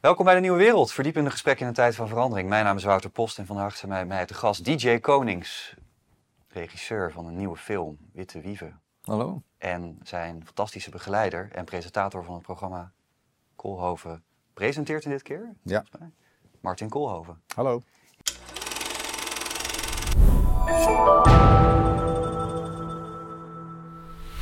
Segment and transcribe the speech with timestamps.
[0.00, 2.48] Welkom bij de Nieuwe Wereld, verdiepende gesprekken in een tijd van verandering.
[2.48, 5.74] Mijn naam is Wouter Post en vandaag zijn bij mij te gast DJ Konings,
[6.48, 8.80] regisseur van een nieuwe film, Witte Wieven.
[9.02, 9.42] Hallo.
[9.58, 12.92] En zijn fantastische begeleider en presentator van het programma
[13.56, 14.24] Koolhoven
[14.54, 15.54] presenteert in dit keer.
[15.62, 15.84] Ja.
[16.60, 17.42] Martin Koolhoven.
[17.54, 17.82] Hallo.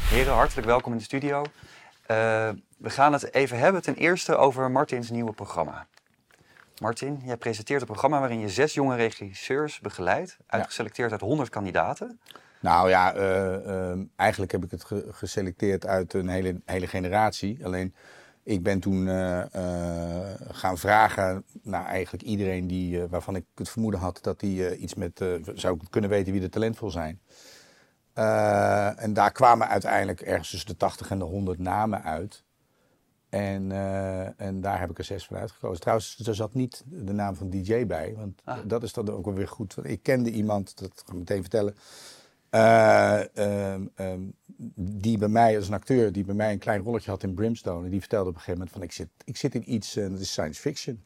[0.09, 1.45] Heren, hartelijk welkom in de studio.
[2.09, 2.49] Eh,
[2.79, 5.87] we gaan het even hebben ten eerste over Martins nieuwe programma.
[6.81, 12.21] Martin, jij presenteert een programma waarin je zes jonge regisseurs begeleidt, uitgeselecteerd uit 100 kandidaten.
[12.61, 17.65] Nou ja, eh, ehm, eigenlijk heb ik het ge- geselecteerd uit een hele, hele generatie.
[17.65, 17.95] Alleen
[18.43, 23.69] ik ben toen eh, eh, gaan vragen naar eigenlijk iedereen die, eh, waarvan ik het
[23.69, 27.21] vermoeden had dat die eh, iets met eh, zou kunnen weten wie er talentvol zijn.
[28.19, 32.45] Eh, en daar kwamen uiteindelijk ergens tussen de 80 en de 100 namen uit.
[33.29, 35.81] En, eh, en daar heb ik er zes van uitgekozen.
[35.81, 38.15] Trouwens, er zat niet de naam van DJ bij.
[38.17, 38.59] Want Ah.
[38.65, 39.75] dat is dan ook wel weer goed.
[39.75, 41.75] Want Ik kende iemand, dat ga ik meteen vertellen.
[42.51, 44.21] eh, ehm, ehm,
[44.77, 47.85] die bij mij, als een acteur, die bij mij een klein rolletje had in Brimstone.
[47.85, 50.11] En die vertelde op een gegeven moment van ik zit, ik zit in iets, en
[50.11, 51.05] dat is science fiction.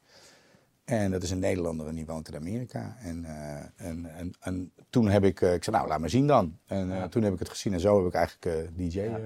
[0.85, 2.97] En dat is een Nederlander en die woont in Amerika.
[2.99, 6.27] En, eh, en, en, en toen heb ik, eh, ik zei nou laat maar zien
[6.27, 6.59] dan.
[6.67, 7.09] En eh, Ja.
[7.09, 9.17] toen heb ik het gezien en zo heb ik eigenlijk eh, DJ Ja.
[9.17, 9.23] eh,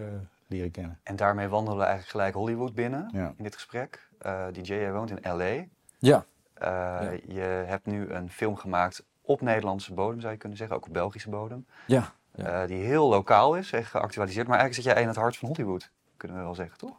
[0.47, 0.99] leren kennen.
[1.03, 3.34] En daarmee wandelen we eigenlijk gelijk Hollywood binnen Ja.
[3.37, 4.09] in dit gesprek.
[4.19, 5.65] Eh, DJ, jij woont in LA.
[5.99, 10.77] Ja, Eh, Je hebt nu een film gemaakt op Nederlandse bodem, zou je kunnen zeggen,
[10.77, 11.67] ook op Belgische bodem.
[11.87, 12.12] ja.
[12.34, 12.62] ja.
[12.62, 14.47] Eh, die heel lokaal is geactualiseerd.
[14.49, 16.97] Maar eigenlijk zit jij in het hart van Hollywood, kunnen we wel zeggen, toch?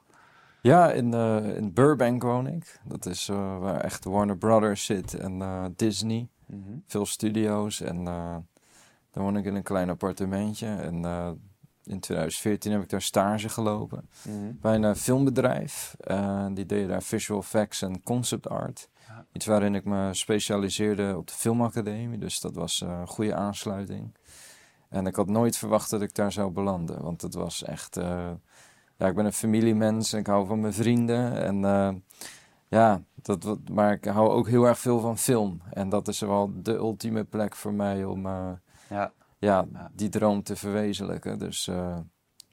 [0.61, 2.79] Ja in, eh, in Burbank woon ik.
[2.83, 6.27] Dat is eh, waar echt Warner Brothers zit en eh, Disney.
[6.85, 8.43] Veel studio's en daar
[9.23, 10.67] woon ik in een klein appartementje.
[10.67, 10.95] En
[11.83, 14.51] in 2014 heb ik daar stage gelopen Mhm.
[14.61, 15.95] bij een filmbedrijf.
[16.53, 18.89] Die deed daar visual effects en concept art.
[19.07, 19.25] Ja.
[19.31, 22.17] Iets waarin ik me specialiseerde op de filmacademie.
[22.17, 24.15] Dus dat was een goede aansluiting.
[24.89, 27.01] En ik had nooit verwacht dat ik daar zou belanden.
[27.01, 27.99] Want het was echt...
[28.97, 31.43] ja, ik ben een familiemens en ik hou van mijn vrienden.
[31.43, 31.93] En eh,
[32.67, 35.61] ja, dat, maar ik hou ook heel erg veel van film.
[35.73, 38.49] En dat is wel de ultieme plek voor mij om eh,
[38.89, 41.39] Ja, ja, die droom te verwezenlijken.
[41.39, 41.97] Dus eh,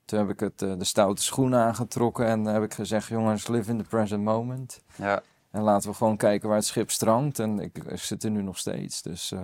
[0.05, 3.78] toen heb ik het, de stoute schoenen aangetrokken en heb ik gezegd: jongens, live in
[3.78, 4.82] the present moment.
[4.97, 5.22] ja.
[5.50, 7.38] En laten we gewoon kijken waar het schip strandt.
[7.38, 9.03] En ik, ik zit er nu nog steeds.
[9.03, 9.34] Dus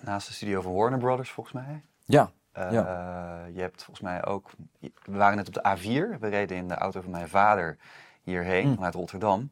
[0.00, 1.82] naast de studio van Warner Brothers volgens mij.
[2.04, 3.44] ja, Eh, Ja.
[3.52, 4.50] Je hebt volgens mij ook.
[4.80, 6.18] We waren net op de A4.
[6.20, 7.76] We reden in de auto van mijn vader
[8.22, 8.74] hierheen Mm.
[8.74, 9.50] vanuit Rotterdam.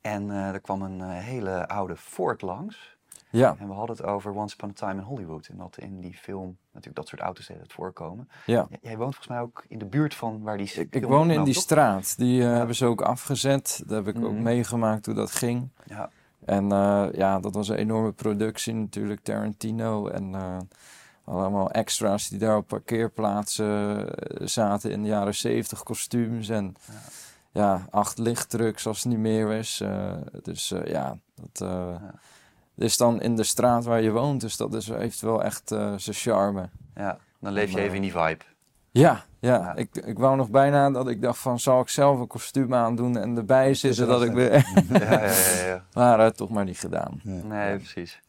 [0.00, 2.94] En eh, er kwam een eh, hele oude Ford langs.
[3.30, 5.46] ja, En we hadden het over Once Upon a Time in Hollywood.
[5.46, 8.28] En dat in die film natuurlijk dat soort auto's het voorkomen.
[8.46, 8.66] ja.
[8.80, 11.54] Jij woont volgens mij ook in de buurt van waar die Ik, woon in die
[11.54, 12.16] straat.
[12.18, 13.82] Die hebben ze ook afgezet.
[13.86, 14.42] Dat heb ik ook Mhm.
[14.42, 15.68] meegemaakt hoe dat ging.
[15.84, 16.10] Ja,
[16.44, 16.68] En
[17.12, 20.08] ja, dat was een enorme productie natuurlijk, Tarantino.
[20.08, 20.34] En
[21.26, 26.48] allemaal extra's die daar op parkeerplaatsen eh, zaten in de jaren zeventig kostuums.
[26.48, 26.74] En
[27.52, 27.62] Ja.
[27.62, 29.80] ja, acht lichttrucks als het niet meer is.
[29.80, 32.84] Eh, dus eh, ja, dat Ja.
[32.84, 34.40] is dan in de straat waar je woont.
[34.40, 36.68] Dus dat is, heeft wel echt zijn charme.
[36.94, 37.18] ja.
[37.40, 38.44] Dan leef je En, even in die vibe.
[38.90, 39.54] Ja, ja.
[39.54, 39.74] Ja.
[39.74, 43.16] Ik, ik wou nog bijna dat ik dacht van, zal ik zelf een kostuum aandoen
[43.18, 44.52] en erbij zitten dat ik weer...
[44.92, 45.84] ja, ja, ja, ja.
[46.16, 47.20] maar toch maar niet gedaan.
[47.22, 48.20] Nee, precies.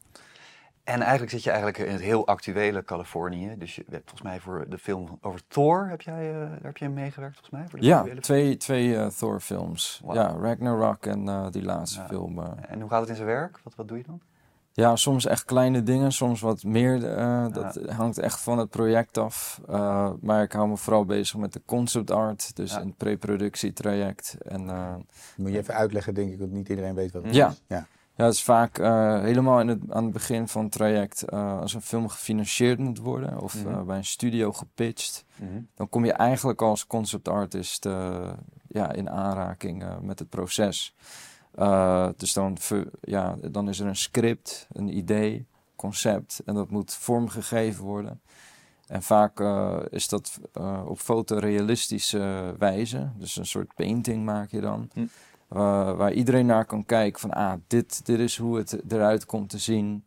[0.87, 3.55] En eigenlijk zit je eigenlijk in het heel actuele Californië.
[3.57, 6.77] Dus je hebt volgens mij voor de film over Thor, heb jij, eh, daar heb
[6.77, 7.69] je meegewerkt volgens mij?
[7.69, 10.01] Voor de Ja, twee, twee eh, Thor-films.
[10.05, 10.15] Wauw.
[10.15, 12.07] Ja, Ragnarok en eh, die laatste Ja.
[12.07, 12.39] film.
[12.67, 13.59] En hoe gaat het in zijn werk?
[13.63, 14.21] Wat, wat doe je dan?
[14.73, 17.15] Ja, soms echt kleine dingen, soms wat meer.
[17.17, 19.61] eh, dat hangt echt van het project af.
[19.67, 22.81] Eh, maar ik hou me vooral bezig met de concept art, dus Ja.
[22.81, 24.35] een pre-productietraject.
[24.41, 24.95] En eh,
[25.37, 27.49] Moet je even uitleggen, denk ik, want niet iedereen weet wat het Ja.
[27.49, 27.61] is.
[27.67, 27.85] Ja.
[28.17, 31.59] Ja, het is vaak eh, helemaal in het, aan het begin van het traject, eh,
[31.59, 33.73] als een film gefinancierd moet worden of Mhm.
[33.73, 35.25] eh, bij een studio gepitcht,
[35.75, 37.83] dan kom je eigenlijk als concept artist
[38.67, 40.95] ja, in aanraking met het proces.
[42.17, 42.57] Dus dan,
[43.01, 48.21] ja, dan is er een script, een idee, concept en dat moet vormgegeven worden.
[48.87, 49.39] En vaak
[49.89, 50.39] is dat
[50.85, 54.89] op fotorealistische wijze, dus een soort painting maak je dan.
[54.93, 55.05] Hm.
[55.49, 59.49] Eh, waar iedereen naar kan kijken van, ah, dit, dit is hoe het eruit komt
[59.49, 60.05] te zien.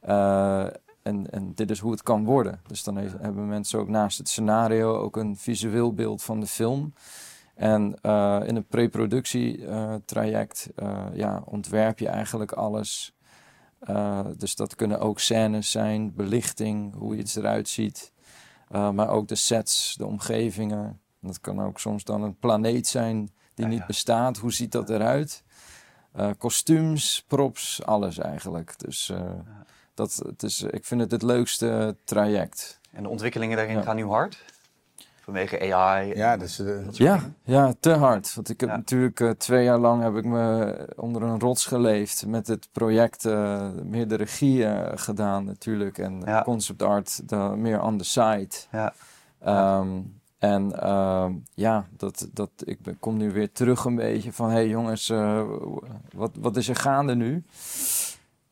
[0.00, 0.66] Eh,
[1.02, 2.60] en, en dit is hoe het kan worden.
[2.66, 6.94] Dus dan hebben mensen ook naast het scenario ook een visueel beeld van de film.
[7.54, 10.70] En eh, in een pre-productietraject
[11.12, 13.14] ja, ontwerp je eigenlijk alles.
[14.36, 18.12] Dus dat kunnen ook scènes zijn, belichting, hoe iets eruit ziet.
[18.68, 21.00] Maar ook de sets, de omgevingen.
[21.20, 23.86] Dat kan ook soms dan een planeet zijn die Ja, niet ja.
[23.86, 24.36] bestaat.
[24.38, 25.42] Hoe ziet dat eruit?
[26.12, 28.74] Eh, kostuums, props, alles eigenlijk.
[28.78, 29.20] Dus eh,
[29.94, 32.80] dat, het is, ik vind het het leukste traject.
[32.92, 33.82] En de ontwikkelingen daarin Ja.
[33.82, 34.44] gaan nu hard?
[35.20, 36.14] Vanwege AI?
[36.16, 36.60] Ja, dus,
[36.90, 38.34] Ja, ja, te hard.
[38.34, 38.76] Want ik heb Ja.
[38.76, 43.68] natuurlijk twee jaar lang heb ik me onder een rots geleefd met het project, eh,
[43.84, 45.98] meer de regie gedaan natuurlijk.
[45.98, 46.42] En Ja.
[46.42, 48.48] concept art de, meer on the side.
[48.72, 48.92] Ja.
[49.40, 49.88] Ehm,
[50.42, 54.48] en ehm, ja, dat, dat, ik kom nu weer terug een beetje van...
[54.48, 55.42] hé hey jongens, eh,
[56.14, 57.44] wat, wat is er gaande nu?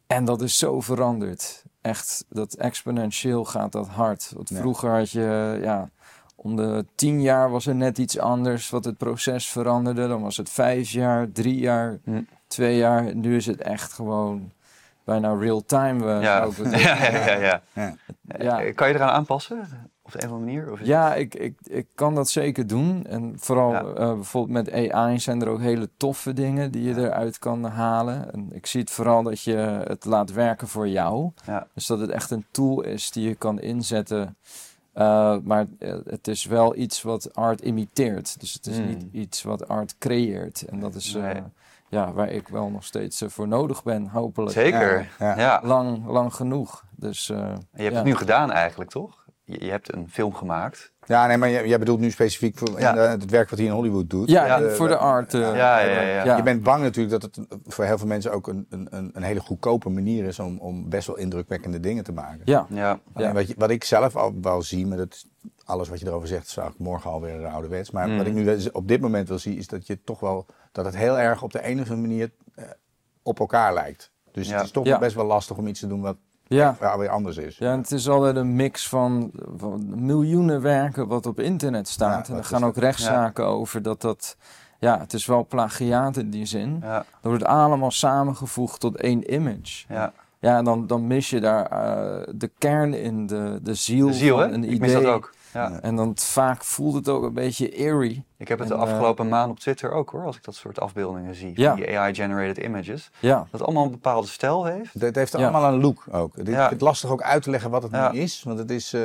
[0.06, 1.64] En dat is zo veranderd.
[1.80, 4.32] Echt, dat exponentieel gaat dat hard.
[4.34, 4.56] Want Ja.
[4.60, 5.88] vroeger had je, ja,
[6.34, 8.70] om de tien jaar was er net iets anders...
[8.70, 10.08] wat het proces veranderde.
[10.08, 12.22] Dan was het vijf jaar, drie jaar, Hm.
[12.46, 13.14] twee jaar.
[13.14, 14.50] Nu is het echt gewoon
[15.04, 16.14] bijna real-time.
[16.16, 16.48] eh, Ja.
[16.62, 17.62] Ja, ja, ja, ja.
[17.74, 17.94] ja.
[18.38, 18.72] Ja.
[18.72, 19.68] Kan je eraan aanpassen?
[20.14, 20.72] Op een of andere manier?
[20.72, 23.06] Of is Ja, ik, ik, ik kan dat zeker doen.
[23.06, 23.80] En vooral Ja.
[23.80, 28.32] eh, bijvoorbeeld met AI zijn er ook hele toffe dingen die je eruit kan halen.
[28.32, 31.30] En ik zie het vooral dat je het laat werken voor jou.
[31.46, 31.66] Ja.
[31.74, 34.36] Dus dat het echt een tool is die je kan inzetten.
[34.92, 38.40] Eh, maar eh, het is wel iets wat art imiteert.
[38.40, 38.86] Dus het is Mm.
[38.86, 40.62] niet iets wat art creëert.
[40.62, 41.30] En dat is eh,
[41.88, 44.52] ja, waar ik wel nog steeds voor nodig ben, hopelijk.
[44.52, 45.08] Zeker.
[45.18, 45.60] Ja.
[45.64, 46.84] Lang, lang genoeg.
[46.96, 47.96] Dus, eh, En je hebt ja.
[47.96, 49.19] het nu gedaan eigenlijk, toch?
[49.50, 50.92] Je, je hebt een film gemaakt.
[51.06, 52.96] Ja, nee, maar jij, bedoelt nu specifiek voor Ja.
[52.96, 54.30] eh, het werk wat hij in Hollywood doet.
[54.30, 55.34] Ja, Ja, en voor de art.
[55.34, 56.00] eh, Ja, ja, ja.
[56.00, 56.24] ja.
[56.24, 56.36] Ja.
[56.36, 59.22] Je bent bang natuurlijk dat het voor heel veel mensen ook een, een, een- een
[59.22, 62.40] hele goedkope manier is om, om best wel indrukwekkende dingen te maken.
[62.44, 62.66] ja.
[62.68, 62.98] Ja.
[63.32, 65.24] Wat, je, wat ik zelf al wel zie, maar dat,
[65.64, 67.90] alles wat je erover zegt, zou ik morgen alweer uh, ouderwets.
[67.90, 68.16] Maar Mm.
[68.16, 70.84] wat ik nu dus op dit moment wel zie, is dat je toch wel dat
[70.84, 72.64] het heel erg op de andere manier eh,
[73.22, 74.10] op elkaar lijkt.
[74.32, 74.54] Dus Ja.
[74.56, 74.98] het is toch Ja.
[74.98, 76.16] best wel lastig om iets te doen wat
[76.56, 76.76] Ja.
[76.80, 77.58] ja, weer anders is.
[77.58, 81.92] Ja, en het is altijd een mix van, van miljoenen werken wat op internet Ja,
[81.92, 82.28] staat.
[82.28, 82.68] en er gaan dat?
[82.70, 84.36] ook rechtszaken over dat dat...
[84.78, 86.78] Ja, het is wel plagiaat in die zin.
[86.82, 86.96] Ja.
[87.22, 89.84] Er wordt allemaal samengevoegd tot één image.
[89.88, 90.12] ja.
[90.38, 94.12] Ja, en dan, dan mis je daar eh, de kern in, de, de ziel, De
[94.12, 94.54] ziel, van hè?
[94.54, 94.78] een Ik idee.
[94.80, 95.32] mis dat ook.
[95.52, 95.78] Ja.
[95.80, 98.24] En dan vaak voelt het ook een beetje eerie.
[98.36, 100.54] Ik heb het En, de eh, afgelopen maand op Twitter ook hoor, als ik dat
[100.54, 101.52] soort afbeeldingen zie.
[101.54, 101.68] Ja.
[101.70, 103.10] Van die AI-generated images.
[103.18, 104.94] Ja, Dat het allemaal een bepaalde stijl heeft.
[105.00, 105.38] Het heeft Ja.
[105.38, 106.36] allemaal een look ook.
[106.36, 108.12] Het is het lastig ook uit te leggen wat het Ja.
[108.12, 108.42] nu is.
[108.42, 109.00] Want, het is, eh,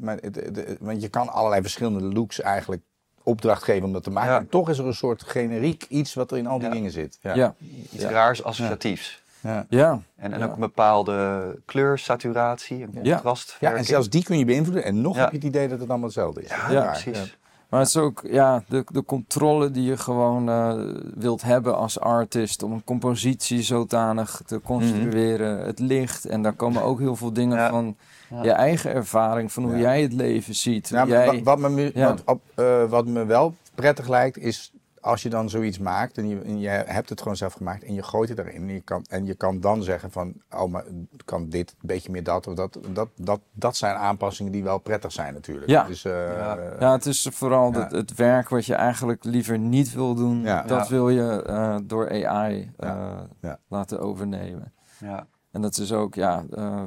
[0.00, 2.82] maar het, het- het- want je kan allerlei verschillende looks eigenlijk
[3.22, 4.32] opdracht geven om dat te maken.
[4.32, 4.38] Ja.
[4.38, 6.72] En toch is er een soort generiek iets wat er in al die Ja.
[6.74, 7.18] dingen zit.
[7.20, 7.34] Ja.
[7.34, 7.54] ja,
[7.92, 8.10] Iets Ja.
[8.10, 9.22] raars associatiefs.
[9.40, 9.66] Ja.
[9.68, 10.00] ja.
[10.16, 10.44] En, en Ja.
[10.46, 13.12] ook een bepaalde kleursaturatie, een Ja.
[13.12, 13.56] contrast.
[13.60, 14.84] Ja, en zelfs die kun je beïnvloeden.
[14.84, 15.20] En nog Ja.
[15.22, 16.48] heb je het idee dat het allemaal hetzelfde is.
[16.48, 17.36] Ja, Ja, precies.
[17.68, 20.74] Maar het is ook ja, de, de controle die je gewoon eh,
[21.14, 26.24] wilt hebben als artist om een compositie zodanig te construeren, het licht.
[26.24, 27.70] En daar komen ook heel veel dingen Ja.
[27.70, 27.96] van
[28.30, 28.42] Ja.
[28.42, 29.78] je eigen ervaring, van hoe Ja.
[29.78, 30.90] jij het leven ziet.
[30.90, 35.22] Nou, jij, wa- wat, me, wat, op, eh, wat me wel prettig lijkt, is als
[35.22, 38.02] je dan zoiets maakt en je, en je hebt het gewoon zelf gemaakt en je
[38.02, 38.54] gooit het erin.
[38.62, 40.84] En je kan, en je kan dan zeggen van, oh, maar
[41.24, 42.78] kan dit, een beetje meer dat of dat.
[42.92, 45.68] Dat, dat, dat zijn aanpassingen die wel prettig zijn natuurlijk.
[45.70, 45.84] Ja.
[45.84, 46.58] Dus, eh, Ja.
[46.80, 47.78] ja, het is vooral Ja.
[47.82, 50.40] het, het werk wat je eigenlijk liever niet wil doen.
[50.42, 50.62] Ja.
[50.62, 50.94] Dat Ja.
[50.94, 53.58] wil je eh, door AI eh, Ja.
[53.68, 54.72] laten overnemen.
[55.00, 55.26] Ja.
[55.50, 56.82] En dat is ook, ja, eh,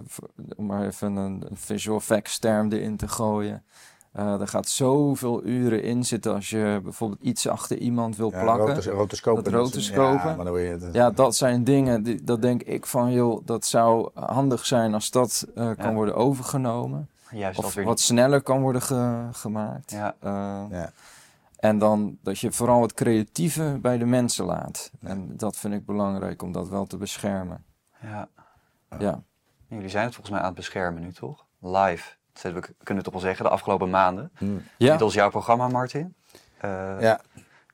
[0.55, 3.63] om maar even een, een visual effects term erin te gooien.
[4.11, 8.41] Eh, er gaat zoveel uren in zitten als je bijvoorbeeld iets achter iemand wil ja,
[8.41, 8.67] plakken.
[8.67, 9.43] rotos- rotoscopen.
[9.43, 10.13] Dat is- rotoscopen.
[10.29, 13.11] Ja, maar dan word je het, Ja, dat zijn dingen, die, dat denk ik van,
[13.11, 15.93] joh, dat zou handig zijn als dat eh, kan Ja.
[15.93, 17.09] worden overgenomen.
[17.31, 19.91] Juist Of wat sneller kan worden ge- gemaakt.
[19.91, 20.15] Ja.
[20.69, 20.91] Ja.
[21.57, 24.91] En dan dat je vooral het creatieve bij de mensen laat.
[25.01, 27.63] En dat vind ik belangrijk om dat wel te beschermen.
[28.01, 28.27] Ja.
[28.99, 29.21] Ja,
[29.67, 31.45] Jullie zijn het volgens mij aan het beschermen nu, toch?
[31.59, 32.09] Live.
[32.41, 34.31] Dat we kunnen toch wel zeggen, de afgelopen maanden.
[34.37, 34.45] Hm.
[34.77, 34.91] ja.
[34.91, 36.15] Dit was jouw programma, Martin.
[36.57, 36.69] Eh,
[36.99, 37.21] ja,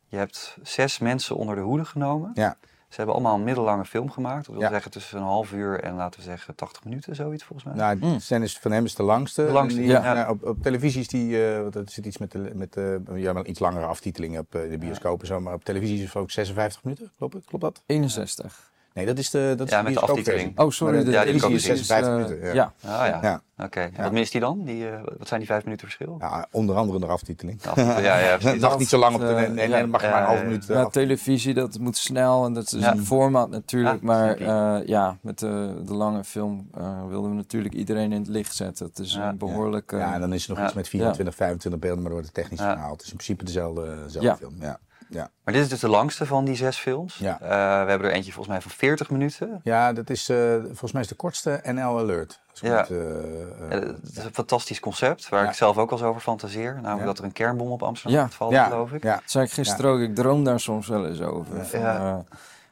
[0.08, 2.32] Je hebt zes mensen onder de hoede genomen.
[2.34, 2.58] ja.
[2.90, 4.46] Ze hebben allemaal een middellange film gemaakt.
[4.46, 4.70] Dat wil Ja.
[4.70, 7.78] zeggen tussen een half uur en laten we zeggen 80 minuten, zoiets volgens mij.
[7.78, 8.18] Nou, Mm.
[8.28, 9.46] Dennis van hem is de langste.
[9.46, 10.14] De langste, die- ja.
[10.14, 12.96] nou, op, op televisie is die, eh, want er zit iets met, de, met eh,
[13.16, 16.04] ja, wel iets langere aftiteling op eh, de bioscoop en zo, maar op televisie is
[16.04, 17.12] het ook 56 minuten.
[17.18, 17.46] Klopt, het?
[17.46, 17.84] Klopt dat?
[17.86, 18.72] 61.
[18.98, 20.60] Nee, dat is de, dat is Ja, de met de aftiteling.
[20.60, 21.04] Oh, sorry.
[21.04, 22.48] De ja, die is 56 eh, minuten.
[22.48, 22.54] Ja.
[22.54, 22.74] ja.
[22.82, 23.66] Ah ja, Ja.
[23.66, 23.90] oké.
[23.98, 24.64] Wat mist hij dan?
[24.64, 26.16] Die, eh, wat zijn die vijf minuten verschil?
[26.20, 27.60] Ja, onder andere de aftiteling.
[27.76, 29.28] Ja, ja, ja, Het dacht niet zo lang op de.
[29.28, 30.66] Eh, Nee, nee, dan mag maar een half minuut.
[30.66, 34.00] Ja, televisie, dat moet snel en dat is een format natuurlijk.
[34.02, 38.20] Ja, maar eh, ja, met de, de lange film eh, wilden we natuurlijk iedereen in
[38.20, 38.86] het licht zetten.
[38.86, 39.92] Het is een behoorlijk...
[39.92, 42.36] eh, ja, en dan is er nog iets met 24, 25 beelden, maar dan wordt
[42.36, 42.72] het technisch Ja.
[42.72, 42.92] verhaal.
[42.92, 43.96] Het is in principe dezelfde,
[44.38, 44.56] film.
[44.60, 44.80] Ja.
[45.10, 45.30] Ja.
[45.44, 47.18] Maar dit is dus de langste van die zes films.
[47.18, 47.40] Ja.
[47.42, 47.48] Eh,
[47.84, 49.60] we hebben er eentje volgens mij van 40 minuten.
[49.64, 52.40] ja, dat is eh, volgens mij is de kortste NL Alert.
[52.54, 52.78] Ja.
[52.78, 55.50] het, eh, is een fantastisch concept, waar Ja.
[55.50, 56.74] ik zelf ook wel eens over fantaseer.
[56.74, 57.06] Namelijk Ja.
[57.06, 58.26] dat er een kernbom op Amsterdam Ja.
[58.26, 59.04] gaat vallen, ja, geloof ik.
[59.04, 59.14] Ja.
[59.14, 61.58] Dat zei ik gisteren ook, ik droom daar soms wel eens over.
[61.58, 61.64] Ja.
[61.64, 62.24] Van, Ja.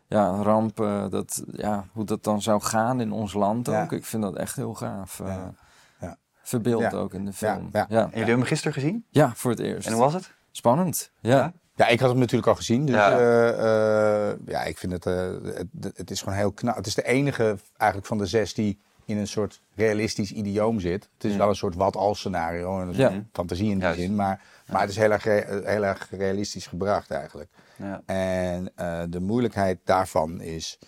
[0.08, 3.84] ja, rampen, dat, ja, hoe dat dan zou gaan in ons land Ja.
[3.84, 3.92] ook.
[3.92, 5.18] Ik vind dat echt heel gaaf.
[5.26, 5.54] Ja.
[6.00, 6.18] Ja.
[6.42, 6.92] Verbeeld Ja.
[6.92, 7.70] ook in de film.
[7.72, 7.86] Ja, Ja, ja.
[7.90, 7.98] ja.
[8.00, 9.06] En jullie hebben hem gisteren gezien?
[9.34, 9.88] voor het eerst.
[9.88, 10.34] En hoe was het?
[10.52, 11.54] Spannend, ja.
[11.76, 11.88] Ja?
[11.88, 12.86] Ik had hem natuurlijk al gezien.
[12.86, 13.20] Dus Ja.
[13.20, 16.76] ja, ja ik vind het, eh, het, het is gewoon heel knap.
[16.76, 21.10] Het is de enige eigenlijk van de zes die in een soort realistisch idioom zit.
[21.14, 21.38] Het is Ja.
[21.38, 22.82] wel een soort wat-als scenario.
[22.82, 23.24] En Ja.
[23.34, 24.00] fantasie in die Juist.
[24.00, 24.16] zin.
[24.16, 24.42] Maar,
[24.72, 27.50] maar het is heel erg, heel erg realistisch gebracht eigenlijk.
[27.78, 28.02] Ja.
[28.06, 30.80] En eh, de moeilijkheid daarvan is,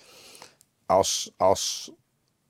[0.85, 1.91] als, als,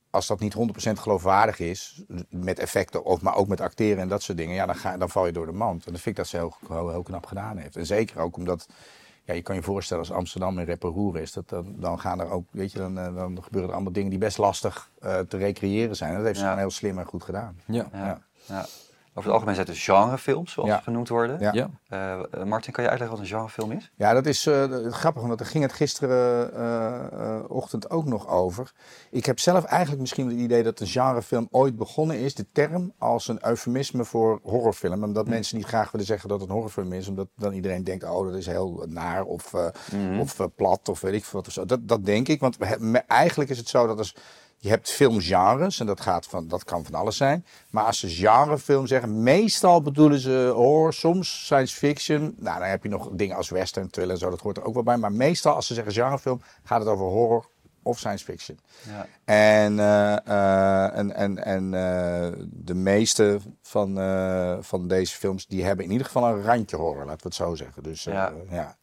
[0.10, 4.22] als dat niet 100% geloofwaardig is, met effecten, of, maar ook met acteren en dat
[4.24, 5.86] soort dingen, ja, dan, ga, dan val je door de mand.
[5.86, 7.76] En dat vind ik dat ze heel, heel, heel knap gedaan heeft.
[7.76, 8.68] En zeker ook omdat,
[9.24, 12.30] ja, je kan je voorstellen als Amsterdam een reparoer is, dat, dan, dan gaan er
[12.30, 15.38] ook, weet je, dan, eh, dan gebeuren er allemaal dingen die best lastig eh, te
[15.38, 16.10] recreëren zijn.
[16.10, 16.50] En dat heeft ze Ja.
[16.50, 17.60] gewoon heel slim en goed gedaan.
[17.66, 17.88] Ja.
[17.94, 18.22] Ja.
[18.48, 18.66] Ja.
[19.18, 20.78] Over het algemeen zijn het dus genrefilms, zoals Ja.
[20.78, 21.40] ze genoemd worden.
[21.40, 21.52] Ja.
[21.54, 21.70] Ja.
[22.30, 23.92] Eh, Martin, kan je uitleggen wat een genrefilm is?
[23.96, 28.28] Ja, dat is eh, grappig, want daar ging het gisteren eh, eh, ochtend ook nog
[28.28, 28.72] over.
[29.12, 32.94] Ik heb zelf eigenlijk misschien het idee dat de genrefilm ooit begonnen is, de term,
[32.98, 35.04] als een eufemisme voor horrorfilm.
[35.04, 38.04] Omdat mensen niet graag willen zeggen dat het een horrorfilm is, omdat dan iedereen denkt,
[38.04, 40.20] oh, dat is heel naar of, eh, Mhm.
[40.20, 41.66] of plat of weet ik veel wat of zo.
[41.66, 44.16] Dat, dat denk ik, want we eigenlijk is het zo dat als...
[44.60, 47.46] Je hebt filmgenres en dat, gaat van, dat kan van alles zijn.
[47.70, 52.36] Maar als ze genrefilm zeggen, meestal bedoelen ze horror, soms science fiction.
[52.38, 54.74] Nou, dan heb je nog dingen als western, thriller en zo, dat hoort er ook
[54.74, 54.98] wel bij.
[54.98, 57.46] Maar meestal als ze zeggen genrefilm, gaat het over horror
[57.88, 58.60] of science fiction.
[58.88, 59.08] Ja.
[59.26, 63.94] En, eh, eh, en, en, en eh, de meeste van,
[64.64, 67.56] van deze films, die hebben in ieder geval een randje horror, laten we het zo
[67.56, 67.84] zeggen.
[67.84, 68.34] Dus Ja.
[68.50, 68.78] ja.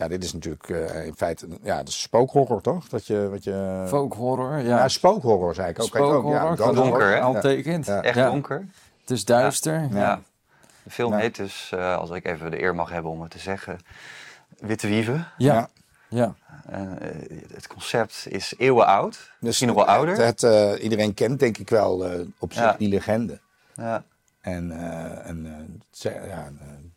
[0.00, 0.08] Ja.
[0.08, 2.88] dit is natuurlijk eh, in feite, ja, dat is spookhorror toch?
[2.88, 3.84] Dat je, wat je...
[3.86, 4.88] Folk horror, ja, ja.
[4.88, 5.90] spookhorror zei ik ook.
[5.90, 7.20] Kijk ook, Spookhorror, ghost donker, hè?
[7.20, 7.40] al Ja.
[7.84, 8.02] Ja.
[8.02, 8.30] Echt Ja.
[8.30, 8.66] donker.
[9.00, 9.88] Het is duister.
[9.90, 9.98] Ja.
[9.98, 10.20] Ja.
[10.82, 11.18] De film Ja.
[11.18, 13.78] heet dus, eh, als ik even de eer mag hebben om het te zeggen,
[14.58, 15.26] Witte Wieven.
[15.36, 15.54] Ja.
[15.54, 15.68] Ja.
[16.08, 16.34] ja.
[16.66, 19.10] En, eh, het concept is eeuwenoud.
[19.12, 20.16] Dus Misschien nog wel ouder.
[20.16, 22.74] Het, het, eh, iedereen kent denk ik wel eh, op zich Ja.
[22.78, 23.40] die legende.
[23.74, 24.02] Ja.
[24.40, 26.48] En, eh, en ja,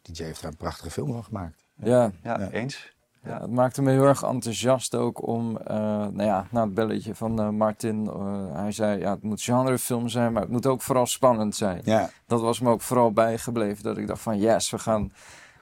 [0.02, 1.64] DJ heeft daar een prachtige film van gemaakt.
[1.76, 2.12] Ja.
[2.24, 2.50] Ja, Ja.
[2.50, 2.93] eens.
[3.26, 7.16] Ja, het maakte me heel erg enthousiast ook om, eh, nou ja, na het belletje
[7.16, 10.82] van eh, Martin, eh, hij zei, ja, het moet genrefilm zijn, maar het moet ook
[10.82, 11.82] vooral spannend zijn.
[11.84, 15.12] Ja, Dat was me ook vooral bijgebleven, dat ik dacht van, yes, we gaan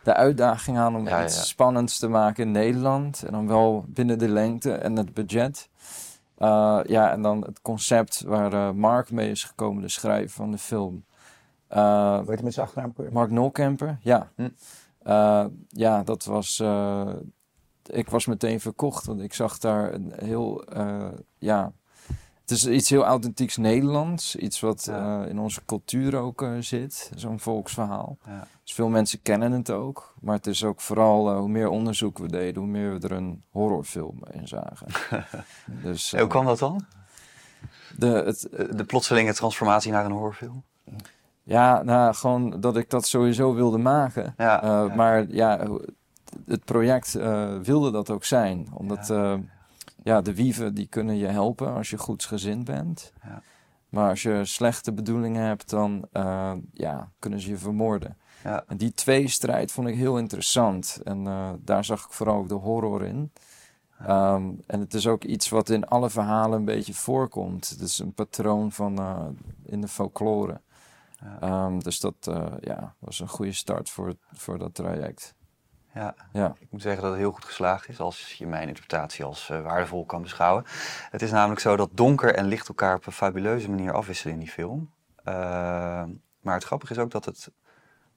[0.04, 1.44] de uitdaging aan om Ja, iets ja.
[1.44, 3.24] spannends te maken in Nederland.
[3.24, 5.70] En dan wel binnen de lengte en het budget.
[6.86, 11.04] Ja, en dan het concept waar Mark mee is gekomen, de schrijver van de film.
[12.26, 12.94] Weet je met zijn achternaam?
[13.12, 14.32] Mark Nolkemper, ja.
[14.36, 14.50] Hm.
[15.70, 16.64] Ja, dat was.
[17.92, 20.64] Ik was meteen verkocht, want ik zag daar een heel.
[20.66, 21.08] eh,
[21.38, 21.72] ja.
[22.42, 24.36] Het is iets heel authentieks Nederlands.
[24.36, 25.22] Iets wat Ja.
[25.24, 27.12] eh, in onze cultuur ook eh, zit.
[27.16, 28.18] Zo'n volksverhaal.
[28.26, 28.48] Ja.
[28.64, 30.14] Dus veel mensen kennen het ook.
[30.22, 33.44] Maar het is ook vooral hoe meer onderzoek we deden, hoe meer we er een
[33.50, 34.88] horrorfilm in zagen.
[35.84, 36.86] dus, hoe kwam dat dan?
[37.98, 40.64] de, het, De plotselinge transformatie naar een horrorfilm?
[41.44, 44.34] ja, nou, gewoon dat ik dat sowieso wilde maken.
[44.38, 44.92] Ja.
[44.96, 45.68] Maar ja,
[46.46, 48.68] het project eh, wilde dat ook zijn.
[48.74, 49.40] Omdat ja.
[50.04, 53.14] ja, de wieven die kunnen je helpen als je goedsgezind bent.
[53.24, 53.42] Ja.
[53.90, 58.18] Maar als je slechte bedoelingen hebt, dan eh, ja, kunnen ze je vermoorden.
[58.44, 58.64] Ja.
[58.68, 61.00] En die tweestrijd vond ik heel interessant.
[61.04, 63.32] En eh, daar zag ik vooral ook de horror in.
[64.06, 67.70] Ehm, en het is ook iets wat in alle verhalen een beetje voorkomt.
[67.70, 69.26] Het is een patroon van eh,
[69.64, 70.62] in de folklore.
[71.20, 71.38] Ja.
[71.40, 75.36] Ehm, dus dat eh, ja, was een goede start voor, voor dat traject.
[75.94, 76.16] Ja.
[76.34, 76.56] Ja.
[76.60, 79.62] Ik moet zeggen dat het heel goed geslaagd is, als je mijn interpretatie als eh,
[79.62, 80.64] waardevol kan beschouwen.
[81.10, 84.40] Het is namelijk zo dat donker en licht elkaar op een fabuleuze manier afwisselen in
[84.40, 84.92] die film.
[85.24, 85.34] Eh,
[86.42, 87.52] maar het grappige is ook dat het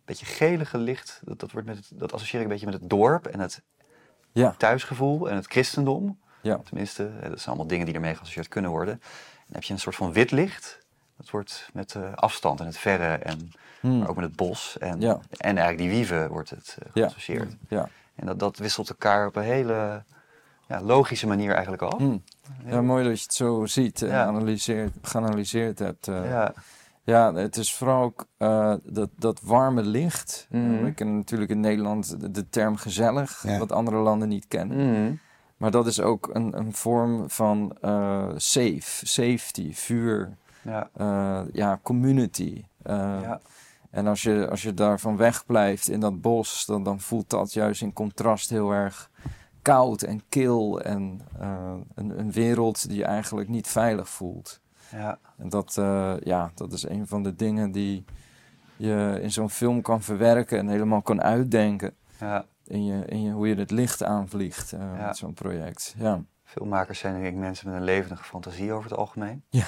[0.04, 2.90] beetje gelige licht, dat, dat, wordt met het, dat associeer ik een beetje met het
[2.90, 3.62] dorp en het
[4.32, 4.50] Ja.
[4.50, 6.20] thuisgevoel en het christendom.
[6.42, 6.58] Ja.
[6.64, 8.98] Tenminste, eh, dat zijn allemaal dingen die ermee geassocieerd kunnen worden.
[9.46, 10.83] Dan heb je een soort van wit licht.
[11.16, 13.98] Dat wordt met eh, afstand en het verre en Hmm.
[13.98, 14.78] maar ook met het bos.
[14.78, 15.12] En, Ja.
[15.36, 17.02] en eigenlijk die wieven wordt het eh, Ja.
[17.02, 17.56] geassocieerd.
[17.68, 17.88] Ja.
[18.14, 20.02] En dat, dat wisselt elkaar op een hele
[20.68, 21.98] ja, logische manier eigenlijk af.
[21.98, 22.22] Hmm.
[22.66, 24.24] ja, mooi dat je het zo ziet en Ja.
[24.24, 26.08] analyseert, geanalyseerd hebt.
[26.08, 26.28] eh.
[26.30, 26.52] Ja,
[27.06, 30.46] Ja, het is vooral ook eh, dat, dat warme licht.
[30.50, 33.58] Eh, we kennen natuurlijk in Nederland de, de term gezellig, Ja.
[33.58, 34.76] wat andere landen niet kennen.
[35.02, 35.14] Mhm.
[35.56, 41.78] Maar dat is ook een, een vorm van eh, safe, safety, vuur, ja, eh, ja,
[41.82, 42.64] community.
[42.82, 43.40] Eh, ja,
[43.90, 47.82] En als je, als je daarvan wegblijft in dat bos, dan, dan voelt dat juist
[47.82, 49.10] in contrast heel erg
[49.62, 50.80] koud en kil.
[50.80, 54.60] En eh, een, een wereld die je eigenlijk niet veilig voelt.
[54.90, 55.74] ja, En dat,
[56.24, 58.04] ja, dat is een van de dingen die
[58.76, 61.94] je in zo'n film kan verwerken en helemaal kan uitdenken.
[62.20, 62.44] ja.
[62.66, 65.06] in, je, in je, hoe je het licht aanvliegt Ja.
[65.06, 65.94] met zo'n project.
[65.98, 66.22] Ja.
[66.44, 69.44] Filmmakers zijn denk ik mensen met een levendige fantasie over het algemeen.
[69.48, 69.66] Ja.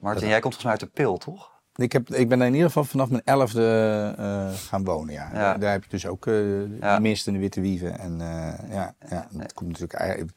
[0.00, 1.50] Martin, jij komt volgens mij uit de pil, toch?
[1.74, 5.30] Ik, heb, ik ben in ieder geval vanaf mijn elfde eh, gaan wonen, ja.
[5.32, 5.54] Ja.
[5.58, 6.94] Daar, heb je dus ook eh Ja.
[6.94, 7.98] de mist en de witte wieven.
[7.98, 10.30] En eh, ja, ja, dat komt natuurlijk eigenlijk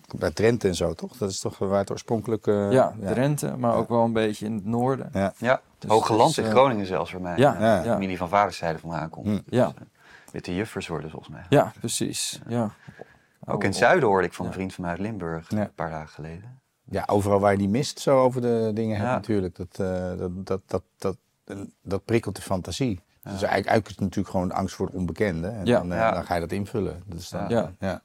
[0.00, 1.16] het komt uit Drenthe en zo, toch?
[1.16, 2.46] Dat is toch waar het oorspronkelijk...
[2.46, 3.76] eh, ja, Drenthe, maar Ja.
[3.76, 5.10] ook wel een beetje in het noorden.
[5.12, 5.32] Ja.
[5.38, 7.36] Ja, Dus Hoge Land het in Groningen zelfs voor mij.
[7.38, 7.82] Ja, ja.
[7.82, 9.26] de familie van vaderszijde vandaan komt.
[9.26, 9.32] Hm.
[9.32, 9.66] Dus, Ja.
[9.66, 9.72] eh,
[10.32, 11.44] witte juffers worden volgens mij.
[11.48, 12.40] Ja, precies.
[12.46, 12.70] Ja.
[13.44, 15.58] Ook in het Oh, zuiden hoorde ik van een vriend van mij uit Limburg Ja.
[15.60, 16.59] een paar dagen geleden.
[16.90, 19.56] Ja, overal waar je die mist zo over de dingen hebt natuurlijk.
[19.56, 22.90] Dat, eh, dat, dat, dat, dat, dat prikkelt de fantasie.
[22.90, 23.30] Ja.
[23.30, 25.48] Dus eigenlijk, eigenlijk is het natuurlijk gewoon angst voor het onbekende.
[25.48, 25.78] En Ja.
[25.78, 26.10] dan, eh, Ja.
[26.10, 27.02] dan ga je dat invullen.
[27.06, 27.72] Dus dan, Ja.
[27.78, 28.02] ja.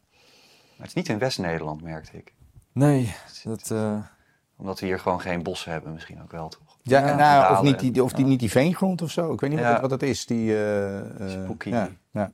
[0.78, 2.34] Maar het is niet in West-Nederland, merkte ik.
[2.72, 3.72] Nee, dat...
[3.72, 3.98] eh,
[4.58, 6.78] Omdat we hier gewoon geen bossen hebben, misschien ook wel, toch?
[6.82, 8.30] Ja, nou, of, niet die, of die, ja.
[8.30, 9.34] niet die veengrond of zo.
[9.34, 10.26] Ik weet niet wat, wat dat is.
[10.26, 10.56] Die,
[11.28, 11.70] Spooky.
[11.70, 12.32] Ja, ja.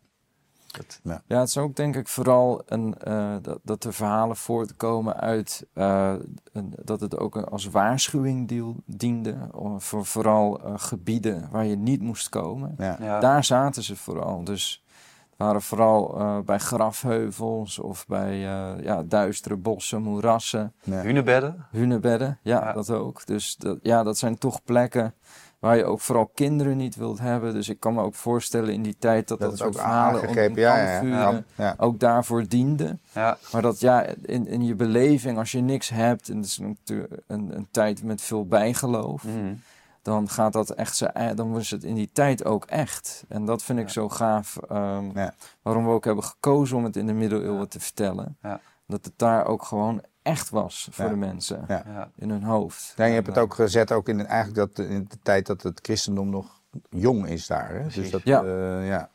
[0.72, 5.16] Dat, Ja, het is ook denk ik vooral een, eh, dat, dat de verhalen voortkomen
[5.16, 6.14] uit eh,
[6.54, 9.38] een- dat het ook als waarschuwing diel- diende
[9.78, 12.76] voor vooral eh, gebieden waar je niet moest komen.
[12.78, 12.98] Ja.
[13.00, 13.20] ja.
[13.20, 14.44] Daar zaten ze vooral.
[14.44, 14.84] Dus
[15.30, 21.02] het waren vooral eh, bij grafheuvels of bij eh, ja, duistere bossen, moerassen, Ja.
[21.02, 22.40] hunebedden.
[22.44, 22.74] Ja, Ja.
[22.74, 23.26] dat ook.
[23.26, 25.14] Dus dat, ja, dat zijn toch plekken
[25.62, 27.54] waar je ook vooral kinderen niet wilt hebben.
[27.54, 30.28] Dus ik kan me ook voorstellen in die tijd dat dat, Dat soort ook verhalen
[30.28, 30.56] om-.
[30.56, 31.76] Ja, ja, ja.
[31.78, 32.98] ook daarvoor diende.
[33.14, 33.38] ja.
[33.52, 37.14] Maar dat ja, in, in je beleving, als je niks hebt, en het is natuurlijk
[37.28, 39.54] een, een tijd met veel bijgeloof, Mhm.
[40.02, 43.24] dan gaat dat echt zo, eh, dan was het in die tijd ook echt.
[43.28, 44.58] En dat vind ik zo gaaf.
[44.70, 45.30] ehm.
[45.62, 48.38] Waarom we ook hebben gekozen om het in de middeleeuwen te vertellen.
[48.42, 48.60] Ja.
[48.88, 51.12] Dat het daar ook gewoon echt was voor Ja.
[51.12, 51.66] de mensen.
[51.68, 52.10] Ja.
[52.16, 52.94] In hun hoofd.
[52.96, 55.62] Ja, je hebt het ook gezet ook in, de- eigenlijk dat, in de tijd dat
[55.64, 57.70] het christendom nog jong is daar.
[57.74, 57.88] Hè?
[57.88, 58.44] Dus dat, Ja.
[58.44, 59.10] eh, ja,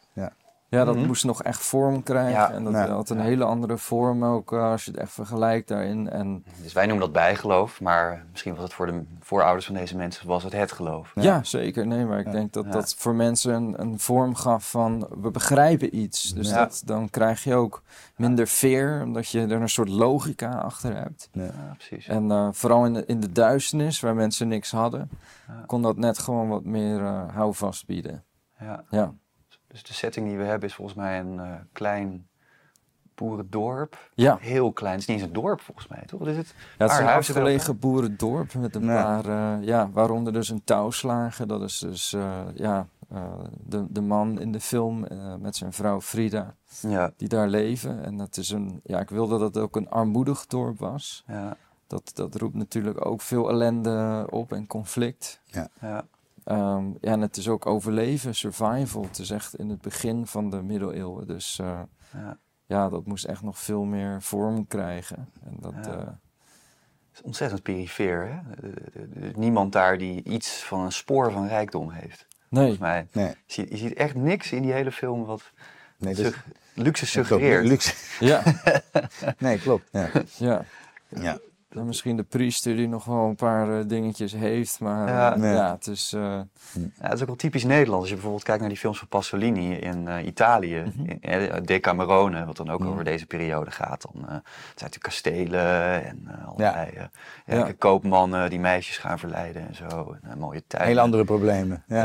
[0.68, 0.84] ja.
[0.84, 1.06] Dat Mhm.
[1.06, 2.30] moest nog echt vorm krijgen.
[2.32, 2.50] Ja.
[2.50, 3.22] En dat had een Ja.
[3.22, 6.10] hele andere vorm ook, eh, als je het echt vergelijkt daarin.
[6.10, 9.96] En Dus wij noemen dat bijgeloof, maar misschien was het voor de voorouders van deze
[9.96, 11.12] mensen was het het geloof.
[11.14, 11.22] Ja.
[11.22, 11.86] Ja, zeker.
[11.86, 12.32] Nee, maar ik Ja.
[12.32, 12.70] denk dat Ja.
[12.70, 16.34] dat voor mensen een, een vorm gaf van we begrijpen iets.
[16.34, 16.58] Dus Ja.
[16.58, 17.82] dat, dan krijg je ook
[18.16, 21.28] minder veer, omdat je er een soort logica achter hebt.
[21.32, 22.06] Ja, precies.
[22.06, 25.10] En eh, vooral in de, in de duisternis, waar mensen niks hadden,
[25.48, 25.62] Ja.
[25.66, 28.24] kon dat net gewoon wat meer eh houvast bieden.
[28.90, 29.14] Ja.
[29.76, 32.26] Ja, Dus de setting die we hebben is volgens mij een eh, klein
[33.14, 34.10] boerendorp.
[34.14, 34.36] ja.
[34.40, 34.92] Heel klein.
[34.92, 36.18] Het is niet eens een dorp volgens mij, toch?
[36.18, 36.54] Wat is het?
[36.78, 39.02] ja het is een afgelegen boerendorp met een Ja.
[39.02, 39.24] paar,
[39.58, 41.46] eh, ja, waaronder dus een touwslager.
[41.46, 43.22] Dat is dus eh, ja, eh,
[43.64, 46.54] de, de man in de film eh, met zijn vrouw Frida.
[46.80, 47.12] Ja.
[47.16, 48.04] die daar leven.
[48.04, 51.24] En dat is een, ja, ik wilde dat het ook een armoedig dorp was.
[51.26, 51.56] Ja.
[51.86, 55.40] Dat, dat roept natuurlijk ook veel ellende op en conflict.
[55.44, 55.68] Ja.
[56.46, 59.02] Ehm, ja, en het is ook overleven, survival.
[59.02, 61.26] Het is echt in het begin van de middeleeuwen.
[61.26, 61.80] Dus eh,
[62.12, 62.38] ja.
[62.66, 65.28] ja, dat moest echt nog veel meer vorm krijgen.
[65.44, 65.92] En dat, Ja.
[65.92, 68.38] eh, Het is ontzettend perifeer, hè?
[69.34, 72.26] Niemand daar die iets van een spoor van rijkdom heeft.
[72.48, 73.06] nee, Volgens mij.
[73.12, 75.50] Nee, Je ziet, je ziet echt niks in die hele film wat
[75.98, 77.66] nee, sug- luxe suggereert.
[77.66, 77.94] Luxe.
[78.24, 78.42] ja,
[79.38, 79.88] Nee, klopt.
[79.92, 80.10] Ja.
[80.36, 80.64] ja.
[81.08, 81.38] Ja.
[81.76, 84.80] Dan misschien de priester die nog wel een paar eh, dingetjes heeft.
[84.80, 85.32] Maar Ja.
[85.32, 85.54] eh, Nee.
[85.54, 86.12] ja, het is...
[86.12, 86.40] eh, Ja,
[87.00, 87.98] dat is ook wel typisch Nederlands.
[88.00, 92.44] Als je bijvoorbeeld kijkt naar die films van Pasolini in eh, Italië, in, eh, Decamerone,
[92.44, 92.88] wat dan ook Mhm.
[92.88, 94.06] over deze periode gaat.
[94.12, 94.42] Dan eh, het
[94.78, 97.04] zijn de kastelen en eh, allerlei eh,
[97.46, 97.56] Ja.
[97.66, 100.16] ja, koopmannen die meisjes gaan verleiden en zo.
[100.22, 100.90] En, mooie tuinen.
[100.90, 101.82] Hele andere problemen.
[101.86, 101.96] Ja,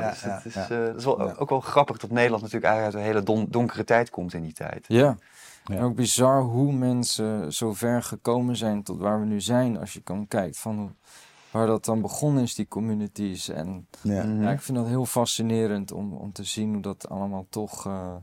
[0.00, 0.62] Ja, dus ja, het is, ja.
[0.62, 1.34] eh, dat is wel, Ja.
[1.38, 4.42] ook wel grappig dat Nederland natuurlijk eigenlijk uit een hele don- donkere tijd komt in
[4.42, 4.84] die tijd.
[4.88, 5.16] Ja.
[5.64, 5.74] Ja.
[5.76, 9.78] En ook bizar hoe mensen zo ver gekomen zijn tot waar we nu zijn.
[9.78, 10.90] Als je kan kijkt van hoe-
[11.50, 13.48] waar dat dan begonnen is, die communities.
[13.48, 14.24] En Ja.
[14.24, 14.42] Mhm.
[14.42, 18.14] ja, ik vind dat heel fascinerend om, om te zien hoe dat allemaal toch eh,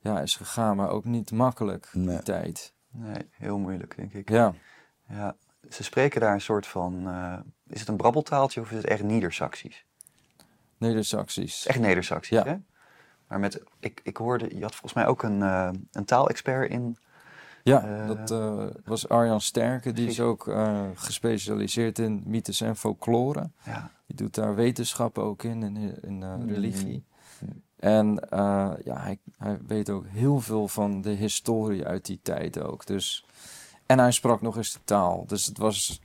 [0.00, 0.76] ja, is gegaan.
[0.76, 2.22] Maar ook niet makkelijk, die Nee.
[2.22, 2.72] tijd.
[2.90, 4.28] Nee, heel moeilijk denk ik.
[4.30, 4.54] Ja,
[5.08, 5.36] Ja,
[5.70, 9.02] ze spreken daar een soort van, eh, is het een brabbeltaaltje of is het echt
[9.02, 9.86] Niedersaksisch?
[10.78, 11.66] Neder-Saxisch.
[11.66, 12.44] Echt Neder-Saxisch, Ja.
[12.44, 12.56] hè?
[13.28, 16.96] Maar met, ik, ik hoorde, je had volgens mij ook een, eh, een taalexpert in.
[17.62, 19.92] Ja, Eh, dat eh, was Arjan Sterke.
[19.92, 20.50] Die is ook
[20.94, 23.50] gespecialiseerd in mythes en folklore.
[23.64, 26.48] Ja, Die doet daar wetenschap ook in, in, in Mm.
[26.48, 27.04] religie.
[27.76, 28.26] En
[28.84, 32.86] ja, hij, hij weet ook heel veel van de historie uit die tijd ook.
[32.86, 33.24] Dus,
[33.86, 35.24] en hij sprak nog eens de taal.
[35.26, 36.00] Dus het was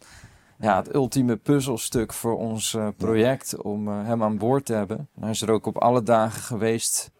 [0.59, 4.97] ja, het ultieme puzzelstuk voor ons project om hem aan boord te hebben.
[4.97, 7.11] En hij is er ook op alle dagen geweest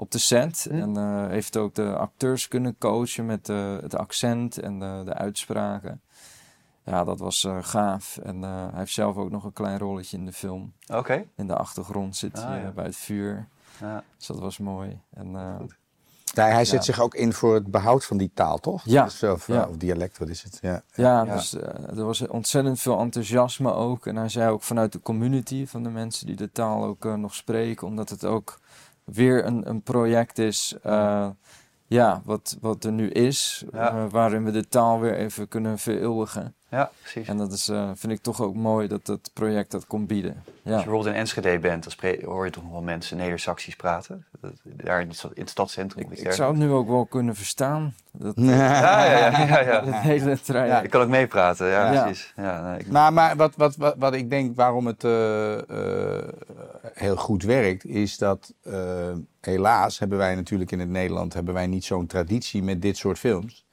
[0.00, 0.66] op de set.
[0.70, 0.74] Hm.
[0.80, 5.14] En eh, heeft ook de acteurs kunnen coachen met eh, het accent en de, de
[5.14, 6.00] uitspraken.
[6.84, 8.16] Ja, dat was eh, gaaf.
[8.22, 10.72] En eh, hij heeft zelf ook nog een klein rolletje in de film.
[10.94, 11.24] oké.
[11.36, 12.70] In de achtergrond zit Ah, hij ja.
[12.70, 13.46] bij het vuur.
[13.80, 14.02] Ja.
[14.16, 15.00] Dus dat was mooi.
[15.14, 15.76] En, eh, Goed.
[16.34, 16.92] Nee, hij zet Ja.
[16.92, 18.82] zich ook in voor het behoud van die taal, toch?
[18.84, 19.66] Ja, Dus, of, eh, ja.
[19.68, 20.58] of dialect, wat is het?
[20.62, 20.82] Ja.
[20.94, 21.34] Ja, Ja.
[21.34, 24.06] dus eh, er was ontzettend veel enthousiasme ook.
[24.06, 27.34] En hij zei ook vanuit de community, van de mensen die de taal ook nog
[27.34, 28.58] spreken, omdat het ook
[29.12, 31.28] weer een, een project is, eh,
[31.86, 33.90] ja, wat, wat er nu is, Ja.
[33.90, 36.54] eh, waarin we de taal weer even kunnen vereeuwigen.
[36.70, 37.28] Ja, precies.
[37.28, 40.34] En dat is, eh, vind ik toch ook mooi dat het project dat kon bieden.
[40.34, 43.76] Als Ja, je bijvoorbeeld in Enschede bent, dan hoor je toch nog wel mensen Neder-Saxisch
[43.76, 44.26] praten.
[44.40, 46.10] Dat- Daar in het, stad- in het stadscentrum.
[46.12, 47.94] ik, ik zou het nu ook wel kunnen verstaan.
[48.12, 50.38] Dat, Ja, ja, ja, ja, hele
[50.82, 52.02] ik kan ook meepraten, ja, Ja.
[52.02, 52.32] precies.
[52.36, 55.58] Ja, nee, ik- Maar, maar wat, wat, wat, wat ik denk waarom het eh,
[56.18, 56.28] eh,
[56.94, 58.54] heel goed werkt, is dat
[59.40, 63.18] helaas hebben wij natuurlijk in het Nederland hebben wij niet zo'n traditie met dit soort
[63.18, 63.66] films.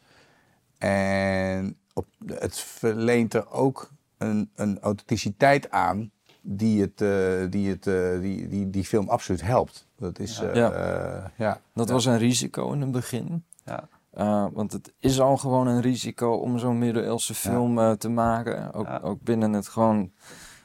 [0.78, 7.88] En op, het verleent er ook een, een authenticiteit aan die, het, eh, die, het,
[7.88, 9.88] eh, die, die, die film absoluut helpt.
[9.98, 10.48] Dat is, Ja.
[10.50, 10.72] eh, Ja.
[10.72, 11.60] eh, ja.
[11.74, 11.94] Dat Ja.
[11.94, 13.44] was een risico in het begin.
[13.66, 13.88] ja.
[14.18, 18.74] Uh, want het is al gewoon een risico om zo'n middeleeuwse film uh, te maken.
[18.74, 19.00] Ook, Ja.
[19.04, 20.12] ook binnen het gewoon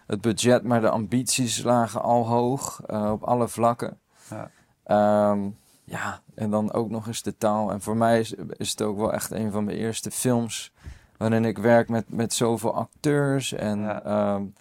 [0.07, 3.99] het budget, maar de ambities lagen al hoog uh, op alle vlakken.
[4.31, 5.31] Ja.
[5.31, 7.71] Um, ja, en dan ook nog eens de taal.
[7.73, 10.73] En voor mij is, is het ook wel echt een van mijn eerste films
[11.21, 13.53] waarin ik werk met, met zoveel acteurs.
[13.53, 14.35] En Ja.
[14.35, 14.55] um,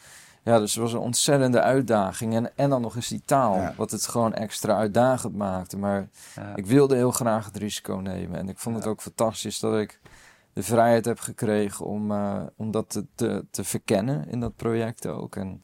[0.44, 2.36] ja, dus het was een ontzettende uitdaging.
[2.36, 3.74] En, en dan nog eens die taal, Ja.
[3.78, 5.78] wat het gewoon extra uitdagend maakte.
[5.78, 6.56] Maar Ja.
[6.56, 8.40] ik wilde heel graag het risico nemen.
[8.40, 10.00] En ik vond het ook fantastisch dat ik
[10.54, 15.08] de vrijheid heb gekregen om, uh, om dat te, te, te, verkennen in dat project
[15.08, 15.36] ook.
[15.36, 15.62] En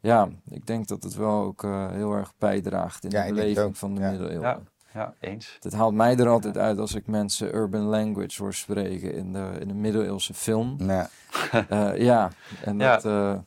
[0.00, 3.76] ja, ik denk dat het wel ook uh, heel erg bijdraagt in de beleving ook.
[3.76, 4.68] van de middeleeuwen.
[4.94, 5.00] Ja.
[5.00, 5.56] ja, eens.
[5.60, 9.50] Het haalt mij er altijd uit als ik mensen urban language hoor spreken in de,
[9.60, 10.74] in de middeleeuwse film.
[10.78, 11.04] Nee.
[11.70, 12.30] Uh, ja,
[12.64, 12.94] en Ja.
[12.96, 13.38] dat, uh,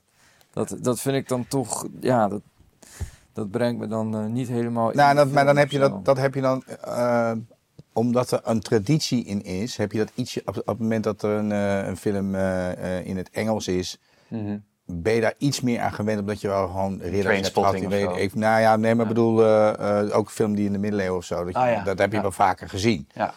[0.52, 2.42] dat, dat vind ik dan toch, ja, dat,
[3.34, 6.06] dat brengt me dan uh, niet helemaal in Nou, dat, maar dan heb je dat,
[6.06, 7.32] dat heb je dan, eh,
[7.94, 11.24] omdat er een traditie in is, heb je dat ietsje, op, op het moment dat
[11.24, 14.58] er een, eh, een film eh, eh, in het Engels is, Mhm.
[14.86, 17.74] Ben je daar iets meer aan gewend, omdat je wel gewoon ridders hebt gehad.
[17.74, 19.12] Die weet, even, nou ja, nee, maar Ja.
[19.12, 21.72] bedoel, eh, eh, ook een film die in de middeleeuwen of zo, dat, je- Ah,
[21.72, 21.84] ja.
[21.84, 23.08] dat heb je wel vaker gezien.
[23.14, 23.34] Ja.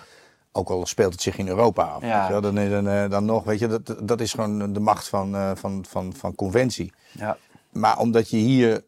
[0.52, 2.00] Ook al speelt het zich in Europa af.
[2.40, 5.56] Dan, is een, eh, dan nog, weet je, dat, dat is gewoon de macht van,
[5.56, 6.92] van, van, van conventie.
[7.12, 7.36] Ja.
[7.72, 8.84] Maar omdat je hier,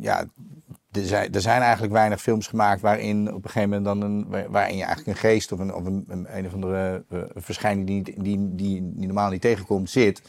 [0.00, 0.24] ja,
[0.96, 4.26] er zijn, er zijn eigenlijk weinig films gemaakt waarin op een gegeven moment dan een,
[4.28, 7.18] waar- waarin je eigenlijk een geest of een, of een, een, een of andere eh,
[7.34, 10.22] verschijning die, niet- die, die, die normaal niet tegenkomt zit.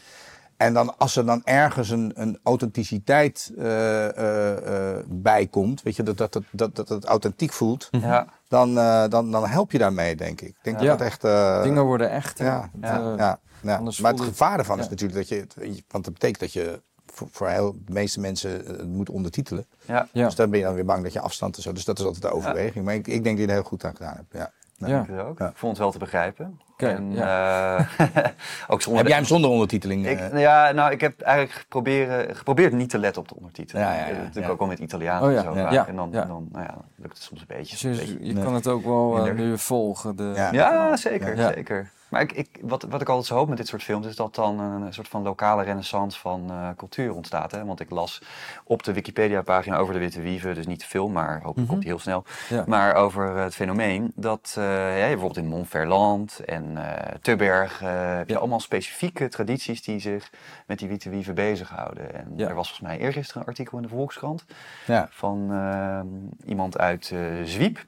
[0.56, 5.96] En dan als er dan ergens een, een authenticiteit eh, eh, eh, bij komt, weet
[5.96, 8.26] je, dat, dat, dat, dat, dat het authentiek voelt, Ja.
[8.48, 10.48] dan, eh, dan, dan help je daarmee, denk ik.
[10.48, 10.86] Ik denk Ja.
[10.96, 11.24] dat echt...
[11.24, 12.38] eh, Dingen worden echt.
[12.38, 13.76] ja, ja, ja, ja.
[13.76, 14.82] anders Maar het gevaar ervan ja.
[14.82, 15.46] is natuurlijk dat je,
[15.88, 16.82] want dat betekent dat je
[17.18, 19.64] voor, voor heel, de meeste mensen het moet ondertitelen.
[19.86, 20.08] Ja.
[20.12, 20.24] Ja.
[20.24, 21.72] Dus dan ben je dan weer bang dat je afstand en zo.
[21.72, 22.84] Dus dat is altijd de overweging.
[22.84, 24.32] Maar ik, ik denk dat je er heel goed aan gedaan hebt.
[24.32, 24.50] Ja.
[24.78, 25.02] Nou, Ja.
[25.02, 25.38] Ik ook.
[25.38, 25.48] Ja.
[25.48, 26.60] Ik vond het wel te begrijpen.
[26.76, 27.80] En, eh,
[28.68, 30.06] ook zonder Heb jij hem zonder ondertiteling?
[30.08, 33.82] Ik, eh, ja, nou, ik heb eigenlijk proberen, geprobeerd niet te letten op de ondertitelen.
[33.82, 34.50] Ja, ja, ja, Natuurlijk ja.
[34.52, 35.54] ook al met Italiaan Oh ja, en zo.
[35.54, 35.62] ja.
[35.62, 35.72] vaak.
[35.72, 36.24] Ja, En dan, ja.
[36.24, 37.70] dan nou ja, dan lukt het soms een beetje.
[37.72, 38.26] Dus een je beetje.
[38.26, 38.44] je Nee.
[38.44, 40.16] kan het ook wel nu volgen.
[40.16, 40.52] De, Ja.
[40.52, 41.52] Ja, zeker, Ja.
[41.52, 41.90] zeker.
[42.10, 44.34] Maar ik, ik, wat, wat ik altijd zo hoop met dit soort films is dat
[44.34, 47.50] dan een soort van lokale renaissance van eh, cultuur ontstaat.
[47.50, 47.64] Hè?
[47.64, 48.22] Want ik las
[48.64, 51.66] op de Wikipedia-pagina over de Witte Wieven, dus niet de film, maar hopelijk Mhm.
[51.68, 52.24] komt die heel snel.
[52.48, 52.64] Ja.
[52.66, 54.62] Maar over het fenomeen dat ja,
[54.94, 56.78] bijvoorbeeld in Montferland en
[57.22, 58.38] Tubberg eh, heb je Ja.
[58.38, 60.30] allemaal specifieke tradities die zich
[60.66, 62.14] met die Witte Wieven bezighouden.
[62.14, 64.44] En er was volgens mij eergisteren een artikel in de Volkskrant
[64.86, 65.08] ja.
[65.10, 66.00] van eh,
[66.48, 67.84] iemand uit Zwiep.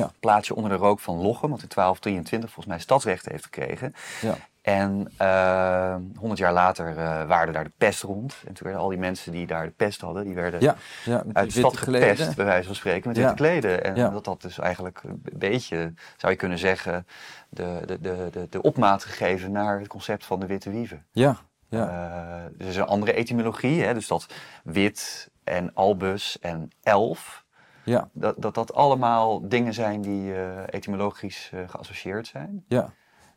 [0.00, 0.10] Ja.
[0.20, 3.94] Plaatsje onder de rook van Lochem, want in 1223 volgens mij stadsrechten heeft gekregen.
[4.20, 4.34] Ja.
[4.62, 8.32] En eh 100 jaar later eh waarde daar de pest rond.
[8.46, 11.22] En toen werden al die mensen die daar de pest hadden, die werden Ja, ja,
[11.32, 12.08] uit de stad kleden.
[12.16, 13.22] gepest, bij wijze van spreken, met Ja.
[13.22, 13.84] witte kleden.
[13.84, 17.06] En dat had dus eigenlijk een beetje, zou je kunnen zeggen,
[17.48, 21.06] de, de, de, de, de opmaat gegeven naar het concept van de witte wieven.
[21.10, 21.36] Ja,
[21.68, 21.88] ja.
[21.88, 24.26] Eh, er is een andere etymologie, hè, dus dat
[24.64, 27.41] wit en albus en elf,
[27.84, 32.64] ja, dat dat, dat allemaal dingen zijn die eh, etymologisch eh, geassocieerd zijn.
[32.68, 32.90] ja.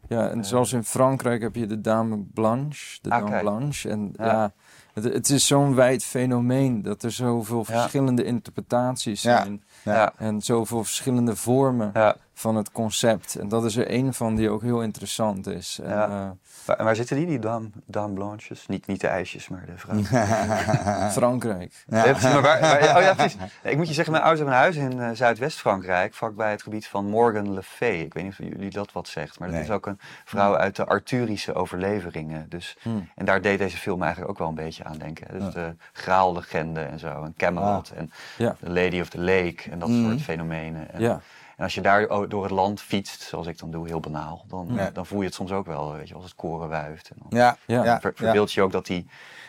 [0.07, 0.43] Ja, en Eh.
[0.45, 3.41] zoals in Frankrijk heb je de Dame Blanche, de Ah, Dame kijk.
[3.41, 3.89] Blanche.
[3.89, 4.51] En ja, Ja.
[4.93, 7.63] het, het is zo'n wijd fenomeen dat er zoveel Ja.
[7.63, 9.41] verschillende interpretaties Ja.
[9.41, 9.63] zijn.
[9.83, 9.93] Ja.
[9.93, 13.35] Ja, En zoveel verschillende vormen ja, van het concept.
[13.35, 15.79] En dat is er één van die ook heel interessant is.
[15.83, 16.07] En, Ja.
[16.07, 16.29] eh,
[16.65, 18.67] Waar, en zitten die, die dame, dame blanches?
[18.67, 20.05] Niet, niet de ijsjes, maar de vrouwen.
[21.11, 21.83] Frankrijk.
[21.87, 23.37] Ja, precies, maar waar, waar- ja, oh ja, precies.
[23.63, 26.87] Ik moet je zeggen, mijn ouders hebben een huis in eh, Zuidwest-Frankrijk, vlakbij het gebied
[26.87, 27.99] van Morgan Le Fay.
[27.99, 29.65] Ik weet niet of jullie dat wat zegt, maar dat Nee.
[29.67, 32.45] is ook een vrouw uit de Arthurische overleveringen.
[32.49, 33.09] Dus, Hmm.
[33.15, 35.39] En daar deed deze film eigenlijk ook wel een beetje aan denken.
[35.39, 38.55] Dus de graallegende en zo, en Camelot en Ja.
[38.63, 40.07] The Lady of the Lake en dat Mhm.
[40.09, 40.93] soort fenomenen.
[40.93, 41.21] En, Ja.
[41.57, 44.69] En als je daar door het land fietst, zoals ik dan doe, heel banaal, dan,
[44.73, 44.89] Ja.
[44.93, 47.09] dan voel je het soms ook wel, weet je, als het koren wuift.
[47.09, 47.83] En dan Ja, Ja.
[47.83, 48.23] ja, ver- ja.
[48.23, 49.07] verbeeld je ook dat die,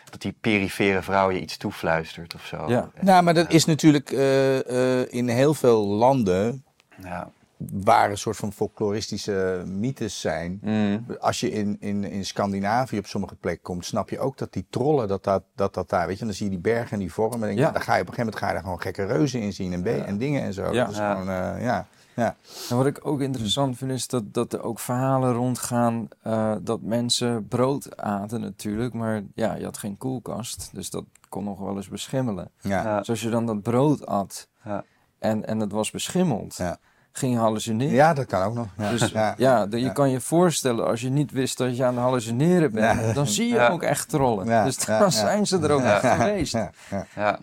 [0.09, 2.63] dat die perifere vrouw je iets toefluistert of zo.
[2.67, 2.89] Ja.
[3.01, 6.63] Nou, maar dat is natuurlijk eh, eh, in heel veel landen
[7.01, 7.29] Ja.
[7.71, 10.59] waar een soort van folkloristische mythes zijn.
[10.61, 11.05] Mm.
[11.19, 14.65] Als je in, in, in Scandinavië op sommige plekken komt, snap je ook dat die
[14.69, 17.13] trollen, dat dat, dat, dat daar, weet je, dan zie je die bergen en die
[17.13, 17.33] vormen.
[17.39, 17.71] En denk je, Ja.
[17.71, 19.73] dan ga je op een gegeven moment ga je daar gewoon gekke reuzen in zien
[19.73, 20.73] en, be- en dingen en zo.
[20.73, 20.83] Ja.
[20.83, 21.11] Dat is Ja.
[21.11, 21.87] gewoon, eh, ja.
[22.17, 22.35] Ja.
[22.69, 26.81] En wat ik ook interessant vind is dat, dat er ook verhalen rondgaan eh, dat
[26.81, 28.93] mensen brood aten natuurlijk.
[28.93, 32.49] Maar ja, je had geen koelkast, dus dat kon nog wel eens beschimmelen.
[32.61, 32.83] Ja.
[32.83, 32.97] Ja.
[32.97, 34.83] Dus als je dan dat brood at Ja.
[35.19, 36.77] en, en het was beschimmeld, Ja.
[37.17, 37.93] Ging hallucineren.
[37.93, 38.67] ja, dat kan ook nog.
[38.77, 38.89] Ja.
[38.89, 39.33] Dus ja.
[39.37, 39.91] ja, de- je Ja.
[39.91, 43.13] kan je voorstellen, als je niet wist dat je aan het hallucineren bent, Ja.
[43.13, 43.67] dan zie je Ja.
[43.67, 44.45] ook echt trollen.
[44.47, 45.09] Ja, Dus dan ja.
[45.09, 46.01] zijn ze er ook Ja.
[46.01, 46.53] echt geweest.
[46.53, 47.05] Ja, ja.
[47.15, 47.39] Ja.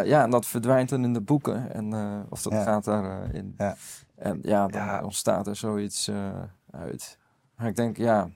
[0.00, 1.72] Eh, ja, en dat verdwijnt dan in de boeken.
[1.72, 2.62] En, eh, of dat Ja.
[2.62, 3.32] gaat daarin.
[3.32, 3.54] in.
[3.58, 3.76] Ja.
[4.18, 5.00] En ja, dan Ja.
[5.02, 6.14] ontstaat er zoiets eh,
[6.80, 7.18] uit.
[7.56, 8.28] Maar ik denk, ja,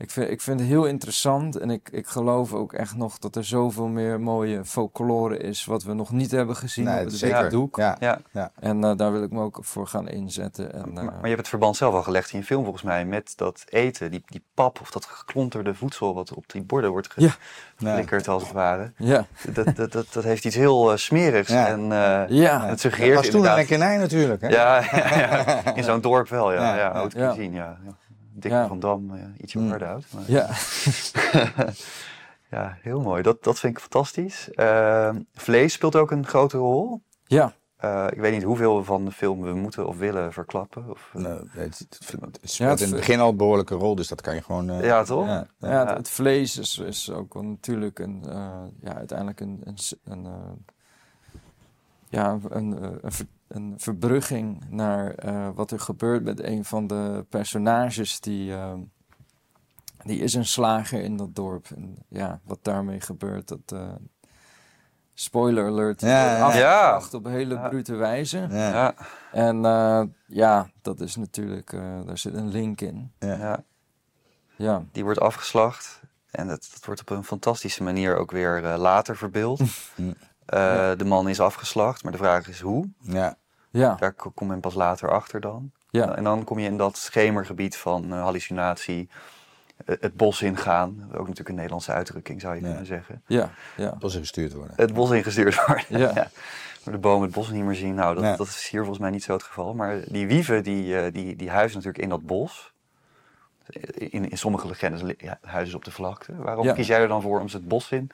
[0.00, 1.56] ik vind, ik vind het heel interessant.
[1.56, 5.64] En ik, ik geloof ook echt nog dat er zoveel meer mooie folklore is.
[5.64, 7.50] wat we nog niet hebben gezien Nee, op het zeker.
[7.50, 7.76] doek.
[7.76, 7.96] Ja.
[8.32, 8.50] Ja.
[8.60, 10.72] En eh, daar wil ik me ook voor gaan inzetten.
[10.72, 12.82] En, Maar, eh, maar je hebt het verband zelf al gelegd in je film volgens
[12.84, 16.90] mij met dat eten, die, die pap of dat geklonterde voedsel wat op die borden
[16.90, 17.30] wordt Ja.
[17.76, 18.92] geflikkerd als het ware.
[18.96, 21.66] ja, Dat, dat, dat, dat heeft iets heel eh, smerigs Ja.
[21.66, 22.60] en eh, ja.
[22.60, 24.40] het Dat suggereert was toen een lekkerij natuurlijk.
[24.40, 24.48] Hè?
[24.48, 26.60] Ja, ja, ja, in zo'n dorp wel, ja.
[26.62, 26.92] Ja, ja, ja.
[26.92, 27.18] Haute
[27.52, 27.76] Ja.
[28.40, 28.56] Cuisine, ja.
[28.56, 28.56] ja.
[28.56, 28.66] Dikke Ja.
[28.66, 29.68] van Dam, eh, ietsje Mm.
[29.68, 30.04] harder oud.
[30.14, 30.22] Maar...
[30.26, 30.48] ja.
[32.56, 33.22] ja, heel mooi.
[33.22, 34.50] Dat, dat vind ik fantastisch.
[34.50, 37.02] Eh, vlees speelt ook een grote rol.
[37.26, 37.52] ja.
[37.80, 40.90] Eh, ik weet niet hoeveel we van de film we moeten of willen verklappen.
[40.90, 43.94] Of, Nou, het, het, het speelt Ja, het in het begin al een behoorlijke rol,
[43.94, 44.70] dus dat kan je gewoon...
[44.70, 45.26] eh, Ja, toch?
[45.26, 45.86] Ja, Ja, ja.
[45.86, 50.32] het, het vlees is, is ook natuurlijk een, eh, ja, uiteindelijk een, een, een, eh,
[52.10, 57.26] ja, een, een, ver- een verbrugging naar eh, wat er gebeurt met een van de
[57.28, 58.72] personages die, eh,
[60.04, 61.66] die is een slager in dat dorp.
[61.76, 63.92] En ja, wat daarmee gebeurt, dat eh,
[65.14, 66.44] spoiler alert, Ja, ja.
[66.44, 67.68] afgebracht op een hele Ja.
[67.68, 68.38] brute wijze.
[68.50, 68.68] Ja.
[68.68, 68.94] ja,
[69.32, 73.12] En eh, ja, dat is natuurlijk, eh, daar zit een link in.
[73.18, 73.34] Ja.
[73.36, 73.64] ja.
[74.56, 76.00] Ja, Die wordt afgeslacht.
[76.30, 79.60] En dat, dat wordt op een fantastische manier ook weer eh, later verbeeld.
[80.50, 82.88] Eh, De man is afgeslacht, maar de vraag is hoe.
[83.00, 83.36] Ja.
[83.70, 85.70] ja, Daar ko- kom men pas later achter dan.
[85.90, 86.16] ja.
[86.16, 89.08] En dan kom je in dat schemergebied van eh, hallucinatie,
[89.86, 91.02] eh, het bos ingaan.
[91.12, 92.66] Ook natuurlijk een Nederlandse uitdrukking zou je Ja.
[92.66, 93.22] kunnen zeggen.
[93.26, 93.90] Ja, ja.
[93.98, 94.72] Pas gestuurd worden.
[94.76, 95.84] Het bos ingestuurd worden.
[95.98, 96.12] Ja.
[96.84, 97.94] Maar de bomen het bos niet meer zien.
[97.94, 98.36] Nou, dat, Ja.
[98.36, 99.74] dat is hier volgens mij niet zo het geval.
[99.74, 102.72] Maar die wieven, die, eh, die, die huizen natuurlijk in dat bos.
[103.94, 106.36] In, in sommige legendes ja, huizen ze op de vlakte.
[106.36, 106.72] Waarom Ja.
[106.72, 108.10] kies jij er dan voor om ze het bos in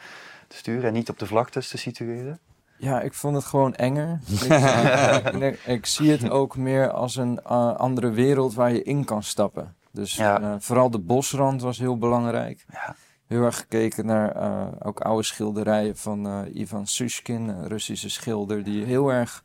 [0.48, 2.38] te sturen en niet op de vlaktes te situeren?
[2.78, 4.20] Ja, ik vond het gewoon enger.
[4.44, 9.04] ik, ik, ik- zie het ook meer als een eh, andere wereld waar je in
[9.04, 9.74] kan stappen.
[9.90, 10.40] Dus Ja.
[10.40, 12.64] eh, vooral de bosrand was heel belangrijk.
[12.72, 12.94] Ja.
[13.26, 18.64] Heel erg gekeken naar eh, ook oude schilderijen van eh, Ivan Sushkin, een Russische schilder,
[18.64, 19.44] die heel erg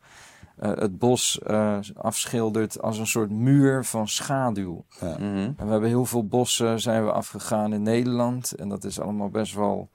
[0.57, 4.85] eh, het bos eh, afschildert als een soort muur van schaduw.
[4.99, 5.07] Ja.
[5.17, 5.35] Mhm.
[5.37, 8.51] En we hebben heel veel bossen zijn we afgegaan in Nederland.
[8.51, 9.89] En dat is allemaal best wel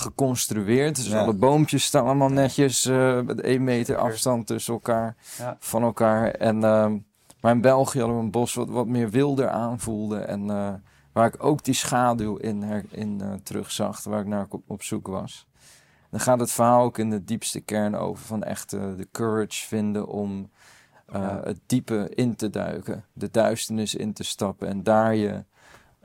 [0.00, 0.96] geconstrueerd.
[0.96, 1.20] Dus Ja.
[1.20, 5.56] alle boompjes staan allemaal netjes eh, met één meter afstand tussen elkaar, Ja.
[5.58, 6.30] van elkaar.
[6.30, 6.96] En, ehm,
[7.40, 10.18] maar in België hadden we een bos wat wat meer wilder aanvoelde.
[10.18, 10.72] En eh,
[11.12, 14.82] waar ik ook die schaduw in, her, in eh, terugzag, waar ik naar op, op
[14.82, 15.46] zoek was.
[16.10, 20.06] Dan gaat het verhaal ook in de diepste kern over van echt de courage vinden
[20.06, 20.50] om
[21.12, 21.40] Ja.
[21.44, 25.44] het diepe in te duiken, de duisternis in te stappen en daar je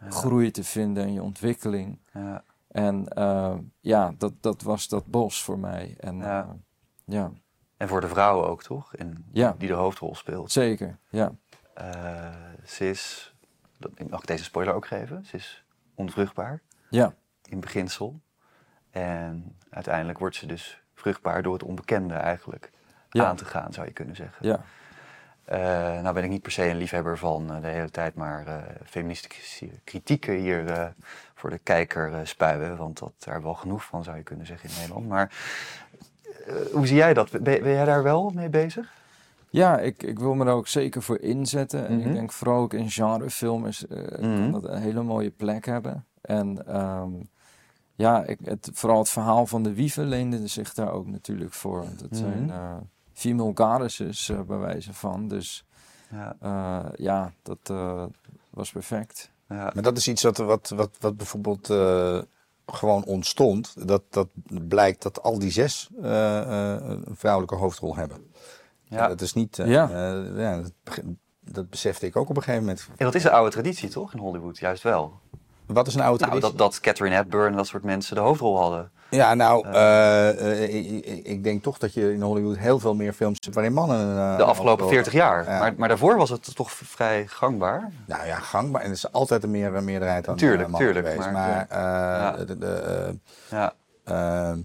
[0.10, 2.00] groei te vinden en je ontwikkeling.
[2.14, 2.44] Ja.
[2.76, 5.96] En eh, ja, dat, dat was dat bos voor mij.
[6.00, 6.26] En Ja.
[6.26, 6.56] ja,
[7.06, 7.32] ja
[7.78, 8.96] En voor de vrouwen ook, toch?
[8.96, 9.56] En Ja.
[9.58, 10.52] Die de hoofdrol speelt.
[10.52, 10.98] zeker.
[11.10, 11.32] Ja.
[11.74, 12.36] Eh,
[12.66, 13.34] ze is,
[13.78, 15.26] dat, mag ik deze spoiler ook geven?
[15.26, 17.14] Ze is onvruchtbaar Ja,
[17.50, 18.20] in beginsel.
[18.92, 22.72] En uiteindelijk wordt ze dus vruchtbaar door het onbekende eigenlijk
[23.10, 23.26] Ja.
[23.26, 24.48] aan te gaan, zou je kunnen zeggen.
[24.48, 24.64] ja,
[25.46, 25.58] Eh,
[26.02, 28.56] nou ben ik niet per se een liefhebber van eh, de hele tijd maar eh,
[28.86, 30.94] feministische kritieken hier
[31.36, 32.78] voor de kijker spuien.
[32.78, 35.08] Want dat, daar wel genoeg van zou je kunnen zeggen in Nederland.
[35.08, 35.32] Maar
[36.72, 37.32] hoe zie jij dat?
[37.32, 38.94] Ben, ben jij daar wel mee bezig?
[39.50, 41.88] Ja, ik, ik wil me daar ook zeker voor inzetten.
[41.88, 42.08] En Mhm.
[42.08, 44.20] ik denk vooral ook in genrefilm is, Mhm.
[44.20, 46.06] kan dat een hele mooie plek hebben.
[46.22, 47.12] En ehm,
[47.96, 51.82] ja, ik, het, vooral het verhaal van de wieven leende zich daar ook natuurlijk voor.
[51.84, 52.16] Het Mhm.
[52.16, 52.52] zijn
[53.16, 55.28] female goddesses eh, bij wijze van.
[55.28, 55.66] Dus
[56.12, 58.04] Ja, eh, ja, dat eh,
[58.50, 59.32] was perfect.
[59.50, 59.72] ja.
[59.74, 62.20] Maar dat is iets wat, wat, wat, wat bijvoorbeeld eh,
[62.66, 63.88] gewoon ontstond.
[63.88, 64.28] Dat, dat
[64.68, 66.40] blijkt dat al die zes eh,
[66.74, 68.18] eh, een vrouwelijke hoofdrol hebben.
[68.84, 69.08] Ja.
[69.08, 69.60] Dat is niet...
[69.60, 69.90] eh, Ja.
[70.36, 71.02] ja, dat,
[71.40, 72.88] dat besefte ik ook op een gegeven moment.
[72.98, 74.58] En dat is een oude traditie, toch, in Hollywood?
[74.58, 75.20] Juist wel.
[75.66, 76.58] Wat is een oude Nou, traditie?
[76.58, 78.92] dat, dat Catherine Hepburn en dat soort mensen de hoofdrol hadden.
[79.10, 80.30] Ja, nou, eh,
[80.64, 83.74] eh, ik, ik- denk toch dat je in Hollywood heel veel meer films hebt waarin
[83.74, 84.00] mannen...
[84.18, 85.46] eh, De afgelopen hoofdrol- 40 jaar.
[85.50, 85.60] Ja.
[85.60, 87.92] Maar, maar daarvoor was het toch vrij gangbaar.
[88.06, 88.82] Nou ja, gangbaar.
[88.82, 91.32] En er is altijd een meer, meerderheid aan Tuurlijk, eh, mannen tuurlijk, geweest.
[91.32, 93.14] maar- Maar, eh, de, de, eh,
[93.50, 94.58] Ja, eh,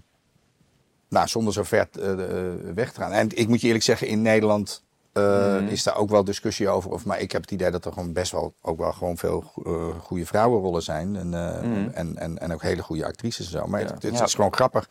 [1.08, 3.12] nou, zonder zo ver eh, eh, weg te gaan.
[3.12, 5.66] En ik moet je eerlijk zeggen, in Nederland eh, Mhm.
[5.66, 6.90] is daar ook wel discussie over.
[6.90, 9.44] Of, maar ik heb het idee dat er gewoon best wel ook wel gewoon veel
[9.66, 11.16] uh, goede vrouwenrollen zijn.
[11.16, 11.88] En, eh, Mhm.
[11.92, 13.66] en, en, en ook hele goede actrices en zo.
[13.66, 13.86] Maar Ja.
[13.86, 14.24] het, het Ja.
[14.24, 14.88] is gewoon grappig.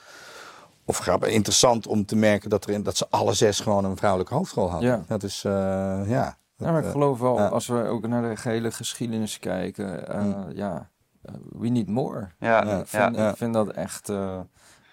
[0.86, 3.98] Of grappig, interessant om te merken dat, er in, dat ze alle zes gewoon een
[3.98, 4.90] vrouwelijke hoofdrol hadden.
[4.90, 5.04] Ja.
[5.08, 5.52] Dat is, eh,
[6.06, 6.38] ja.
[6.58, 10.46] Ja, maar ik geloof wel, als we ook naar de gehele geschiedenis kijken, eh, Mm.
[10.54, 10.90] ja,
[11.52, 12.28] we need more.
[12.40, 13.30] ja, Ja, Ik vind, ja.
[13.30, 14.40] ik vind dat echt eh,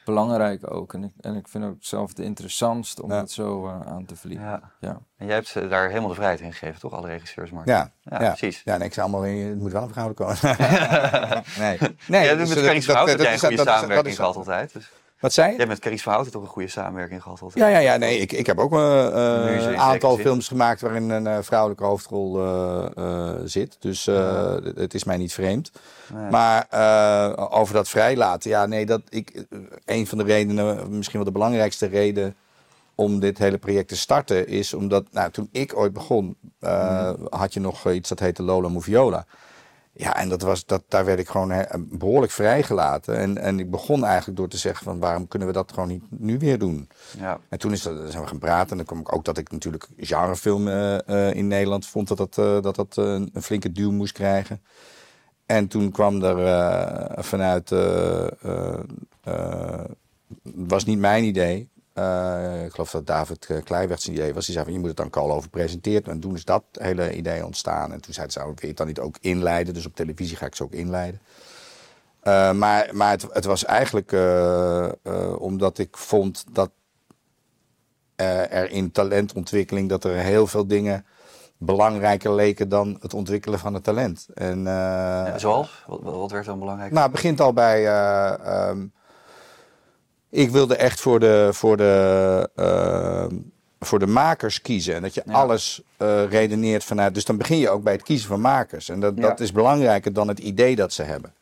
[0.07, 0.95] belangrijk ook.
[0.95, 3.17] En ik, en ik vind ook zelf het interessantst om Ja.
[3.17, 4.47] het zo eh, aan te vliegen.
[4.47, 4.61] ja.
[4.81, 5.01] Ja.
[5.17, 6.93] En jij hebt ze daar helemaal de vrijheid in gegeven, toch?
[6.93, 7.67] Alle regisseurs, Mark?
[7.69, 8.63] ja, Ja, ja, precies.
[8.65, 10.37] Ja, nee, ik zei allemaal, eh, het moet wel een vrouw komen.
[11.59, 12.25] nee, nee.
[12.25, 14.73] ja, dus met dat- dat- dat is- dat dat altijd.
[14.73, 14.91] Dus.
[15.21, 15.53] Wat zei je?
[15.57, 17.65] Jij hebt met Carice Verhouten toch een goede samenwerking gehad altijd?
[17.65, 21.11] Ja, ja, ja, nee, ik, ik heb ook eh, eh, een aantal films gemaakt waarin
[21.11, 22.41] een eh, vrouwelijke hoofdrol
[23.45, 23.77] zit.
[23.81, 25.71] Dus het- het is mij niet vreemd.
[26.15, 26.31] Nee.
[26.31, 26.67] Maar
[27.51, 29.45] over dat vrijlaten, ja, nee, dat ik,
[29.85, 32.37] een van de redenen, misschien wel de belangrijkste reden
[32.95, 37.55] om dit hele project te starten, is omdat, nou, toen ik ooit begon, eh, had
[37.55, 39.27] je nog iets dat heette Lola Moviola.
[39.99, 43.17] Ja, en dat was, dat, daar werd ik gewoon eh, behoorlijk vrijgelaten.
[43.17, 46.05] En, en ik begon eigenlijk door te zeggen van waarom kunnen we dat gewoon niet
[46.11, 46.89] nu weer doen?
[47.19, 47.41] Ja.
[47.49, 48.71] En toen is dat, zijn we gaan praten.
[48.71, 52.17] En dan kwam ik ook dat ik natuurlijk genrefilm eh, eh, in Nederland vond dat
[52.17, 54.63] dat, eh, dat, dat een flinke duw moest krijgen.
[55.47, 57.71] En toen kwam er vanuit,
[60.43, 61.69] was niet mijn idee.
[61.97, 64.45] Eh, ik geloof dat David uh, Kleiweg idee was.
[64.45, 66.13] Die zei van je moet het dan Call over presenteren.
[66.13, 67.93] En toen is dat hele idee ontstaan.
[67.93, 69.75] En toen zei ze, zou ik het dan niet ook inleiden?
[69.75, 71.21] Dus op televisie ga ik ze ook inleiden.
[72.25, 74.91] Uh, maar maar het, het was eigenlijk uh,
[75.39, 76.71] omdat ik vond dat
[78.17, 81.07] er in talentontwikkeling dat er heel veel dingen
[81.59, 84.27] belangrijker leken dan het ontwikkelen van het talent.
[84.35, 84.65] En,
[85.37, 85.85] zoals?
[85.87, 86.91] Wat, wat, werd dan belangrijk?
[86.93, 87.87] Nou, het begint al bij.
[88.69, 88.93] Um,
[90.37, 93.39] ik wilde echt voor de, voor de, uh,
[93.81, 94.95] voor de makers kiezen.
[94.95, 95.33] En dat je ja.
[95.33, 97.15] alles uh, redeneert vanuit.
[97.15, 98.89] Dus dan begin je ook bij het kiezen van makers.
[98.89, 99.21] En dat, ja.
[99.21, 101.35] dat is belangrijker dan het idee dat ze hebben.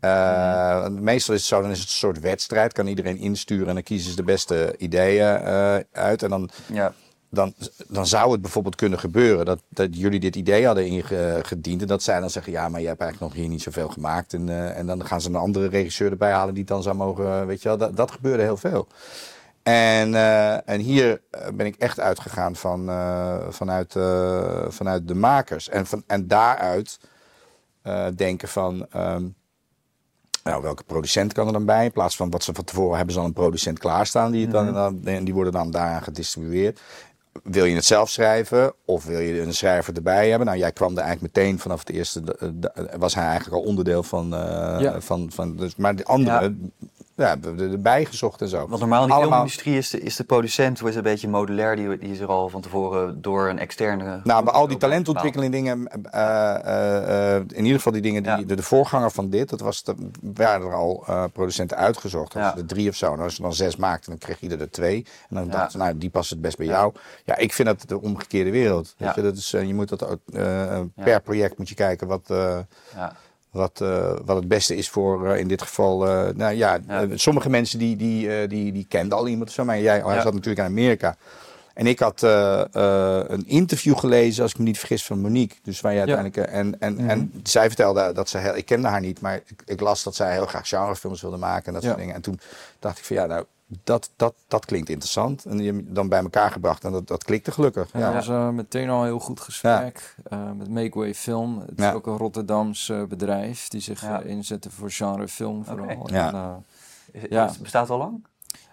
[0.00, 1.02] Uh, mm.
[1.02, 2.72] Meestal is het zo, dan is het een soort wedstrijd.
[2.72, 6.22] Kan iedereen insturen en dan kiezen ze de beste ideeën uh, uit.
[6.22, 6.92] En dan, ja.
[7.30, 7.54] Dan,
[7.88, 11.80] dan zou het bijvoorbeeld kunnen gebeuren dat, dat jullie dit idee hadden ingediend.
[11.80, 14.32] En dat zij dan zeggen, ja, maar jij hebt eigenlijk nog hier niet zoveel gemaakt.
[14.32, 16.96] En, uh, en dan gaan ze een andere regisseur erbij halen die het dan zou
[16.96, 17.78] mogen, weet je wel.
[17.78, 18.86] Dat, dat gebeurde heel veel.
[19.62, 21.20] En, uh, en hier
[21.54, 23.92] ben ik echt uitgegaan van, uh, vanuit,
[24.68, 25.68] vanuit de makers.
[25.68, 26.98] En, van, en daaruit
[28.14, 28.86] denken van...
[28.96, 29.36] Um,
[30.44, 31.84] nou, welke producent kan er dan bij?
[31.84, 34.30] In plaats van wat ze van tevoren hebben ze al een producent klaarstaan.
[34.30, 36.80] Die, het dan, en die worden dan daaraan gedistribueerd.
[37.42, 40.46] Wil je het zelf schrijven of wil je een schrijver erbij hebben?
[40.46, 42.22] Nou, jij kwam er eigenlijk meteen vanaf het eerste.
[42.98, 44.34] Was hij eigenlijk al onderdeel van.
[44.34, 45.00] Uh, ja.
[45.00, 46.40] van, van dus, maar de andere.
[46.40, 46.88] Ja.
[47.18, 48.66] Ja, erbij gezocht en zo.
[48.68, 49.30] Want normaal in de Allemaal...
[49.30, 51.76] filmindustrie is de, is de producent is een beetje modulair.
[51.76, 54.20] Die, die is er al van tevoren door een externe...
[54.24, 55.88] Nou, bij al die talentontwikkeling dingen...
[56.14, 58.42] Uh, uh, in ieder geval die dingen, die, ja.
[58.42, 59.48] de, de, voorganger van dit...
[59.48, 62.32] dat was de, waren er al producenten uitgezocht.
[62.32, 62.56] Ja.
[62.56, 63.12] er drie of zo.
[63.12, 65.06] En als je dan zes maakte, dan kreeg ieder er twee.
[65.28, 65.50] En dan ja.
[65.50, 66.92] dacht ze, nou, die past het best bij jou.
[67.24, 68.94] Ja, ik vind dat de omgekeerde wereld.
[68.98, 69.22] Weet je?
[69.22, 70.20] Dat is, je moet dat ook...
[70.94, 72.32] per project moet je kijken wat...
[73.50, 76.06] Wat, uh, wat het beste is voor uh, in dit geval.
[76.06, 77.06] Uh, nou ja, ja.
[77.14, 79.64] sommige mensen die, die, die, die kenden al iemand of zo.
[79.64, 80.22] Maar jij, hij ja.
[80.22, 81.16] zat natuurlijk in Amerika.
[81.74, 85.56] En ik had een interview gelezen, als ik me niet vergis, van Monique.
[85.62, 86.36] Dus waar je uiteindelijk.
[86.36, 88.56] En, en, en zij vertelde dat ze heel.
[88.56, 91.66] Ik kende haar niet, maar ik, ik, las dat zij heel graag genrefilms wilde maken
[91.66, 92.14] en dat soort dingen.
[92.14, 92.40] En toen
[92.78, 93.44] dacht ik van ja, nou.
[93.84, 95.44] Dat, dat, dat klinkt interessant.
[95.44, 96.84] En je dan bij elkaar gebracht.
[96.84, 97.92] En dat, dat klikte gelukkig.
[97.92, 100.14] Ja, dat was uh, meteen al een heel goed gesprek.
[100.30, 100.38] Ja.
[100.38, 101.60] Uh, met Makeway Film.
[101.60, 101.92] Het is ja.
[101.92, 103.68] ook een Rotterdams uh, bedrijf.
[103.68, 104.20] Die zich ja.
[104.20, 105.96] inzette voor genrefilm vooral.
[105.96, 106.16] Okay.
[106.16, 106.60] Ja.
[107.12, 107.52] En, ja.
[107.60, 108.26] Bestaat al lang?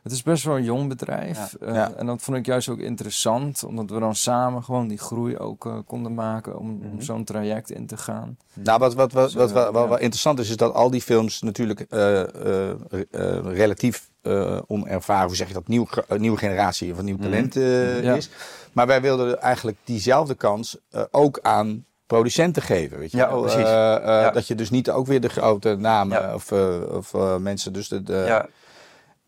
[0.05, 1.55] Het is best wel een jong bedrijf.
[1.59, 1.67] Ja.
[1.91, 1.99] eh.
[1.99, 5.65] En dat vond ik juist ook interessant, omdat we dan samen gewoon die groei ook
[5.65, 7.01] eh, konden maken om, om Mhm.
[7.01, 8.37] zo'n traject in te gaan.
[8.53, 11.79] Nou, wat, wat, wat, wat, wat, wat interessant is, is dat al die films natuurlijk
[11.79, 12.23] eh,
[13.43, 14.09] relatief
[14.67, 15.87] onervaren, hoe zeg je dat, nieuw,
[16.17, 17.23] nieuwe generatie of een nieuw Mhm.
[17.23, 17.53] talent
[18.03, 18.13] Ja.
[18.15, 18.29] is.
[18.73, 20.77] Maar wij wilden eigenlijk diezelfde kans
[21.11, 22.99] ook aan producenten geven.
[22.99, 23.59] Weet je Ja, precies.
[23.59, 24.29] Ja.
[24.31, 26.33] Dat je dus niet ook weer de grote namen Ja.
[26.33, 26.51] of,
[26.91, 28.45] of mensen, dus de, de,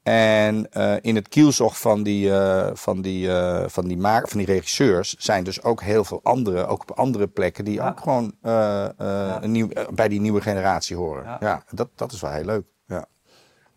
[0.07, 4.37] En eh, in het kielzog van die, eh, van, die, eh, van, die maak, van
[4.37, 7.89] die regisseurs zijn dus ook heel veel andere, ook op andere plekken, die Ja.
[7.89, 11.23] ook gewoon een nieuw, bij die nieuwe generatie horen.
[11.23, 11.37] Ja.
[11.39, 12.65] Ja, dat, dat is wel heel leuk.
[12.85, 13.05] Ja.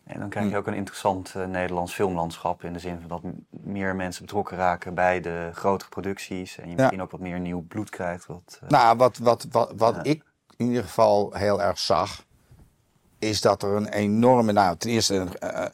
[0.05, 3.97] En dan krijg je ook een interessant Nederlands filmlandschap in de zin van dat meer
[3.97, 7.91] mensen betrokken raken bij de grotere producties en je misschien ook wat meer nieuw bloed
[7.91, 8.27] krijgt.
[8.27, 10.23] Wat, Nou, wat, wat, wat, wat ik
[10.57, 12.25] in ieder geval heel erg zag,
[13.21, 15.29] is dat er een enorme, nou ten eerste een,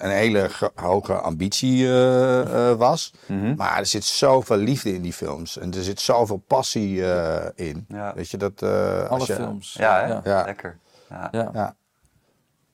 [0.04, 3.12] een hele hoge ambitie eh, eh, was.
[3.26, 3.54] mhm.
[3.56, 7.84] Maar er zit zoveel liefde in die films en er zit zoveel passie eh, in.
[7.88, 8.12] Ja.
[8.14, 8.62] Weet je dat?
[8.62, 9.72] eh, als Alle je- films.
[9.78, 10.20] Ja.
[10.24, 10.44] Ja.
[10.44, 10.78] lekker.
[11.32, 11.76] Ja.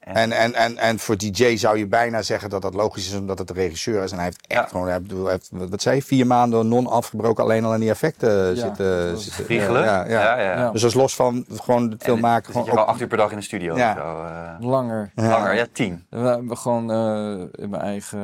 [0.03, 3.39] En- En, en, en, voor DJ zou je bijna zeggen dat dat logisch is, omdat
[3.39, 4.11] het de regisseur is.
[4.11, 4.67] En hij heeft echt Ja.
[4.69, 8.55] gewoon, hij heeft, wat, zei je, vier maanden non-afgebroken alleen al aan die effecten Ja,
[8.55, 9.19] zitten.
[9.19, 9.83] zitten Vliegelen?
[9.85, 10.11] Ja, ja.
[10.21, 10.41] ja.
[10.41, 10.59] ja.
[10.59, 10.71] Ja.
[10.71, 12.43] Dus dat is los van gewoon de film En maken.
[12.43, 13.95] dan Gewoon zit je ook- gewoon acht uur per dag in de studio Ja.
[13.95, 14.25] zo.
[14.61, 15.11] eh, Langer.
[15.15, 15.29] Ja.
[15.29, 16.07] Langer, ja, tien.
[16.11, 18.21] We hebben gewoon eh, in mijn eigen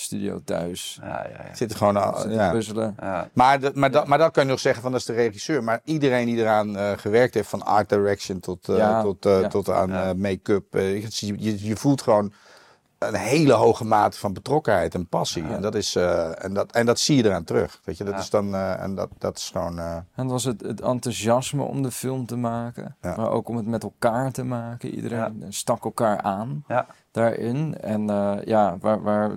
[0.00, 1.54] studio thuis Ja, ja, ja.
[1.54, 2.50] zitten gewoon, al- ja.
[2.50, 2.94] puzzelen.
[3.00, 3.28] ja.
[3.32, 5.64] Maar, dat- maar, dat, maar dat kan je nog zeggen van dat is de regisseur.
[5.64, 9.70] Maar iedereen die eraan eh, gewerkt heeft, van art direction tot, eh, tot, eh, tot
[9.70, 10.64] aan make-up.
[10.72, 12.32] je, je, je voelt gewoon
[12.98, 15.42] een hele hoge mate van betrokkenheid en passie.
[15.48, 17.80] En, dat is, en, dat, en dat zie je eraan terug.
[17.84, 19.78] Weet je, dat is dan, en dat, dat is gewoon.
[19.78, 23.66] En het was het, het enthousiasme om de film te maken, maar ook om het
[23.66, 24.94] met elkaar te maken.
[24.94, 26.86] Iedereen stak elkaar aan Ja.
[27.10, 27.78] Daarin.
[27.80, 29.30] En eh, ja, waar, waar,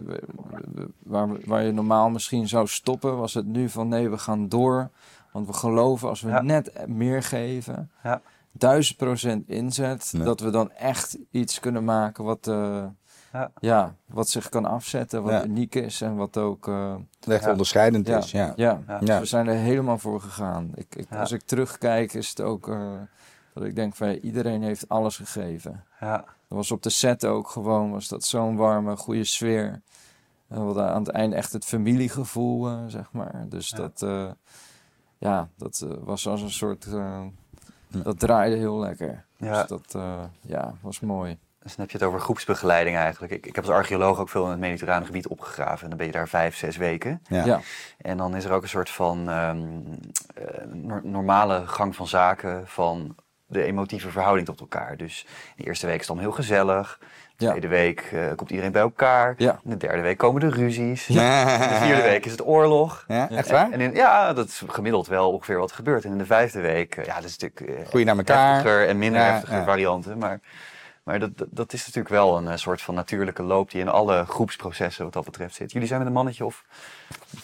[1.04, 4.90] waar, waar je normaal misschien zou stoppen, was het nu van nee, we gaan door.
[5.32, 6.42] Want we geloven als we Ja.
[6.42, 8.22] net meer geven, Ja.
[8.52, 10.24] duizend procent inzet, Ja.
[10.24, 12.84] dat we dan echt iets kunnen maken wat, eh,
[13.34, 13.52] Ja.
[13.60, 15.46] ja, wat zich kan afzetten, wat Ja.
[15.46, 16.68] uniek is en wat ook...
[16.68, 16.96] eh,
[17.28, 17.52] echt Ja.
[17.52, 18.32] onderscheidend ja, is.
[18.32, 18.54] Ja.
[18.56, 18.80] ja.
[18.88, 19.00] Ja.
[19.00, 20.72] Dus we zijn er helemaal voor gegaan.
[20.76, 21.20] Ik, ik, Ja.
[21.20, 22.92] Als ik terugkijk, is het ook eh,
[23.54, 25.84] dat ik denk van iedereen heeft alles gegeven.
[26.00, 26.24] Ja.
[26.54, 29.82] Dat was op de set ook gewoon, was dat zo'n warme, goede sfeer.
[30.48, 33.46] En we hadden aan het einde echt het familiegevoel, eh, zeg maar.
[33.50, 33.78] Dus Ja.
[33.78, 34.32] dat, eh,
[35.18, 37.22] ja, dat eh, was als een soort, eh,
[37.88, 38.00] Ja.
[38.00, 39.26] dat draaide heel lekker.
[39.38, 39.60] Ja.
[39.60, 41.38] Dus dat, eh, ja, was mooi.
[41.62, 43.34] Dus dan heb je het over groepsbegeleiding eigenlijk.
[43.34, 45.84] Ik, ik heb als archeoloog ook veel in het mediterrane gebied opgegraven.
[45.84, 47.22] En dan ben je daar vijf, zes weken.
[47.30, 47.46] Ja.
[47.46, 47.60] Ja.
[47.98, 49.68] En dan is er ook een soort van ehm,
[50.36, 53.16] eh, nor- normale gang van zaken van
[53.54, 54.98] de emotieve verhouding tot elkaar.
[54.98, 55.26] Dus
[55.56, 57.00] de eerste week is dan heel gezellig.
[57.36, 57.50] De Ja.
[57.50, 59.34] tweede week eh, komt iedereen bij elkaar.
[59.38, 59.60] Ja.
[59.64, 61.08] In de derde week komen de ruzies.
[61.08, 61.42] Ja.
[61.64, 63.06] In de vierde week is het oorlog.
[63.08, 63.72] Ja, echt waar?
[63.72, 66.06] en in, ja, dat is gemiddeld wel ongeveer wat gebeurt.
[66.06, 68.54] En in de vijfde week, eh, ja, dat is natuurlijk Groei naar elkaar.
[68.54, 70.18] heftiger en minder heftige varianten.
[70.18, 70.40] Maar,
[71.04, 74.26] maar dat, dat, is natuurlijk wel een eh, soort van natuurlijke loop die in alle
[74.28, 75.72] groepsprocessen wat dat betreft zit.
[75.72, 76.64] Jullie zijn met een mannetje of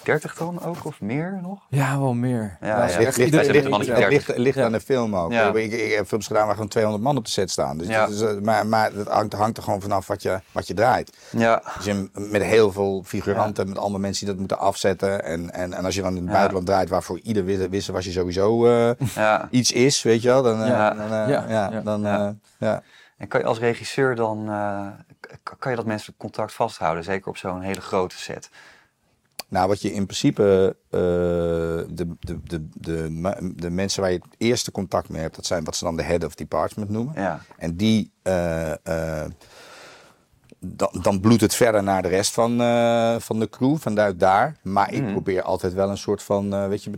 [0.03, 1.59] dertig dan ook, of meer nog?
[1.69, 2.57] Ja, wel meer.
[2.61, 3.47] Ja, Ligt, ligt, ligt,
[3.87, 4.65] het ligt, ligt Ja.
[4.65, 5.31] aan de film ook.
[5.31, 5.47] Ja.
[5.53, 7.77] Ik, ik, ik heb films gedaan waar gewoon 200 man op de set staan.
[7.77, 8.05] Dus Ja.
[8.05, 10.73] dat is, eh, maar maar dat hangt, hangt er gewoon vanaf wat je, wat je
[10.73, 11.17] draait.
[11.31, 15.23] Ja, Dus je, met heel veel figuranten, met andere mensen die dat moeten afzetten.
[15.23, 16.31] En, en, en als je dan in het Ja.
[16.33, 19.47] buitenland draait, waarvoor ieder wist, was je sowieso eh, ja.
[19.51, 20.43] iets is, weet je wel.
[20.43, 20.89] Dan, eh, Ja.
[20.93, 21.45] dan, eh, Ja.
[21.49, 21.81] ja, Ja.
[21.81, 22.01] dan,
[22.59, 22.83] Ja.
[23.19, 24.87] En kan je als regisseur dan, eh,
[25.59, 27.03] kan je dat menselijk contact vasthouden?
[27.03, 28.49] Zeker op zo'n hele grote set.
[29.47, 34.35] Nou, wat je in principe, eh, de, de, de, de, de mensen waar je het
[34.37, 37.13] eerste contact mee hebt, dat zijn wat ze dan de head of department noemen.
[37.15, 39.23] Ja, En die, eh,
[40.59, 44.55] dan, dan bloedt het verder naar de rest van, eh, van de crew, vanuit daar.
[44.61, 45.11] Maar ik Mhm.
[45.11, 46.91] probeer altijd wel een soort van, eh, weet je,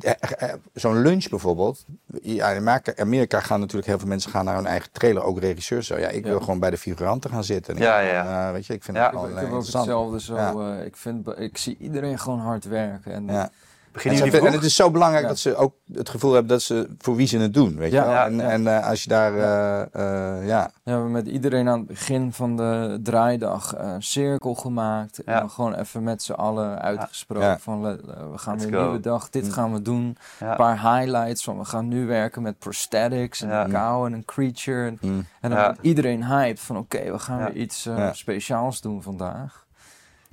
[0.00, 1.84] eh, zo'n lunch bijvoorbeeld.
[2.22, 5.86] Ja, in Amerika- gaan natuurlijk heel veel mensen gaan naar hun eigen trailer, ook regisseurs.
[5.86, 5.98] Zo.
[5.98, 6.30] Ja, ik Ja.
[6.30, 7.76] wil gewoon bij de figuranten gaan zitten.
[7.76, 9.02] Ja, ja, eh, weet je, ik vind Ja.
[9.04, 10.34] het Ik, wel ik heb ook hetzelfde zo.
[10.36, 10.76] Ja.
[10.78, 13.12] ik, vind, ik zie iedereen gewoon hard werken.
[13.12, 13.50] En, Ja.
[13.96, 14.60] En, beginnen ze- jullie en vroeg?
[14.62, 15.28] het is zo belangrijk Ja.
[15.28, 18.00] dat ze ook het gevoel hebben dat ze voor wie ze het doen, weet je
[18.00, 18.10] wel.
[18.10, 18.48] ja, en ja.
[18.50, 21.86] en eh, als je daar, eh, eh, ja, Ja, we hebben met iedereen aan het
[21.86, 25.24] begin van de draaidag een cirkel gemaakt.
[25.24, 27.58] En gewoon even met z'n allen uitgesproken Ja.
[27.58, 27.98] van we
[28.36, 28.84] gaan Let's weer een go.
[28.84, 29.50] nieuwe dag, dit Mm.
[29.50, 30.16] gaan we doen.
[30.40, 30.50] Ja.
[30.50, 33.64] Een paar highlights van we gaan nu werken met prosthetics en Ja.
[33.64, 34.86] een cow en een creature.
[35.00, 37.44] En, en dan iedereen hyped van oké, we gaan Ja.
[37.44, 38.12] weer iets Ja.
[38.12, 39.64] speciaals doen vandaag.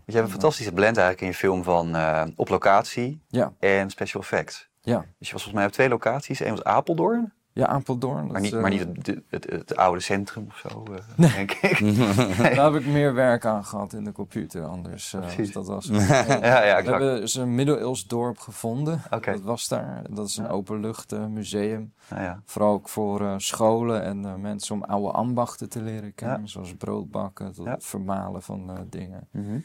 [0.06, 3.90] Je hebt een fantastische blend eigenlijk in je film van eh, op locatie Ja, en
[3.90, 4.70] special effects.
[4.82, 6.40] ja, Dus je was volgens mij op twee locaties.
[6.40, 8.28] Eén was Apeldoorn Ja, Apeldoorn.
[8.32, 11.80] Maar niet, maar eh, niet het, het, het oude centrum of zo, eh, denk ik.
[12.56, 15.14] Daar heb ik meer werk aan gehad in de computer anders.
[15.14, 15.86] eh, als dat was.
[15.92, 19.02] Ja, ja, We hebben dus een middeleeuws dorp gevonden.
[19.10, 20.02] Dat was daar.
[20.10, 21.94] Dat is een openlucht eh, museum.
[22.10, 22.42] Nou ja.
[22.46, 26.40] Vooral ook voor eh, scholen en eh, mensen om oude ambachten te leren kennen.
[26.42, 26.48] Ja.
[26.48, 27.72] Zoals broodbakken tot Ja.
[27.72, 29.28] het vermalen van eh, dingen.
[29.32, 29.58] Mhm.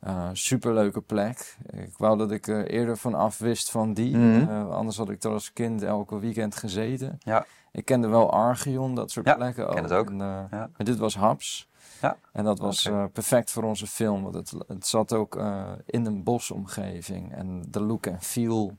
[0.00, 1.56] Eh superleuke plek.
[1.66, 4.16] Ik wou dat ik er eerder van af wist van die.
[4.16, 4.48] Mhm.
[4.50, 7.18] Eh, anders had ik er als kind elke weekend gezeten.
[7.18, 7.46] Ja.
[7.72, 10.10] Ik kende wel Archeon, dat soort Ja, plekken ken het ook.
[10.10, 10.70] En, eh, Ja.
[10.76, 11.68] Maar dit was Haps.
[12.02, 12.16] Ja.
[12.32, 14.22] En dat was perfect voor onze film.
[14.22, 15.36] Want het, het zat ook
[15.86, 17.34] in een bosomgeving.
[17.34, 18.76] En de look en feel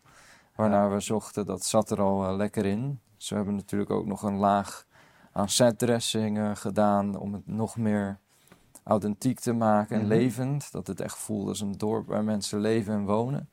[0.55, 2.99] waarnaar we zochten, dat zat er al lekker in.
[3.17, 4.85] Dus we hebben natuurlijk ook nog een laag
[5.31, 8.19] aan setdressing gedaan om het nog meer
[8.87, 10.11] authentiek te maken en Mhm.
[10.11, 10.71] levend.
[10.71, 13.49] Dat het echt voelt als een dorp waar mensen leven en wonen.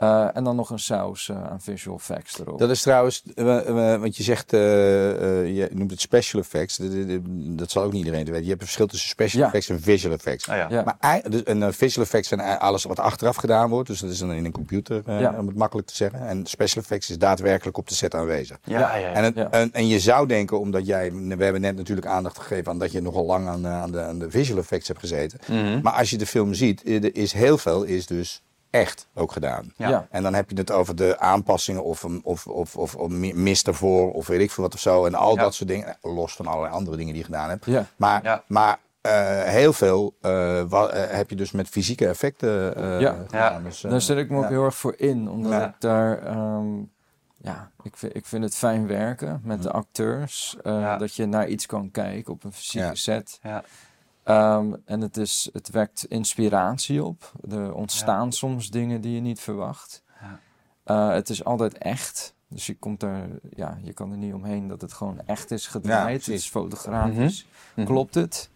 [0.00, 2.58] Eh, en dan nog een saus eh, aan visual effects erop.
[2.58, 3.44] Dat is trouwens, eh,
[4.00, 6.76] want je zegt, eh, eh, je noemt het special effects.
[6.76, 7.20] Dat, dat-
[7.58, 8.42] dat zal ook niet iedereen weten.
[8.42, 9.46] Je hebt een verschil tussen special Ja.
[9.46, 10.48] effects en visual effects.
[10.48, 10.66] Ah, ja.
[10.70, 10.82] Ja.
[11.00, 13.88] Maar dus een eh, visual effects zijn alles wat achteraf gedaan wordt.
[13.88, 15.34] Dus dat is dan in een computer, Ja.
[15.38, 16.20] om het makkelijk te zeggen.
[16.28, 18.58] En special effects is daadwerkelijk op de set aanwezig.
[18.64, 19.12] Ja, ja, ja.
[19.12, 19.50] En, het- Ja.
[19.50, 22.92] en, en je zou denken, omdat jij, we hebben net natuurlijk aandacht gegeven aan dat
[22.92, 25.38] je nogal lang aan, aan, de, aan de visual effects hebt gezeten.
[25.48, 25.80] Mhm.
[25.82, 26.84] Maar als je de film ziet,
[27.14, 29.72] is heel veel is dus echt ook gedaan.
[29.76, 29.88] Ja.
[29.88, 30.06] Ja.
[30.10, 33.66] En dan heb je het over de aanpassingen of, of, of, of, of mi- mist
[33.66, 35.06] ervoor of weet ik veel wat of zo.
[35.06, 35.42] En al Ja.
[35.42, 37.64] dat soort dingen, los van allerlei andere dingen die je gedaan hebt.
[37.64, 37.86] Ja.
[37.96, 38.44] Maar, Ja.
[38.46, 43.12] maar eh, heel veel eh, wa- eh, heb je dus met fysieke effecten eh, Ja.
[43.26, 43.52] gedaan.
[43.52, 43.60] Ja.
[43.68, 45.66] Dus, Daar zet ik me ook heel erg voor in, omdat Ja.
[45.66, 46.78] ik daar, ehm,
[47.36, 50.56] ja, ik vind, ik vind het fijn werken met de acteurs.
[50.62, 50.96] eh, Ja.
[50.96, 52.94] Dat je naar iets kan kijken op een fysieke Ja.
[52.94, 53.38] set.
[53.42, 53.64] Ja.
[54.22, 57.32] Ehm, en het, is, het wekt inspiratie op.
[57.50, 60.02] Er ontstaan soms dingen die je niet verwacht.
[60.20, 60.38] Ja.
[60.84, 62.34] Eh, het is altijd echt.
[62.48, 65.66] Dus je, komt er, ja, je kan er niet omheen dat het gewoon echt is
[65.66, 66.26] gedraaid.
[66.26, 67.46] het is fotografisch.
[67.74, 67.86] Mhm.
[67.86, 68.50] Klopt het?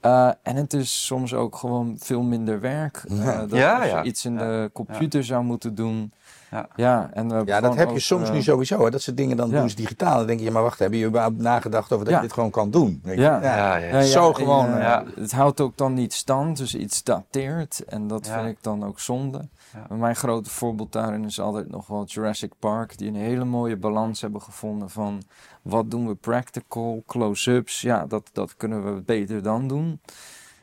[0.00, 3.04] Eh, en het is soms ook gewoon veel minder werk.
[3.08, 3.46] Ja.
[3.46, 6.12] dat als je iets in de computer zou moeten doen.
[6.52, 6.68] Ja.
[6.76, 8.84] Ja, en hebben Ja, dat heb je ook, soms eh, nu sowieso.
[8.84, 8.90] Hè.
[8.90, 9.58] Dat soort dingen dan ja.
[9.60, 10.16] doen ze digitaal.
[10.16, 12.20] Dan denk je, maar wacht, hebben je überhaupt nagedacht over dat Ja.
[12.20, 13.00] je dit gewoon kan doen?
[13.02, 13.22] Weet je?
[13.22, 13.42] Ja.
[13.42, 13.86] Ja, ja, ja.
[13.86, 15.04] Ja, ja, Zo en, gewoon, eh, ja.
[15.14, 17.84] Het houdt ook dan niet stand, dus iets dateert.
[17.84, 18.34] En dat Ja.
[18.34, 19.48] vind ik dan ook zonde.
[19.88, 22.98] Mijn grote voorbeeld daarin is altijd nog wel Jurassic Park.
[22.98, 25.22] Die een hele mooie balans hebben gevonden van...
[25.62, 27.80] wat doen we practical, close-ups.
[27.80, 30.00] Ja, dat, dat kunnen we beter dan doen.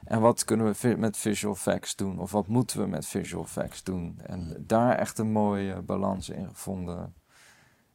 [0.10, 2.20] En wat kunnen we met visual effects doen?
[2.20, 4.20] Of wat moeten we met visual effects doen?
[4.26, 7.14] En daar echt een mooie balans in gevonden.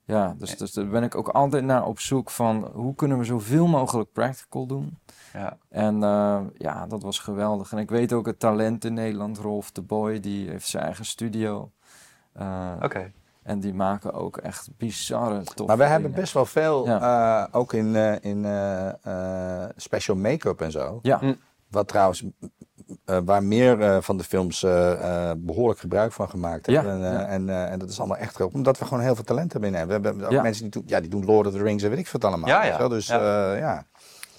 [0.04, 2.70] Ja, dus, dus daar ben ik ook altijd naar op zoek van...
[2.72, 4.98] hoe kunnen we zoveel mogelijk practical doen?
[5.32, 5.58] Ja.
[5.68, 7.72] En eh, ja, dat was geweldig.
[7.72, 11.04] En ik weet ook het talent in Nederland, Rolf de Boy, die heeft zijn eigen
[11.04, 11.72] studio.
[12.32, 13.12] Eh, Oké.
[13.42, 17.72] En die maken ook echt bizarre toffe Maar we hebben best wel veel, eh, ook
[17.72, 18.46] in, eh, in
[19.76, 20.98] special make-up en zo.
[21.02, 21.34] Ja, Hm.
[21.74, 22.24] Wat trouwens,
[23.04, 26.92] eh, waar meer eh, van de films eh, eh, behoorlijk gebruik van gemaakt Ja, hebben.
[26.92, 27.26] En, eh, ja.
[27.26, 28.52] en, eh, en dat is allemaal echt groot.
[28.54, 30.00] Omdat we gewoon heel veel talenten binnen hebben.
[30.00, 30.42] We hebben ook Ja.
[30.42, 32.48] mensen die doen, ja, die doen Lord of the Rings en weet ik veel allemaal.
[32.48, 32.88] Ja.
[32.88, 33.86] Dus Ja.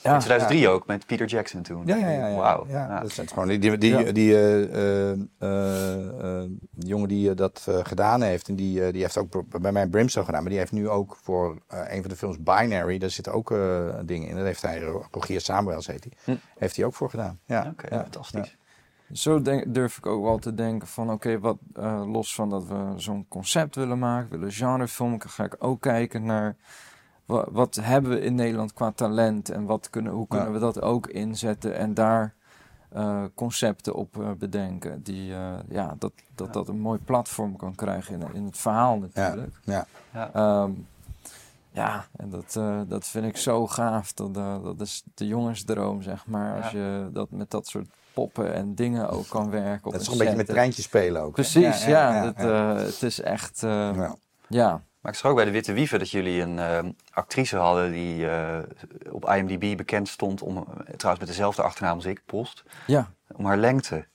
[0.05, 0.11] Ja.
[0.13, 1.81] In ja, 2003 ook, met Peter Jackson toen.
[1.85, 2.27] Ja, ja, ja.
[2.27, 2.35] ja.
[2.35, 2.65] Wauw.
[2.67, 2.99] Ja, Ja.
[2.99, 4.11] Dat zijn gewoon die, die, die, Ja.
[4.11, 4.63] die, eh,
[5.11, 8.47] eh, eh, eh, jongen die dat eh, gedaan heeft.
[8.47, 10.41] En die, die heeft ook bij mij Brimstone gedaan.
[10.41, 12.97] Maar die heeft nu ook voor eh, een van de films Binary.
[12.97, 13.57] Daar zitten ook eh,
[14.05, 14.35] dingen in.
[14.35, 14.79] Dat heeft hij,
[15.11, 16.35] Rogier Samuels heet hij.
[16.35, 16.39] Hm.
[16.57, 17.39] Heeft hij ook voor gedaan.
[17.45, 17.67] Ja.
[17.71, 18.01] Oké, Ja.
[18.01, 18.57] fantastisch.
[19.11, 22.67] Zo denk, durf ik ook wel te denken van oké, wat eh, los van dat
[22.67, 26.55] we zo'n concept willen maken, willen genrefilm, ga ik ook kijken naar
[27.25, 30.53] wa- wat hebben we in Nederland qua talent en wat kunnen, hoe kunnen Ja.
[30.53, 32.33] we dat ook inzetten en daar
[32.89, 37.75] eh, concepten op eh, bedenken die eh, ja, dat, dat dat een mooi platform kan
[37.75, 39.59] krijgen in, in het verhaal natuurlijk.
[39.63, 39.85] Ja.
[40.13, 40.29] Ja.
[40.33, 40.71] Ehm,
[41.71, 44.13] ja, en dat, eh, dat vind ik zo gaaf.
[44.13, 46.61] Dat, dat is de jongensdroom, zeg maar.
[46.61, 46.79] Als Ja.
[46.79, 49.85] je dat met dat soort poppen en dingen ook kan werken.
[49.85, 51.33] Op Dat is een toch een beetje met treintjes spelen ook.
[51.33, 52.13] Precies, ja.
[52.15, 52.75] ja, het, ja.
[52.75, 54.09] eh, het is echt, eh,
[54.47, 54.81] Ja.
[55.05, 56.79] Maar ik zag ook bij de Witte Wieven dat jullie een eh,
[57.11, 58.57] actrice hadden die eh,
[59.11, 60.63] op IMDb bekend stond om, eh,
[60.95, 64.05] trouwens met dezelfde achternaam als ik, Post, Ja, om haar lengte.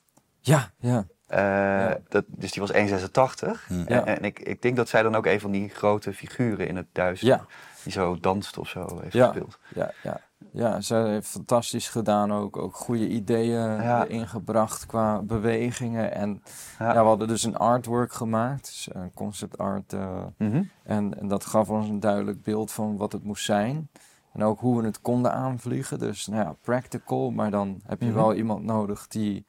[0.41, 1.07] ja, ja.
[1.27, 3.67] Eh, dat, dus die was 1,86.
[3.67, 3.75] Hm.
[3.75, 4.05] Ja.
[4.05, 6.77] En, en ik, ik denk dat zij dan ook een van die grote figuren in
[6.77, 7.45] het duister, Ja.
[7.83, 9.27] die zo danst of zo, heeft Ja.
[9.27, 9.59] gespeeld.
[9.75, 10.21] Ja, ja.
[10.53, 12.57] Ja, zij heeft fantastisch gedaan ook.
[12.57, 14.05] Ook goede ideeën Ja.
[14.05, 16.13] ingebracht qua bewegingen.
[16.15, 16.43] En
[16.79, 16.93] Ja.
[16.93, 17.01] ja.
[17.01, 19.93] we hadden dus een artwork gemaakt, dus een concept art.
[19.93, 20.63] eh, Mhm.
[20.83, 23.89] En, en dat gaf ons een duidelijk beeld van wat het moest zijn.
[24.33, 25.99] En ook hoe we het konden aanvliegen.
[25.99, 27.31] Dus nou ja, practical.
[27.31, 28.15] Maar dan heb je Mhm.
[28.15, 29.47] wel iemand nodig die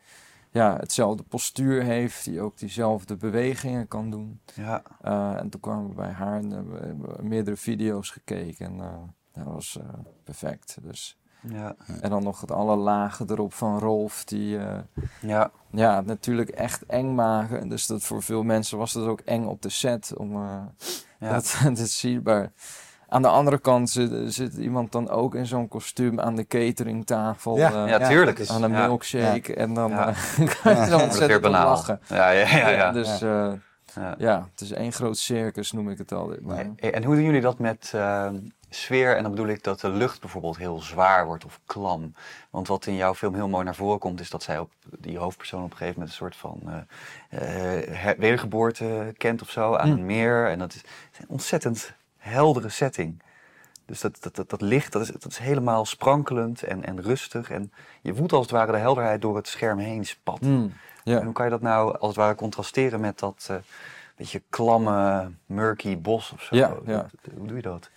[0.51, 4.39] ja, hetzelfde postuur heeft, die ook diezelfde bewegingen kan doen.
[4.53, 8.65] Ja, Eh, en toen kwamen we bij haar en hebben we hebben meerdere video's gekeken.
[8.65, 8.87] En eh,
[9.43, 9.85] dat was eh,
[10.23, 10.77] perfect.
[10.81, 11.17] Dus.
[11.41, 14.79] ja, En dan nog het alle lagen erop van Rolf, die eh,
[15.21, 15.51] ja.
[15.71, 17.69] ja, natuurlijk echt eng maken.
[17.69, 20.61] Dus dat voor veel mensen was dat ook eng op de set om eh,
[21.19, 21.29] ja.
[21.63, 22.21] dat zien.
[22.23, 22.51] Maar
[23.07, 27.57] aan de andere kant zit, zit iemand dan ook in zo'n kostuum aan de cateringtafel.
[27.57, 27.87] Ja.
[27.87, 28.37] ja, tuurlijk.
[28.37, 28.85] dat is- aan een ja.
[28.87, 29.55] milkshake.
[29.55, 29.89] En dan
[30.61, 31.99] kan je dan ontzettend lachen.
[32.07, 32.69] Ja, ja, ja.
[32.69, 32.91] ja.
[32.91, 33.51] Dus eh,
[33.95, 34.15] Ja.
[34.17, 36.41] ja, het is één groot circus, noem ik het altijd.
[36.41, 38.35] Maar, En hoe doen jullie dat met ehm,
[38.75, 39.15] sfeer?
[39.15, 42.13] En dan bedoel ik dat de lucht bijvoorbeeld heel zwaar wordt of klam.
[42.49, 45.17] Want wat in jouw film heel mooi naar voren komt, is dat zij op die
[45.17, 46.59] hoofdpersoon op een gegeven moment een soort van
[47.29, 49.97] her- wedergeboorte kent of zo aan Hmm.
[49.97, 50.47] een meer.
[50.49, 50.81] En dat is
[51.19, 53.21] een ontzettend heldere setting.
[53.85, 57.49] Dus dat, dat, dat, dat licht, dat is, dat is helemaal sprankelend en, en rustig.
[57.49, 60.39] En je voelt als het ware de helderheid door het scherm heen spat.
[60.39, 60.73] Hmm,
[61.17, 63.55] En hoe kan je dat nou als het ware contrasteren met dat eh
[64.15, 66.55] beetje klamme, murky bos of zo?
[67.37, 67.89] Hoe doe je dat?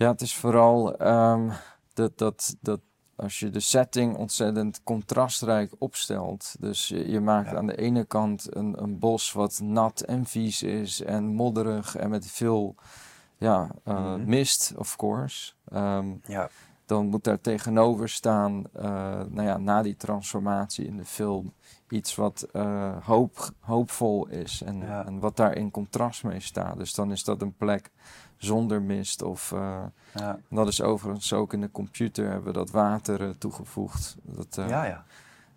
[0.00, 1.50] Ja, het is vooral ehm,
[1.94, 2.80] dat, dat, dat
[3.16, 6.54] als je de setting ontzettend contrastrijk opstelt.
[6.60, 7.56] Dus je, je maakt Ja.
[7.56, 12.10] aan de ene kant een, een bos wat nat en vies is en modderig en
[12.10, 12.74] met veel
[13.36, 14.24] ja, eh, Mhm.
[14.24, 15.52] mist, of course.
[15.68, 16.48] Ehm, Ja,
[16.86, 18.82] dan moet daar tegenover staan, eh,
[19.28, 21.52] nou ja, na die transformatie in de film,
[21.88, 25.06] iets wat eh, hoop, hoopvol is en, Ja.
[25.06, 26.76] en wat daar in contrast mee staat.
[26.76, 27.90] Dus dan is dat een plek
[28.40, 29.52] zonder mist of...
[29.52, 29.82] eh,
[30.14, 34.16] ja, dat is overigens ook in de computer hebben we dat water eh, toegevoegd.
[34.22, 34.84] Dat, eh, ja.
[34.84, 35.04] ja.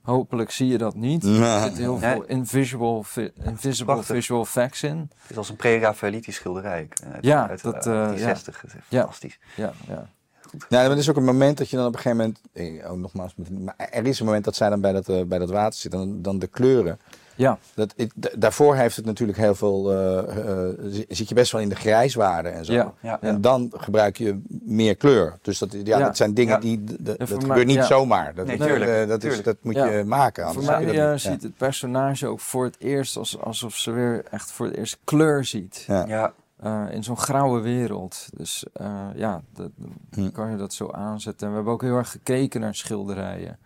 [0.01, 1.23] Hopelijk zie je dat niet.
[1.23, 2.11] Er zit heel Nee.
[2.11, 4.15] veel invisible, vi- invisible Prachtig.
[4.15, 4.97] visual effects in.
[5.21, 6.87] Het is als een pre-Raphaelitisch schilderij.
[7.03, 8.23] eh, uit- Ja, uit, dat, uit eh, die ja.
[8.23, 8.61] 60.
[8.61, 8.99] Het is Ja.
[8.99, 9.39] fantastisch.
[9.55, 10.09] Ja, ja.
[10.51, 12.85] Ja, maar er is ook een moment dat je dan op een gegeven moment.
[12.85, 15.49] Oh, nogmaals, met- maar er is een moment dat zij dan bij dat, bij dat
[15.49, 15.91] water zit.
[15.91, 16.99] Dan, dan de kleuren.
[17.35, 17.57] Ja.
[17.75, 18.11] Dat, ik-
[18.41, 19.91] daarvoor heeft het natuurlijk heel veel.
[19.91, 22.73] eh, eh, zi- zit je best wel in de grijswaarde en zo.
[22.73, 22.93] Ja.
[22.99, 25.37] Ja, En dan gebruik je meer kleur.
[25.41, 25.99] Dus dat, ja, Ja.
[26.05, 26.59] dat zijn dingen Ja.
[26.59, 26.83] die.
[26.99, 27.83] dat gebeurt niet ja.
[27.85, 28.33] zomaar.
[28.35, 29.85] Dat, Nee, tuurlijk, eh, dat, is, dat moet Ja.
[29.85, 30.53] je maken.
[30.53, 31.03] Voor mij je dat niet.
[31.03, 31.17] Ja.
[31.17, 34.97] ziet het personage ook voor het eerst als, alsof ze weer echt voor het eerst
[35.03, 35.83] kleur ziet.
[35.87, 36.05] Ja.
[36.07, 38.27] ja, Eh, in zo'n grauwe wereld.
[38.37, 39.69] Dus eh, ja, dat,
[40.11, 40.21] Hm.
[40.21, 41.41] dan kan je dat zo aanzetten.
[41.41, 43.57] En we hebben ook heel erg gekeken naar schilderijen.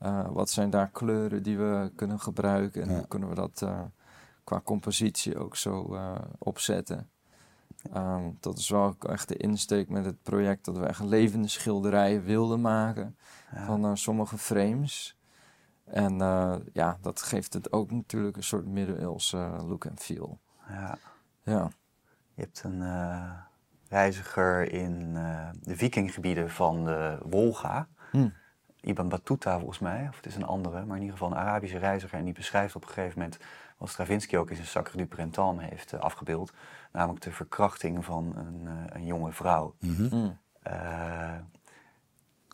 [0.00, 2.82] Eh, wat zijn daar kleuren die we kunnen gebruiken?
[2.82, 2.96] En Ja.
[2.96, 3.80] hoe kunnen we dat eh,
[4.44, 7.10] qua compositie ook zo eh, opzetten?
[7.92, 10.64] Ehm, dat is wel ook echt de insteek met het project.
[10.64, 13.16] Dat we echt levende schilderijen wilden maken
[13.54, 13.64] ja.
[13.64, 15.18] van sommige frames.
[15.84, 16.18] En
[16.72, 19.36] ja, dat geeft het ook natuurlijk een soort middeleeuwse
[19.66, 20.40] look en feel.
[20.68, 20.98] ja.
[21.42, 21.70] Ja.
[22.34, 22.82] Je hebt een
[23.88, 25.14] reiziger in
[25.60, 27.88] de vikinggebieden van de Wolga.
[28.10, 28.28] Hm.
[28.82, 31.78] Ibn Battuta volgens mij, of het is een andere, maar in ieder geval een Arabische
[31.78, 32.18] reiziger.
[32.18, 33.38] En die beschrijft op een gegeven moment
[33.76, 36.52] wat Stravinsky ook in zijn Sacre du Printemps heeft eh, afgebeeld.
[36.92, 39.74] Namelijk de verkrachting van een, eh, een jonge vrouw.
[39.78, 40.08] Mhm.
[40.08, 40.30] Hm.
[40.62, 41.34] Eh,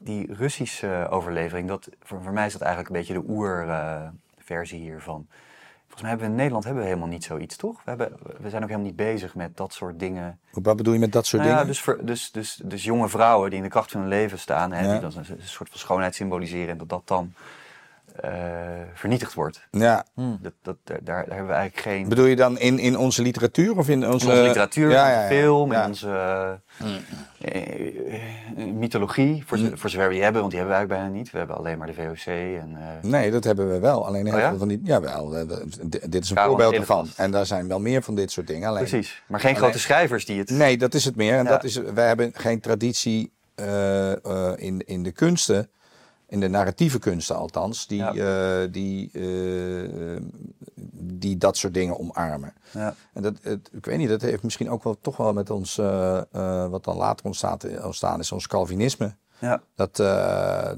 [0.02, 5.28] die Russische overlevering, dat, voor, voor mij is dat eigenlijk een beetje de oerversie hiervan.
[5.96, 7.74] Volgens mij hebben we in Nederland hebben we helemaal niet zoiets, toch?
[7.84, 10.38] We, hebben, we zijn ook helemaal niet bezig met dat soort dingen.
[10.50, 11.72] Wat bedoel je met dat soort Nou ja, dingen?
[11.72, 14.72] dus, voor, dus, dus, dus jonge vrouwen die in de kracht van hun leven staan,
[14.72, 14.92] hè, Ja.
[14.92, 17.32] die dan een, een soort van schoonheid symboliseren en dat dat dan
[18.20, 18.30] eh,
[18.94, 19.66] vernietigd wordt.
[19.70, 20.04] Ja.
[20.14, 20.22] Hm.
[20.40, 22.08] Dat, dat, daar, daar hebben we eigenlijk geen...
[22.08, 25.72] Bedoel je dan in, in onze literatuur of in onze, in onze literatuur, Ja, film,
[25.72, 25.82] Ja.
[25.82, 26.08] in onze
[27.38, 27.56] eh,
[28.56, 31.22] eh, mythologie, voor, zo- voor zover we die hebben, want die hebben we eigenlijk bijna
[31.22, 31.30] niet.
[31.32, 32.76] We hebben alleen maar de VOC en...
[32.76, 34.06] eh, Nee, dat hebben we wel.
[34.06, 34.48] Alleen heel Oh ja?
[34.48, 34.80] veel van die.
[34.84, 35.30] Jawel,
[36.08, 37.08] dit is een Karel voorbeeld ervan.
[37.16, 38.68] En daar zijn wel meer van dit soort dingen.
[38.68, 40.50] Alleen, Precies, maar geen Alleen- grote schrijvers die het...
[40.50, 41.36] Nee, dat is het meer.
[41.36, 41.50] En Ja.
[41.50, 45.70] dat is, wij hebben geen traditie eh, eh, in, in de kunsten,
[46.28, 50.22] in de narratieve kunsten althans, die, eh, die, eh,
[50.92, 52.52] die dat soort dingen omarmen.
[52.70, 55.50] Ja, En dat, het, ik weet niet, dat heeft misschien ook wel toch wel met
[55.50, 56.20] ons, eh,
[56.68, 59.14] wat dan later ontstaat, ontstaan is, ons Calvinisme.
[59.38, 59.96] ja, Dat,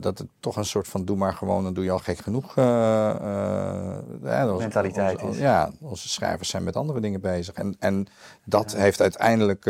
[0.03, 2.55] dat het toch een soort van doe maar gewoon, dan doe je al gek genoeg.
[2.55, 5.39] ja, onze- Mentaliteit onze- is.
[5.39, 7.55] Ja, onze schrijvers zijn met andere dingen bezig.
[7.55, 8.07] En, en
[8.45, 9.67] dat heeft uiteindelijk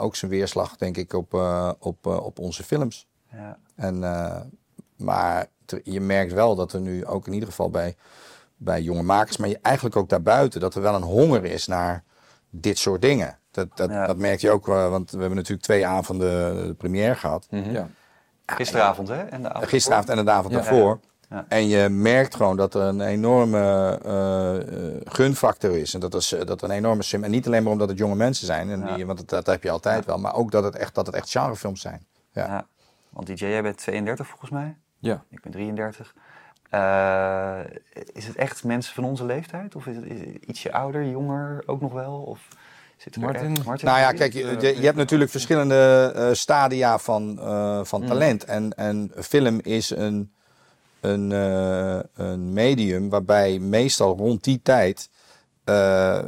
[0.00, 1.34] ook zijn weerslag, denk ik, op,
[1.78, 3.06] op, op onze films.
[3.32, 4.00] ja, En,
[4.98, 5.46] maar
[5.82, 7.96] je merkt wel dat er nu ook in ieder geval bij,
[8.56, 12.02] bij jonge makers, maar je eigenlijk ook daarbuiten, dat er wel een honger is naar
[12.50, 13.38] dit soort dingen.
[13.50, 14.06] Dat, dat, Ja.
[14.06, 17.46] dat merk je ook, eh, want we hebben natuurlijk twee avonden de première gehad.
[17.50, 17.70] Mhm.
[17.70, 17.88] Ja.
[18.46, 19.22] Gisteravond, hè?
[19.22, 20.60] En de avond Gisteravond en de avond Ja.
[20.60, 21.00] daarvoor.
[21.30, 21.44] Ja.
[21.48, 23.58] En je merkt gewoon dat er een enorme
[24.04, 25.94] eh, eh, gunfactor is.
[25.94, 27.24] En dat, is, dat er een enorme sim.
[27.24, 28.94] En niet alleen maar omdat het jonge mensen zijn, en Ja.
[28.94, 30.18] die, want dat, dat heb je altijd wel.
[30.18, 32.06] Maar ook dat het echt, dat het echt genrefilms zijn.
[32.32, 32.46] Ja.
[32.46, 32.66] Ja.
[33.10, 34.76] Want DJ, jij bent 32 volgens mij.
[34.98, 35.24] Ja.
[35.30, 36.14] Ik ben 33.
[36.70, 37.58] Eh,
[38.12, 39.76] is het echt mensen van onze leeftijd?
[39.76, 42.12] Of is het, is het ietsje ouder, jonger ook nog wel?
[42.20, 42.48] Of
[42.96, 43.52] zit er Martin?
[43.64, 48.06] Nou ja, kijk, je, je hebt natuurlijk verschillende eh, stadia van, eh, van Mm.
[48.06, 48.44] talent.
[48.44, 50.32] En, en film is een,
[51.00, 55.10] een, eh, een medium waarbij meestal rond die tijd
[55.66, 56.18] eh,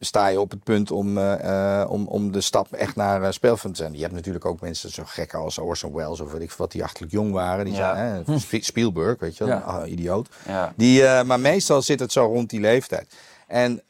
[0.00, 3.72] sta je op het punt om, eh, om, om de stap echt naar eh, speelfilm
[3.72, 3.94] te zijn.
[3.94, 6.82] Je hebt natuurlijk ook mensen zo gek als Orson Welles of weet ik wat, die
[6.84, 7.64] achterlijk jong waren.
[7.64, 7.94] Die Ja.
[7.94, 9.60] zijn, hè, Sp- Spielberg, weet je wel, Ja.
[9.62, 10.28] ah, idioot.
[10.46, 10.72] Ja.
[10.76, 13.14] Die, maar meestal zit het zo rond die leeftijd.
[13.46, 13.82] En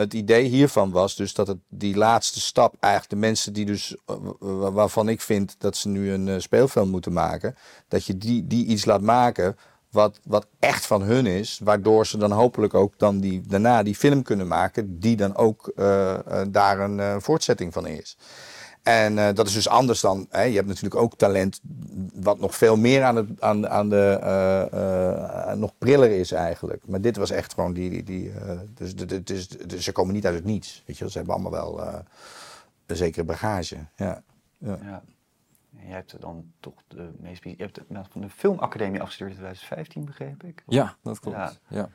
[0.00, 3.96] het idee hiervan was dus dat het die laatste stap, eigenlijk de mensen die dus,
[4.38, 7.56] wa- waarvan ik vind dat ze nu een speelfilm moeten maken,
[7.88, 9.56] dat je die, die iets laat maken
[9.90, 13.94] wat, wat echt van hun is, waardoor ze dan hopelijk ook dan die, daarna die
[13.94, 18.16] film kunnen maken, die dan ook eh, eh, daar een eh, voortzetting van is.
[18.82, 20.26] En dat is dus anders dan.
[20.30, 21.60] Hè, je hebt natuurlijk ook talent.
[22.14, 25.54] wat nog veel meer aan, het, aan, aan de.
[25.56, 26.82] nog priller is eigenlijk.
[26.86, 28.02] Maar dit was echt gewoon die.
[28.02, 28.32] die,
[28.74, 30.82] dus, de- dus, ze komen niet uit het niets.
[30.86, 31.80] Weet je, ze hebben allemaal wel.
[32.86, 33.76] een zekere bagage.
[33.96, 34.22] Ja.
[34.58, 35.02] Ja.
[35.78, 37.44] En jij hebt dan toch de meest...
[37.44, 40.62] Je hebt van de filmacademie afgestudeerd in 2015, begreep ik.
[40.66, 41.36] Ja, dat klopt.
[41.36, 41.52] Ja.
[41.68, 41.88] Ja.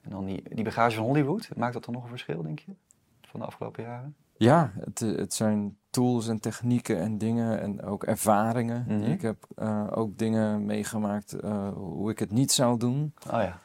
[0.00, 2.72] En dan die, die bagage van Hollywood, maakt dat dan nog een verschil, denk je?
[3.20, 4.16] Van de afgelopen jaren?
[4.36, 8.84] Ja, het, eh, het zijn tools en technieken en dingen en ook ervaringen.
[8.88, 9.02] Mhm.
[9.02, 13.14] Ik heb eh, ook dingen meegemaakt eh, hoe ik het niet zou doen.
[13.30, 13.58] Oh ja.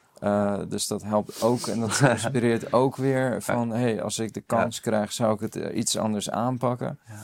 [0.66, 3.70] Dus dat helpt ook en dat inspireert ook weer van...
[3.70, 7.00] hey, als ik de kans krijg, zou ik het iets anders aanpakken.
[7.08, 7.24] Ja.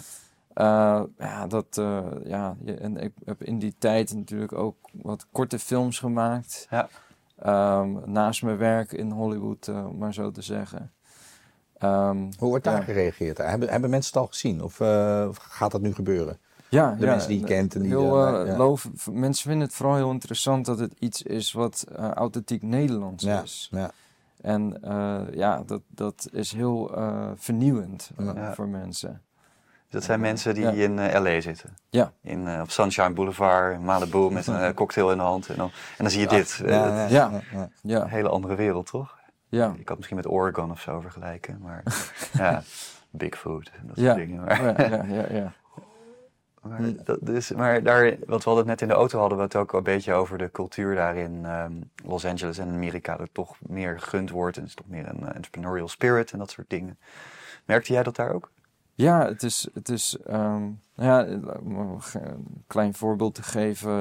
[0.60, 5.26] Eh, ja, dat, eh, ja, je- en ik heb in die tijd natuurlijk ook wat
[5.32, 6.68] korte films gemaakt.
[6.70, 6.88] Ja.
[7.38, 10.92] Ehm, naast mijn werk in Hollywood, eh, om maar zo te zeggen.
[11.78, 12.84] Ehm, Hoe wordt daar Ja.
[12.84, 13.38] gereageerd?
[13.38, 14.64] Hebben, hebben mensen het al gezien?
[14.64, 16.38] Of, eh, of gaat dat nu gebeuren?
[16.70, 18.58] Ja, De ja, mensen die je kent en die, Heel, ja.
[18.58, 23.42] loof- mensen vinden het vooral heel interessant dat het iets is wat authentiek Nederlands Ja.
[23.42, 23.68] is.
[23.72, 23.92] Ja.
[24.42, 28.54] En eh, ja, dat, dat is heel eh, vernieuwend Ja.
[28.54, 29.22] voor mensen.
[29.90, 30.72] Dus dat zijn mensen die Ja.
[30.72, 31.42] in eh, L.A.
[31.42, 31.74] zitten.
[31.90, 32.12] Ja.
[32.22, 35.50] In, eh, op Sunshine Boulevard, in Malibu, met een eh, cocktail in de hand.
[35.50, 36.62] En dan, en dan zie je dit.
[36.66, 37.32] Ja, ja,
[37.82, 38.02] Ja.
[38.02, 39.18] Een hele andere wereld, toch?
[39.48, 39.66] ja.
[39.66, 41.60] Ik kan het misschien met Oregon of zo vergelijken.
[41.62, 41.84] Maar
[42.34, 42.64] ja,
[43.10, 44.04] Bigfoot en dat Ja.
[44.14, 44.44] soort dingen.
[44.44, 45.54] Maar, Ja, ja, ja, ja.
[46.62, 49.44] Maar, dat, dus, maar daar, wat we hadden het net in de auto, hadden we
[49.44, 51.74] het ook een beetje over de cultuur daar in ehm,
[52.06, 53.16] Los Angeles en Amerika.
[53.18, 56.52] Dat toch meer gegund wordt en het is toch meer een entrepreneurial spirit en dat
[56.52, 57.00] soort dingen.
[57.66, 58.52] Merkte jij dat daar ook?
[59.02, 60.62] Ja, het is, het is ehm,
[60.96, 63.94] nou ja, om een ge- een klein voorbeeld te geven.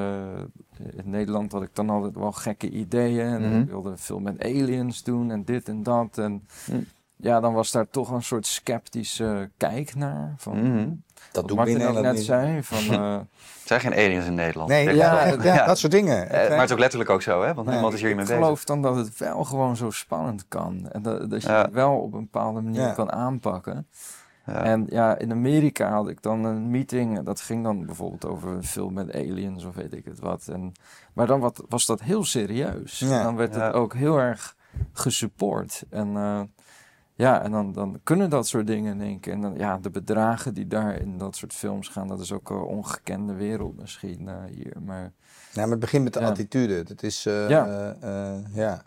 [0.79, 3.27] In Nederland had ik dan altijd wel gekke ideeën.
[3.27, 3.61] En Mhm.
[3.61, 6.19] ik wilde veel met aliens doen en dit en dat.
[6.19, 6.79] En Mhm.
[7.17, 10.35] ja, dan was daar toch een soort sceptische kijk naar.
[10.37, 10.89] Van, Mhm.
[11.33, 12.25] Dat en dat net niet.
[12.25, 12.63] zei.
[12.63, 13.15] Van, eh,
[13.69, 14.69] Er zijn geen aliens in Nederland.
[14.69, 16.31] Nee, ja, dat soort dingen.
[16.31, 17.55] Eh, maar het is ook letterlijk ook zo, hè?
[17.55, 18.43] Want Nee, niemand is hier mee ik bezig.
[18.43, 20.89] geloof dan dat het wel gewoon zo spannend kan.
[20.93, 21.63] En dat, dat je Ja.
[21.63, 22.93] het wel op een bepaalde manier Ja.
[22.93, 23.87] kan aanpakken.
[24.53, 27.21] En ja, in Amerika had ik dan een meeting.
[27.21, 30.49] Dat ging dan bijvoorbeeld over een film met aliens of weet ik het wat.
[30.49, 30.73] En,
[31.13, 32.99] maar dan wat, was dat heel serieus.
[32.99, 34.57] Dan werd het ook heel erg
[34.93, 35.85] gesupport.
[35.91, 36.41] En eh,
[37.15, 39.33] ja, en dan, dan kunnen dat soort dingen denk ik.
[39.33, 42.51] En dan, ja, de bedragen die daar in dat soort films gaan, dat is ook
[42.51, 44.77] een ongekende wereld misschien eh, hier.
[44.85, 45.13] Maar,
[45.53, 46.83] ja, maar het begint met de attitude.
[46.83, 47.97] Dat is, eh, ja.
[48.53, 48.83] ja.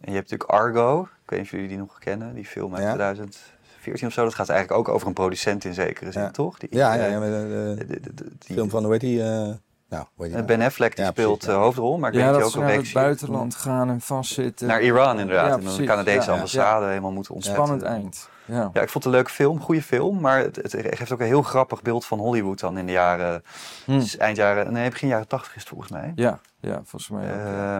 [0.00, 1.02] En je hebt natuurlijk Argo.
[1.02, 3.52] Ik weet niet of jullie die nog kennen, die film uit 2000.
[3.82, 4.24] 14 of zo.
[4.24, 6.58] Dat gaat eigenlijk ook over een producent in zekere zin, toch?
[6.58, 10.60] Die, ja, ja, eh, ja de, de, film van, hoe eh, nou, ben?
[10.60, 13.54] Affleck die speelt de eh, hoofdrol, maar ik weet dat je ook een het buitenland
[13.54, 14.66] gaan en vastzitten.
[14.66, 17.64] Naar Iran inderdaad, en de Canadese ambassade helemaal moeten ontzetten.
[17.64, 18.28] Spannend eind.
[18.44, 18.70] Ja.
[18.72, 18.80] ja.
[18.80, 21.82] ik vond het een leuke film, goede film, maar het, geeft ook een heel grappig
[21.82, 23.42] beeld van Hollywood dan in de jaren,
[23.84, 24.04] hmm.
[24.18, 26.12] eind jaren, nee, begin jaren tachtig is het volgens mij.
[26.14, 27.26] Ja, ja volgens mij.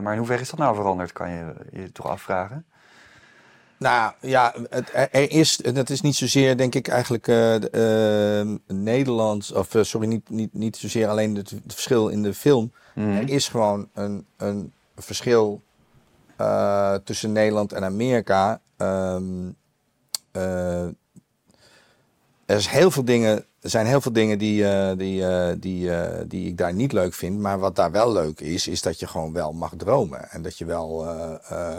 [0.01, 2.67] Maar in hoeverre is dat nou veranderd, kan je je toch afvragen?
[3.83, 8.59] Nou ja, het, er er is, dat is niet zozeer denk ik eigenlijk eh de,
[8.69, 12.35] eh, Nederlands, of eh, sorry, niet, niet, niet zozeer alleen het, het verschil in de
[12.35, 12.73] film.
[12.95, 13.09] Mhm.
[13.09, 15.61] Er is gewoon een, een verschil
[16.37, 18.61] eh, tussen Nederland en Amerika.
[18.77, 19.51] Ehm,
[20.31, 20.85] eh,
[22.47, 25.97] er, is heel veel dingen, er zijn heel veel dingen die, eh, die, eh, die,
[25.97, 27.39] eh, die ik daar niet leuk vind.
[27.39, 30.31] Maar wat daar wel leuk is, is dat je gewoon wel mag dromen.
[30.31, 31.09] En dat je wel.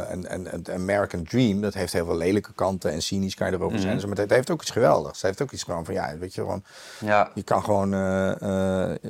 [0.09, 3.53] en, en, de American Dream, dat heeft heel veel lelijke kanten en cynisch kan je
[3.53, 3.97] erover zijn.
[3.97, 4.07] Mhm.
[4.07, 5.13] Maar het heeft ook iets geweldigs.
[5.13, 6.63] Het heeft ook iets gewoon van ja, weet je, gewoon
[6.99, 7.89] Ja, je kan gewoon,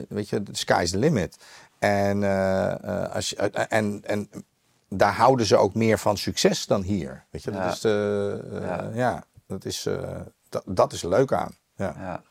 [0.10, 1.38] weet je, the sky's the limit.
[1.80, 2.24] En,
[3.12, 4.30] als je, en, en
[4.90, 7.26] daar houden ze ook meer van succes dan hier.
[7.30, 7.70] Weet je, dat Ja.
[7.72, 7.82] is
[8.62, 8.90] Ja.
[8.94, 9.24] ja.
[9.48, 9.88] dat is,
[10.50, 11.56] dat, dat is leuk aan.
[11.76, 11.96] Ja.
[12.00, 12.22] ja.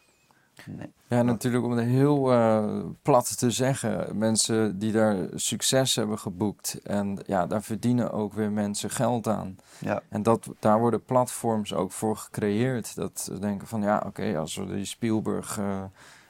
[0.66, 0.92] Nee.
[1.08, 2.64] Ja, natuurlijk om het heel eh,
[3.02, 4.18] plat te zeggen.
[4.18, 6.80] Mensen die daar succes hebben geboekt.
[6.82, 9.56] En ja, daar verdienen ook weer mensen geld aan.
[9.78, 10.02] Ja.
[10.08, 12.94] En dat, daar worden platforms ook voor gecreëerd.
[12.94, 15.82] Dat ze denken van ja, oké, als we die Spielberg eh,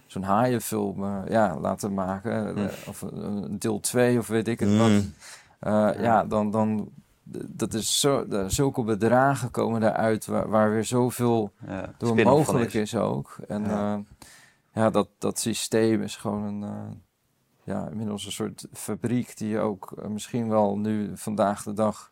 [0.07, 2.55] zo'n haaienfilm eh, ja, laten maken.
[2.55, 2.69] Mm.
[2.87, 4.89] Of een deel 2 of weet ik het wat.
[4.89, 5.15] Mm.
[5.59, 6.89] Eh, ja, dan, dan
[7.49, 12.97] dat is zo, zulke bedragen komen daaruit waar, waar weer zoveel Ja, door mogelijk is.
[12.97, 13.37] ook.
[13.49, 13.71] En Ja.
[13.71, 14.03] ja,
[14.73, 16.91] ja dat, dat systeem is gewoon een, eh,
[17.65, 22.12] ja, inmiddels een soort fabriek die ook eh, misschien wel nu vandaag de dag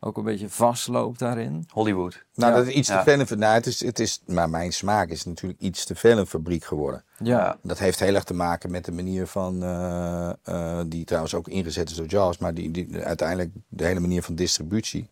[0.00, 1.64] ook een beetje vastloopt daarin.
[1.70, 2.22] Hollywood.
[2.34, 2.58] Nou, Ja.
[2.58, 3.02] dat is iets Ja.
[3.02, 3.20] te veel.
[3.30, 6.26] een- Nou, het is, het is, maar mijn smaak is natuurlijk iets te veel een
[6.26, 7.04] fabriek geworden.
[7.18, 11.34] Ja, Dat heeft heel erg te maken met de manier van, eh, eh, die trouwens
[11.34, 15.08] ook ingezet is door Jaws, maar die, die, uiteindelijk de hele manier van distributie.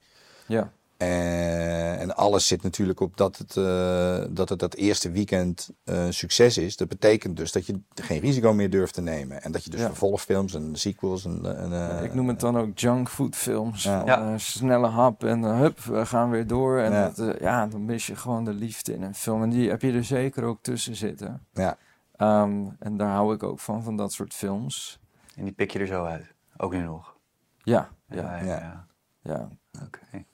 [0.46, 5.70] ja, Eh, en alles zit natuurlijk op dat het, eh, dat, het dat eerste weekend
[5.84, 6.76] eh, een succes is.
[6.76, 9.42] Dat betekent dus dat je geen risico meer durft te nemen.
[9.42, 9.86] En dat je dus Ja.
[9.86, 11.56] vervolgfilms en sequels en...
[11.58, 13.82] en eh, ik noem het dan ook junkfood films.
[13.82, 13.98] Ja.
[13.98, 14.38] Van, Ja.
[14.38, 16.78] snelle hap en hup, we gaan weer door.
[16.78, 17.10] En Ja.
[17.16, 19.42] dat, ja, dan mis je gewoon de liefde in een film.
[19.42, 21.46] En die heb je er zeker ook tussen zitten.
[21.52, 21.76] Ja.
[22.16, 24.98] Ehm, en daar hou ik ook van, van dat soort films.
[25.36, 26.34] En die pik je er zo uit.
[26.56, 27.16] Ook nu nog.
[27.62, 28.86] Ja, ja, ja.
[29.22, 29.48] ja.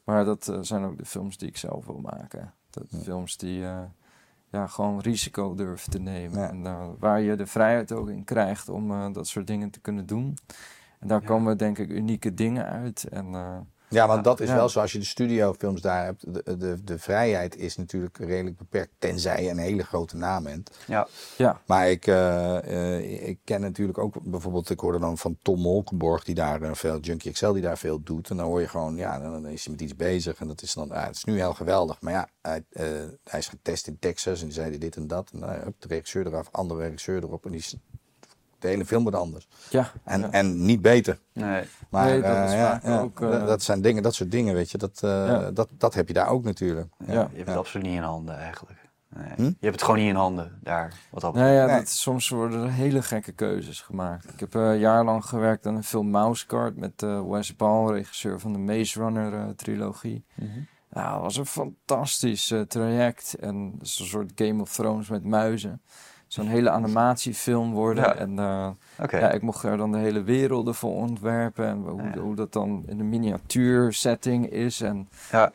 [0.05, 2.55] Maar dat eh, zijn ook de films die ik zelf wil maken.
[2.71, 2.99] Dat Ja.
[2.99, 3.83] films die eh,
[4.51, 6.39] ja, gewoon risico durven te nemen.
[6.41, 6.49] Ja.
[6.49, 10.07] En eh, waar je de vrijheid ook in krijgt om dat soort dingen te kunnen
[10.07, 10.37] doen.
[10.99, 11.27] En daar Ja.
[11.27, 13.05] komen denk ik unieke dingen uit.
[13.09, 13.27] En
[13.95, 14.55] Ja, want dat is Ja.
[14.55, 14.81] wel zo.
[14.81, 18.93] Als je de studiofilms daar hebt, de, de, de vrijheid is natuurlijk redelijk beperkt.
[18.99, 20.71] Tenzij je een hele grote naam bent.
[20.87, 21.09] Ja.
[21.37, 25.61] ja, Maar ik, eh, eh, ik ken natuurlijk ook bijvoorbeeld, ik hoorde dan van Tom
[25.61, 28.31] Molkenborg, die daar eh, veel, Junkie XL, die daar veel doet.
[28.31, 30.39] En dan hoor je gewoon, ja, dan, dan is hij met iets bezig.
[30.41, 32.01] En dat is dan, ja, het is nu heel geweldig.
[32.01, 32.87] Maar ja, hij, eh,
[33.25, 35.31] hij is getest in Texas en die zeiden dit en dat.
[35.33, 37.45] En dan hup, de regisseur eraf, andere regisseur erop.
[37.45, 37.77] En die, is-
[38.65, 39.49] de hele film wordt anders.
[39.71, 40.31] ja, En, ja.
[40.31, 41.19] en niet beter.
[41.33, 41.65] Nee.
[41.91, 44.55] Maar Nee, dat eh, ja, ja, ook, eh, dat, dat zijn dingen, dat soort dingen,
[44.55, 44.79] weet je.
[44.79, 45.51] Dat, eh, Ja.
[45.51, 46.89] dat, dat heb je daar ook natuurlijk.
[46.99, 47.13] Ja.
[47.13, 47.55] Je hebt het Ja.
[47.55, 48.79] absoluut niet in handen eigenlijk.
[49.17, 49.33] Nee.
[49.37, 49.43] Hm?
[49.43, 50.93] Je hebt het gewoon niet in handen daar.
[51.11, 51.77] Wat dat Nou ja, Nee.
[51.79, 54.33] dat, soms worden er hele gekke keuzes gemaakt.
[54.33, 58.53] Ik heb eh jarenlang gewerkt aan een film Mousecard met eh, Wes Ball, regisseur van
[58.53, 60.25] de Maze Runner trilogie.
[60.91, 63.35] Ja, het was een fantastisch traject.
[63.41, 65.83] En het is een soort Game of Thrones met muizen.
[66.27, 68.05] Zo'n hele animatiefilm worden.
[68.05, 68.15] Ja.
[68.15, 68.69] En eh,
[69.11, 71.67] ja, ik mocht er dan de hele werelden voor ontwerpen.
[71.67, 72.19] En hoe, Ja.
[72.19, 74.81] hoe dat dan in de miniatuur setting is.
[74.81, 75.53] En Ja.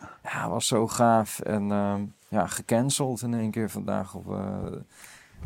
[0.50, 1.40] was zo gaaf.
[1.40, 4.14] En ehm, ja, gecanceld in één keer vandaag.
[4.16, 4.58] Op, eh,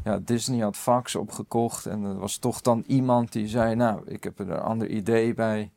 [0.03, 1.85] ja, Disney had fax opgekocht.
[1.85, 3.75] En er was toch dan iemand die zei...
[3.75, 5.71] Nou, ik heb er een ander idee bij.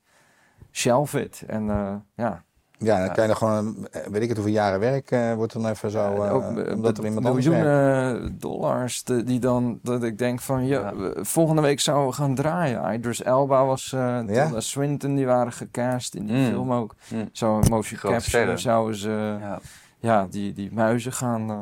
[0.72, 1.44] Shelf it.
[1.46, 2.44] En eh, ja,
[2.78, 5.52] Ja, dan kan je er gewoon, eh, weet ik het, hoeveel jaren werk eh, wordt
[5.52, 7.64] dan even zo, eh, ook eh, omdat er iemand anders werkt.
[7.64, 12.34] miljoenen dollars te- die dan dat ik denk van ja, volgende week zouden we gaan
[12.34, 12.92] draaien.
[12.94, 14.44] Idris Elba was uh, Ja?
[14.44, 16.44] Tilda Swinton die waren gecast in die Mm.
[16.46, 16.94] film ook.
[17.08, 17.28] Mm.
[17.32, 19.58] Zo een motion capture zouden ze ja.
[19.98, 20.26] Ja.
[20.30, 21.56] die, die muizen gaan eh,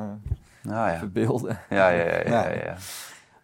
[0.70, 0.98] Nou ja.
[0.98, 1.58] verbeelden.
[1.70, 2.48] Ja, ja, ja, ja, Ja.
[2.48, 2.76] ja, ja.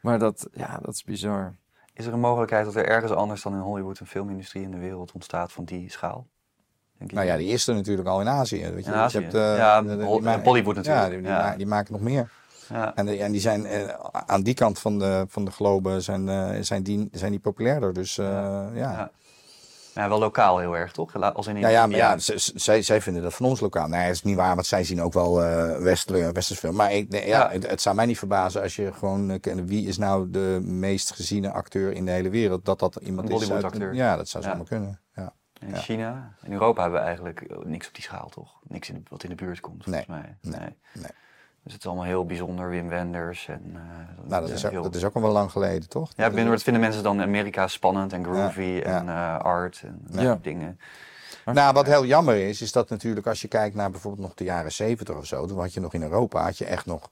[0.01, 1.55] Maar dat, ja, dat is bizar.
[1.95, 4.79] Is er een mogelijkheid dat er ergens anders dan in Hollywood een filmindustrie in de
[4.79, 6.27] wereld ontstaat van die schaal?
[7.01, 7.13] Denk?
[7.13, 8.71] Nou ja, die eerste natuurlijk al in Azië.
[8.71, 8.91] Weet je.
[8.91, 9.17] In Azië.
[9.19, 11.05] Je hebt, Ja, de- de- die Hol- ma- Bollywood natuurlijk.
[11.05, 11.43] Ja, die, die, Ja.
[11.43, 12.31] ma- die maken nog meer.
[12.69, 12.95] Ja.
[12.95, 13.95] En, de- en die zijn eh,
[14.27, 17.93] aan die kant van de, van de globe zijn, zijn, die, zijn die populairder.
[17.93, 19.11] Dus ja.
[19.95, 20.09] Ja.
[20.09, 21.35] Wel lokaal heel erg, toch?
[21.35, 23.89] Als in Ja, ja, maar ja, z- z- zij, zij vinden dat van ons lokaal.
[23.89, 26.75] Nee, dat is niet waar, want zij zien ook wel eh westers westers film.
[26.77, 27.49] Maar ik, nee, ja.
[27.51, 31.13] Het, het zou mij niet verbazen als je gewoon kent wie is nou de meest
[31.15, 32.65] geziene acteur in de hele wereld.
[32.65, 33.51] Dat dat iemand Een is.
[33.51, 33.95] uit-.
[33.97, 35.01] Ja, dat zou zomaar kunnen.
[35.15, 35.33] Ja.
[35.61, 35.77] In Ja.
[35.77, 38.59] China, in Europa hebben we eigenlijk eh, niks op die schaal, toch?
[38.69, 40.37] Niks in, wat in de buurt komt, volgens Nee, mij.
[40.41, 41.11] nee, nee.
[41.63, 43.49] Dus het is allemaal heel bijzonder, Wim Wenders.
[43.49, 43.81] En, eh,
[44.29, 46.13] Nou, dat is, ook, heel- dat is ook al wel lang geleden, toch?
[46.17, 49.83] Ja, binnen, dat vinden mensen dan in Amerika spannend en groovy Ja, en eh, art
[49.85, 50.39] en Ja.
[50.43, 50.79] dingen.
[51.45, 54.45] Nou, wat heel jammer is, is dat natuurlijk als je kijkt naar bijvoorbeeld nog de
[54.45, 57.11] jaren zeventig of zo, toen had je nog in Europa, had je echt nog,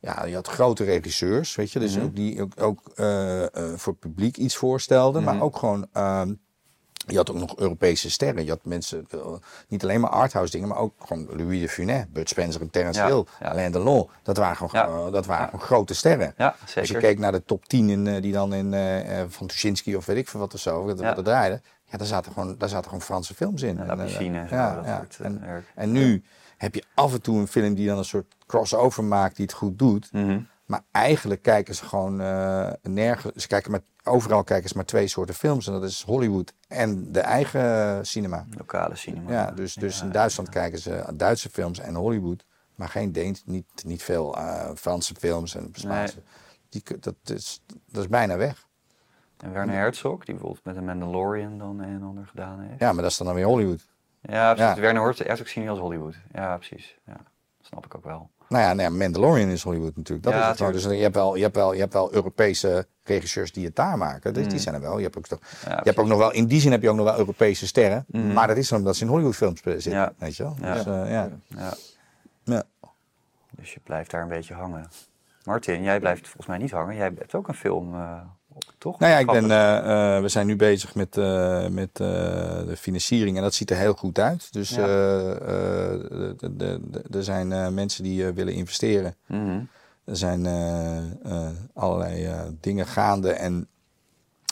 [0.00, 2.04] ja, je had grote regisseurs, weet je, dus Mhm.
[2.04, 2.80] ook die ook, ook
[3.78, 5.32] voor het publiek iets voorstelden, Mhm.
[5.34, 6.34] maar ook gewoon, ehm,
[7.06, 8.44] je had ook nog Europese sterren.
[8.44, 9.06] Je had mensen,
[9.68, 13.00] niet alleen maar arthouse dingen, maar ook gewoon Louis de Funès, Bud Spencer en Terence
[13.00, 13.48] Ja, Hill, ja.
[13.48, 14.08] Alain Delon.
[14.22, 14.86] Dat waren gewoon, Ja.
[15.06, 16.34] eh, dat waren gewoon grote sterren.
[16.36, 19.46] Ja, Als je keek naar de top 10 in, eh, die dan in, eh, van
[19.46, 21.62] Tuschinski of weet ik veel wat of zo, dat, dat draaiden.
[21.84, 23.78] Ja, daar zaten, gewoon, daar zaten gewoon Franse films in.
[23.78, 24.22] En, zo,
[24.56, 26.22] ja, En, en nu
[26.56, 29.54] heb je af en toe een film die dan een soort crossover maakt die het
[29.54, 30.12] goed doet.
[30.12, 30.40] Mhm.
[30.66, 32.16] Maar eigenlijk kijken ze gewoon
[32.82, 33.34] nergens.
[33.42, 35.66] Ze kijken maar, overal kijken ze maar twee soorten films.
[35.66, 38.46] En dat is Hollywood en de eigen cinema.
[38.56, 39.30] Lokale cinema.
[39.30, 42.44] Ja, dus, dus Ja, in Duitsland kijken ze Duitse films en Hollywood.
[42.74, 46.22] Maar geen Deens, niet, niet veel eh, Franse films en Spaanse.
[46.68, 48.66] Die, dat, is, dat is bijna weg.
[49.36, 52.80] En Werner Herzog, die bijvoorbeeld met de Mandalorian dan een en ander gedaan heeft.
[52.80, 53.88] Ja, maar dat is dan, dan weer Hollywood.
[54.20, 54.74] Ja, precies.
[54.74, 54.80] Ja.
[54.80, 56.14] Werner Herzog zie je niet als Hollywood.
[56.32, 56.98] Ja, precies.
[57.06, 58.30] Ja, dat snap ik ook wel.
[58.52, 60.24] Nou ja, nee, Mandalorian is Hollywood natuurlijk.
[60.26, 60.72] Dat Ja, is het.
[60.72, 63.98] Dus je hebt, wel, je, hebt wel, je hebt wel Europese regisseurs die het daar
[63.98, 64.34] maken.
[64.34, 64.58] Dus die Mm.
[64.58, 64.96] zijn er wel.
[64.96, 66.90] Je hebt, ook, toch- Ja, je hebt ook nog wel, in die zin heb je
[66.90, 68.04] ook nog wel Europese sterren.
[68.08, 68.32] Mm.
[68.32, 69.90] Maar dat is dan omdat ze in Hollywood films zitten.
[69.92, 70.12] Ja.
[70.18, 70.56] Weet je wel?
[70.60, 70.74] Ja.
[70.74, 71.28] Dus, eh, ja.
[71.46, 71.72] Ja.
[72.44, 72.62] Ja.
[73.50, 74.88] Dus je blijft daar een beetje hangen.
[75.44, 76.94] Martin, jij blijft volgens mij niet hangen.
[76.96, 78.20] Jij hebt ook een film, eh,
[78.78, 78.98] toch?
[78.98, 83.36] Nou ja, ik ben, eh, eh, we zijn nu bezig met, eh, met de financiering
[83.36, 84.52] en dat ziet er heel goed uit.
[84.52, 84.86] Dus Ja.
[87.10, 89.16] er zijn mensen die willen investeren.
[89.26, 89.60] Mhm.
[90.04, 90.46] Er zijn
[91.74, 92.30] allerlei
[92.60, 93.66] dingen gaande en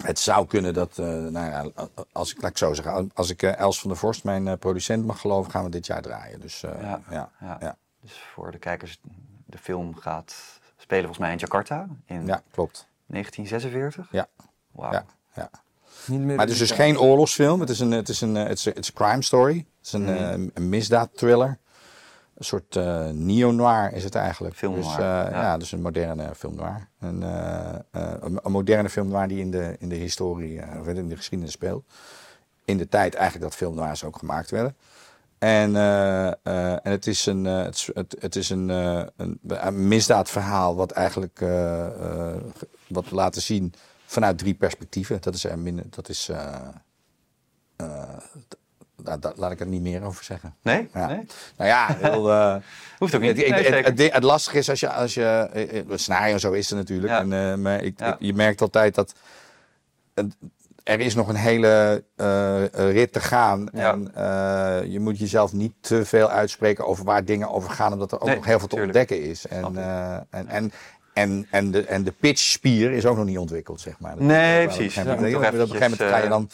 [0.02, 1.66] het zou kunnen dat, nou ja,
[2.12, 5.20] als ik, laat ik zo zeggen, als ik Els van der Vorst, mijn producent mag
[5.20, 6.40] geloven, gaan we dit jaar draaien.
[6.40, 7.00] Dus Ja.
[7.10, 7.30] ja.
[7.40, 7.56] Ja.
[7.60, 7.76] Ja.
[8.00, 9.00] Dus voor de kijkers,
[9.46, 10.34] de film gaat
[10.76, 12.88] spelen volgens mij in Jakarta in ja, klopt.
[13.10, 14.08] 1946.
[14.10, 14.28] Ja.
[14.72, 14.92] Wauw.
[14.92, 15.04] Ja.
[15.34, 15.50] Ja.
[16.06, 17.60] Niet meer Maar het is dus geen oorlogsfilm.
[17.60, 19.56] Het is een, het is een, het is een, het is een crime story.
[19.56, 21.58] Het is een, eh, een misdaadthriller.
[22.40, 24.54] Een soort eh neo-noir is het eigenlijk.
[24.54, 25.42] Film dus, noir, eh, ja.
[25.42, 25.56] ja.
[25.56, 26.88] dus een moderne film noir.
[27.00, 30.86] Een, eh, eh, een, moderne film noir die in de, in de historie, eh, of
[30.86, 31.84] in de geschiedenis speelt.
[32.64, 34.76] In de tijd eigenlijk dat film noirs ook gemaakt werden.
[35.40, 39.38] En, eh, eh, en het is een, eh, het, het, het is een, een,
[39.88, 43.72] misdaadverhaal wat eigenlijk ge- wat laten zien
[44.06, 45.20] vanuit drie perspectieven.
[45.20, 46.30] Dat is er minder, dat is.
[47.76, 48.56] d-
[49.04, 50.54] daar, laat ik er niet meer over zeggen.
[50.62, 50.88] Nee?
[50.94, 51.06] Ja.
[51.06, 51.26] nee?
[51.56, 52.22] Nou ja, heel,
[52.98, 53.36] Hoeft ook niet.
[53.36, 55.48] het, ik- Nee, het, lastige is als je, als je
[55.88, 57.12] het scenario zo is er natuurlijk.
[57.12, 57.20] Ja.
[57.20, 58.12] En, maar ik, Ja.
[58.12, 59.14] ik- je merkt altijd dat
[60.84, 63.68] er is nog een hele eh, rit te gaan.
[63.72, 63.92] Ja.
[63.92, 68.12] En eh, je moet jezelf niet te veel uitspreken over waar dingen over gaan, omdat
[68.12, 69.46] er ook Nee, nog heel veel te ontdekken is.
[69.46, 70.72] En, eh, en, en,
[71.12, 74.10] en, en, de, en de pitchspier is ook nog niet ontwikkeld, zeg maar.
[74.16, 74.96] Dat- Nee, precies.
[74.98, 76.50] Op een gegeven moment, moet op een gegeven moment ga je dan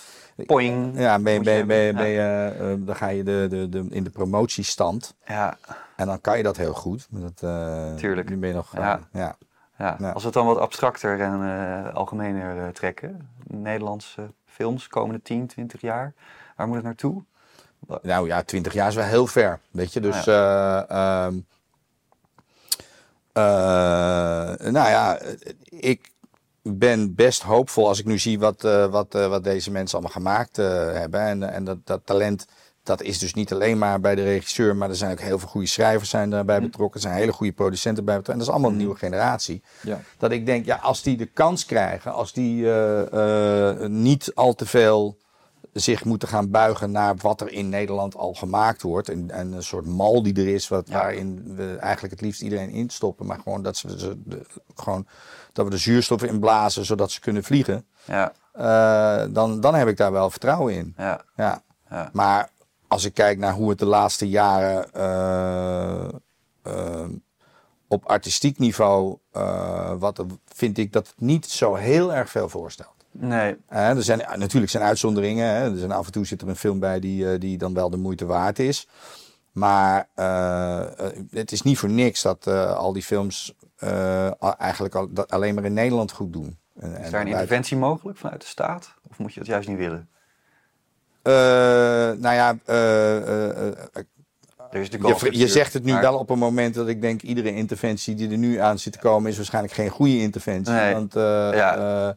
[0.47, 0.99] Poing.
[0.99, 4.11] ja, ben ben ben ben eh, eh, dan ga je de, de, de, in de
[4.11, 5.15] promotiestand.
[5.27, 5.57] Ja,
[5.97, 7.07] En dan kan je dat heel goed.
[7.11, 8.29] Dat, eh, Tuurlijk.
[8.29, 8.75] Nu ben je nog...
[8.75, 9.01] eh, Ja.
[9.13, 9.37] ja.
[9.79, 9.97] Ja.
[9.99, 10.11] Ja.
[10.11, 13.29] Als we het dan wat abstracter en eh, algemener eh, trekken.
[13.47, 16.15] Nederlandse films komende 10, 20 jaar.
[16.57, 17.23] Waar moet het naartoe?
[18.03, 19.61] Nou ja, 20 jaar is wel heel ver.
[19.71, 20.27] Weet je, dus...
[20.27, 21.35] eh, ehm,
[23.33, 25.19] eh, nou ja,
[25.65, 26.11] ik
[26.63, 31.21] ben best hoopvol als ik nu zie wat, wat, wat deze mensen allemaal gemaakt hebben.
[31.21, 32.47] En, en dat, dat talent,
[32.87, 35.49] dat is dus niet alleen maar bij de regisseur, maar er zijn ook heel veel
[35.49, 37.01] goede schrijvers zijn daarbij betrokken.
[37.01, 38.33] Er zijn hele goede producenten bij betrokken.
[38.33, 39.63] En dat is allemaal een nieuwe generatie.
[39.83, 40.01] Ja.
[40.19, 44.55] Dat ik denk, ja, als die de kans krijgen, als die eh, eh, niet al
[44.55, 45.17] te veel
[45.73, 49.09] zich moeten gaan buigen naar wat er in Nederland al gemaakt wordt.
[49.09, 50.95] En, en een soort mal die er is, wat, Ja.
[50.99, 53.27] waarin we eigenlijk het liefst iedereen instoppen.
[53.27, 55.07] Maar gewoon dat, ze, de, gewoon
[55.53, 57.87] dat we de zuurstof inblazen, zodat ze kunnen vliegen.
[58.05, 60.95] Ja, Eh, dan, dan heb ik daar wel vertrouwen in.
[60.97, 61.21] Ja.
[61.37, 61.63] ja.
[62.13, 62.51] Maar
[62.89, 66.09] als ik kijk naar hoe het de laatste jaren eh,
[66.63, 67.09] eh,
[67.89, 72.95] op artistiek niveau, eh, wat, vind ik dat het niet zo heel erg veel voorstelt.
[73.11, 75.47] Nee, er zijn natuurlijk zijn uitzonderingen.
[75.47, 75.71] Hè.
[75.71, 77.97] Er zijn af en toe zit er een film bij die, die dan wel de
[77.97, 78.89] moeite waard is.
[79.53, 80.09] Maar
[81.31, 83.55] het is niet voor niks dat al die films
[84.59, 86.59] eigenlijk al, dat alleen maar in Nederland goed doen.
[86.75, 88.95] En, en is daar een interventie mogelijk vanuit de staat?
[89.11, 90.09] Of moet je dat juist niet willen?
[91.27, 91.33] Eh,
[92.21, 93.17] nou ja, eh,
[93.67, 93.73] eh,
[94.73, 98.15] je, je zegt het nu maar- wel op een moment dat ik denk iedere interventie
[98.15, 100.73] die er nu aan zit te komen is waarschijnlijk geen goede interventie.
[100.75, 100.93] Nee.
[100.95, 102.17] Want Ja.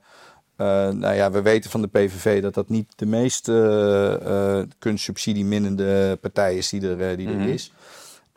[0.91, 6.57] nou ja, we weten van de PVV dat dat niet de meest eh, kunstsubsidieminnende partij
[6.57, 7.39] is die er, die Mhm.
[7.41, 7.74] er is.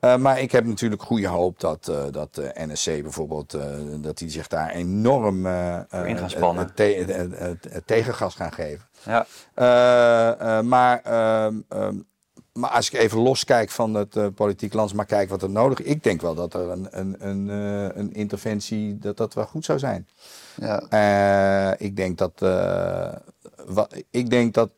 [0.03, 3.65] Eh, maar ik heb natuurlijk goede hoop dat, eh, dat de NSC bijvoorbeeld, eh,
[4.01, 6.75] dat die zich daar enorm eh, in gaan eh, spannen.
[6.75, 8.87] te- tegengas gaan geven.
[9.05, 11.97] Ja, Eh, eh, maar, ehm, ehm,
[12.53, 15.81] maar als ik even loskijk van het eh, politiek land, maar kijk wat er nodig
[15.81, 15.87] is.
[15.93, 19.65] Ik denk wel dat er een, een, een, eh, een interventie, dat dat wel goed
[19.65, 20.09] zou zijn.
[20.57, 20.83] ja.
[21.79, 23.13] Eh, ik, denk dat, eh,
[23.67, 24.71] wat, ik denk dat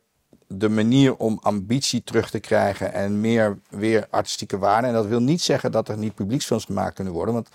[0.58, 4.86] de manier om ambitie terug te krijgen en meer weer artistieke waarde.
[4.86, 7.34] En dat wil niet zeggen dat er niet publieksfilms gemaakt kunnen worden.
[7.34, 7.48] Want,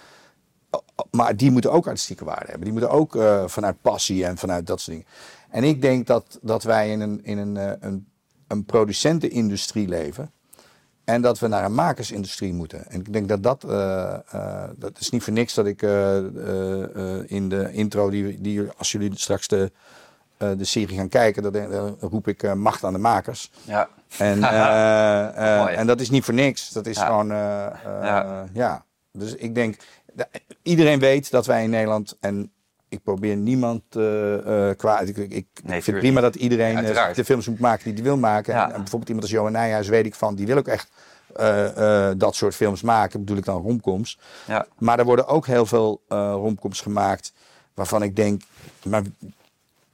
[1.11, 2.63] maar die moeten ook artistieke waarde hebben.
[2.63, 5.11] Die moeten ook eh, vanuit passie en vanuit dat soort dingen.
[5.49, 8.07] En ik denk dat, dat wij in een, in een, eh, een,
[8.47, 10.31] een producentenindustrie leven.
[11.03, 12.89] En dat we naar een makersindustrie moeten.
[12.89, 13.63] En ik denk dat dat.
[13.63, 18.09] eh, eh, dat is niet voor niks dat ik eh, eh, eh, in de intro,
[18.09, 19.71] die, die als jullie straks de,
[20.39, 23.51] eh, de serie gaan kijken, dan, roep ik eh, macht aan de makers.
[23.63, 23.89] ja.
[24.17, 25.73] En, eh, Mooi.
[25.75, 26.69] en dat is niet voor niks.
[26.69, 27.05] Dat is Ja.
[27.05, 27.27] gewoon.
[27.27, 28.45] Ja.
[28.53, 28.85] ja.
[29.11, 29.77] Dus ik denk.
[30.61, 32.17] Iedereen weet dat wij in Nederland.
[32.19, 32.51] En
[32.89, 33.81] ik probeer niemand
[34.77, 35.07] kwaad.
[35.07, 36.75] Ik, ik, ik vind prima dat iedereen
[37.13, 38.53] de films moet maken die hij wil maken.
[38.53, 38.59] Ja.
[38.67, 40.89] En, en bijvoorbeeld iemand als Johan Nijhuis weet ik van, die wil ook echt
[42.19, 43.19] dat soort films maken.
[43.19, 44.19] Bedoel ik dan romcoms.
[44.47, 44.65] Ja.
[44.77, 47.33] Maar er worden ook heel veel eh romcoms gemaakt
[47.73, 48.41] waarvan ik denk,
[48.85, 49.03] maar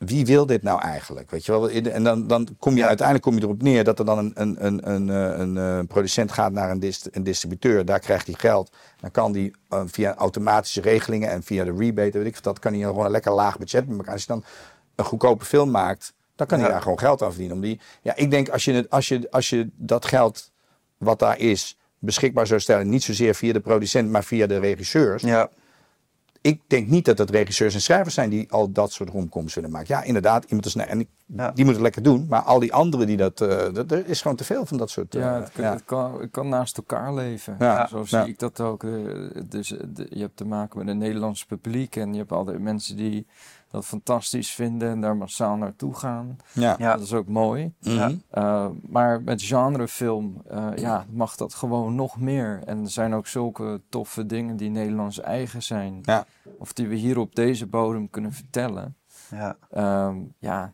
[0.06, 1.32] wie wil dit nou eigenlijk?
[1.32, 1.70] Weet je wel?
[1.70, 4.66] En dan, dan kom je uiteindelijk kom je erop neer dat er dan een, een,
[4.66, 7.86] een, een, eh, een, eh, producent gaat naar een, dist- een distributeur.
[7.86, 8.72] Daar krijgt hij geld.
[9.00, 12.74] Dan kan die eh, via automatische regelingen en via de rebate, weet ik, dat kan
[12.74, 14.14] hij gewoon een lekker laag budget met elkaar.
[14.14, 14.44] Als je dan
[14.96, 16.74] een goedkope film maakt, dan kan hij Ja.
[16.74, 17.56] daar gewoon geld aan verdienen.
[17.56, 20.52] Om die, ja, ik denk als je, het, als, je, als je dat geld
[20.98, 25.22] wat daar is beschikbaar zou stellen, niet zozeer via de producent, maar via de regisseurs
[25.22, 25.50] Ja,
[26.46, 29.72] ik denk niet dat het regisseurs en schrijvers zijn die al dat soort romcoms willen
[29.72, 29.96] maken.
[29.96, 31.52] Ja, inderdaad, iemand is en ik, Ja.
[31.52, 32.26] die moet het lekker doen.
[32.30, 34.90] Maar al die anderen die dat, eh, dat er is gewoon te veel van dat
[34.90, 35.16] soort.
[35.16, 35.72] eh, Ja, het, kan- ja.
[35.74, 37.56] Het, kan, het kan naast elkaar leven.
[37.60, 38.84] Ja, Zo zie ik dat ook.
[38.84, 38.92] eh,
[39.50, 42.46] Dus eh, de- je hebt te maken met een Nederlands publiek en je hebt al
[42.46, 43.26] die mensen die
[43.76, 46.38] dat fantastisch vinden en daar massaal naartoe gaan.
[46.52, 46.76] ja.
[46.78, 46.92] ja.
[46.92, 47.74] Dat is ook mooi.
[47.84, 52.62] Uh, maar met genrefilm uh, ja, mag dat gewoon nog meer.
[52.66, 56.00] En er zijn ook zulke toffe dingen die Nederlands eigen zijn.
[56.02, 56.26] Ja.
[56.58, 58.96] Of die we hier op deze bodem kunnen vertellen.
[59.30, 59.58] ja.
[60.08, 60.74] Um, ja,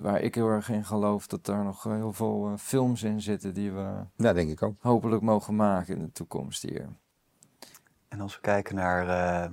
[0.00, 3.54] waar ik heel erg in geloof dat er nog heel veel uh, films in zitten
[3.54, 4.74] die we ja, denk ik ook.
[4.80, 6.88] hopelijk mogen maken in de toekomst hier.
[8.08, 9.50] En als we kijken naar eh,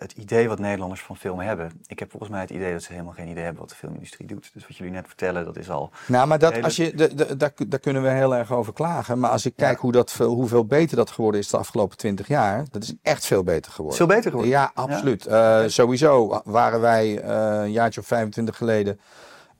[0.00, 1.70] het idee wat Nederlanders van film hebben.
[1.86, 4.26] Ik heb volgens mij het idee dat ze helemaal geen idee hebben wat de filmindustrie
[4.26, 4.50] doet.
[4.54, 5.90] Dus wat jullie net vertellen, dat is al...
[6.06, 8.72] Nou, maar dat, Hele- als je, de, de, daar, daar kunnen we heel erg over
[8.72, 9.18] klagen.
[9.18, 9.66] Maar als ik Ja.
[9.66, 12.94] kijk hoe dat, veel- hoeveel beter dat geworden is de afgelopen twintig jaar, dat is
[13.02, 13.96] echt veel beter geworden.
[13.98, 14.50] Veel beter geworden.
[14.50, 15.26] Ja, absoluut.
[15.26, 19.00] Eh, sowieso waren wij eh, een jaartje of 25 geleden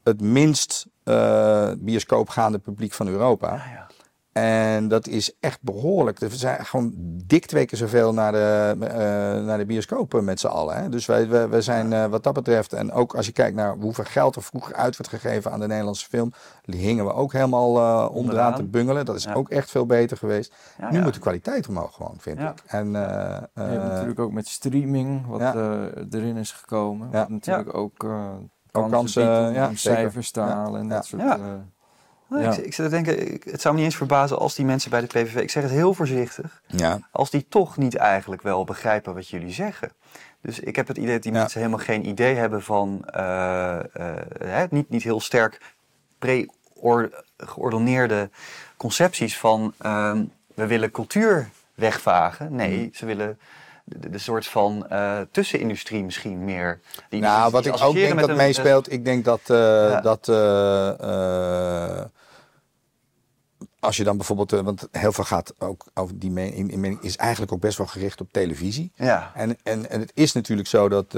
[0.05, 3.55] het minst eh bioscoopgaande publiek van Europa.
[3.55, 3.86] Ja.
[4.33, 6.18] En dat is echt behoorlijk.
[6.18, 6.93] We zijn gewoon
[7.26, 10.76] dik twee keer zoveel naar de, eh, naar de bioscopen met z'n allen.
[10.76, 10.89] Hè?
[10.89, 13.76] Dus wij, wij, wij zijn eh, wat dat betreft, en ook als je kijkt naar
[13.76, 16.33] hoeveel geld er vroeger uit werd gegeven aan de Nederlandse film,
[16.64, 19.05] hingen we ook helemaal eh, onderaan te bungelen.
[19.05, 19.33] Dat is Ja.
[19.33, 20.55] ook echt veel beter geweest.
[20.78, 21.03] Ja, nu ja.
[21.03, 22.62] moet de kwaliteit omhoog gewoon, vind ik.
[22.66, 25.55] En, je hebt natuurlijk ook met streaming wat
[26.11, 27.09] erin is gekomen.
[27.12, 27.18] Ja.
[27.18, 28.28] Wat natuurlijk ook uh,
[28.70, 31.22] kansen, biedt om, cijfers te halen en dat soort...
[32.31, 32.37] Ja.
[32.37, 32.59] Nou, Ja.
[32.59, 34.91] ik, ik zit te denken, ik- het zou me niet eens verbazen als die mensen
[34.91, 36.99] bij de PVV, ik zeg het heel voorzichtig, ja.
[37.11, 39.91] als die toch niet eigenlijk wel begrijpen wat jullie zeggen.
[40.43, 41.39] Dus ik heb het idee dat die Ja.
[41.39, 43.83] mensen helemaal geen idee hebben van, eh, eh,
[44.45, 45.61] hè, niet, niet heel sterk
[46.18, 48.31] pre-geordoneerde
[48.76, 50.24] concepties van ehm,
[50.55, 52.55] we willen cultuur wegvagen.
[52.55, 52.89] Nee, Hmm.
[52.93, 53.39] ze willen
[53.85, 56.81] de, de soort van eh, tussenindustrie misschien meer.
[57.09, 60.01] Die, Nou, wat ik ook denk dat meespeelt, ik denk dat, Ja.
[60.01, 60.28] dat
[63.81, 66.81] als je dan bijvoorbeeld, eh, want heel veel gaat ook over die mening, in- in
[66.81, 68.93] mening is eigenlijk ook best wel gericht op televisie.
[68.95, 71.12] Ja, En, en, en het is natuurlijk zo dat, eh,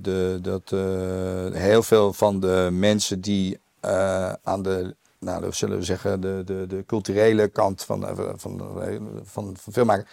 [0.00, 3.58] de, dat eh, heel veel van de mensen die
[4.42, 8.06] aan de, nou, dat zullen we zeggen, de, de, de culturele kant van,
[8.36, 8.60] van,
[9.24, 10.04] van, van,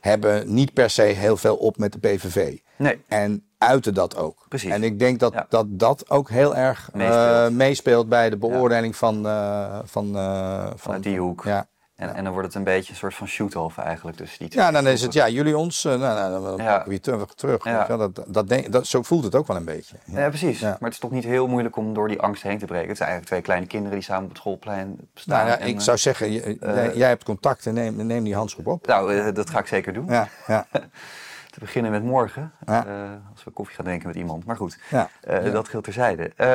[0.00, 2.58] hebben niet per se heel veel op met de PVV.
[2.76, 3.02] nee.
[3.08, 4.44] En uiten dat ook.
[4.48, 4.70] Precies.
[4.70, 5.46] En ik denk dat Ja.
[5.48, 7.52] dat, dat ook heel erg eh, Meespeelt.
[7.52, 11.44] meespeelt bij de beoordeling van, eh, van, eh, van Vanuit die hoek.
[11.44, 11.66] Ja.
[11.96, 14.70] En, en dan wordt het een beetje een soort van shoot-off eigenlijk tussen die ja,
[14.70, 17.34] dan is het ja, jullie ons, nou, nou, dan pakken we je terug.
[17.34, 17.62] terug.
[17.86, 19.96] Dat, dat denk, dat, zo voelt het ook wel een beetje.
[20.04, 20.60] Ja, precies.
[20.60, 22.88] Maar het is toch niet heel moeilijk om door die angst heen te breken.
[22.88, 25.46] Het zijn eigenlijk twee kleine kinderen die samen op het schoolplein staan.
[25.46, 26.58] Nou, en, ik zou zeggen, jij,
[26.94, 28.86] jij hebt contacten, neem, neem die handschop op.
[28.86, 30.06] Nou, dat ga ik zeker doen.
[30.08, 30.66] Ja, ja,
[31.52, 32.52] Te beginnen met morgen.
[32.66, 32.86] Ja.
[32.86, 34.44] eh, als we koffie gaan drinken met iemand.
[34.44, 35.08] Maar goed, ja.
[35.20, 35.50] eh, Ja.
[35.52, 36.32] dat geldt terzijde.
[36.36, 36.46] Eh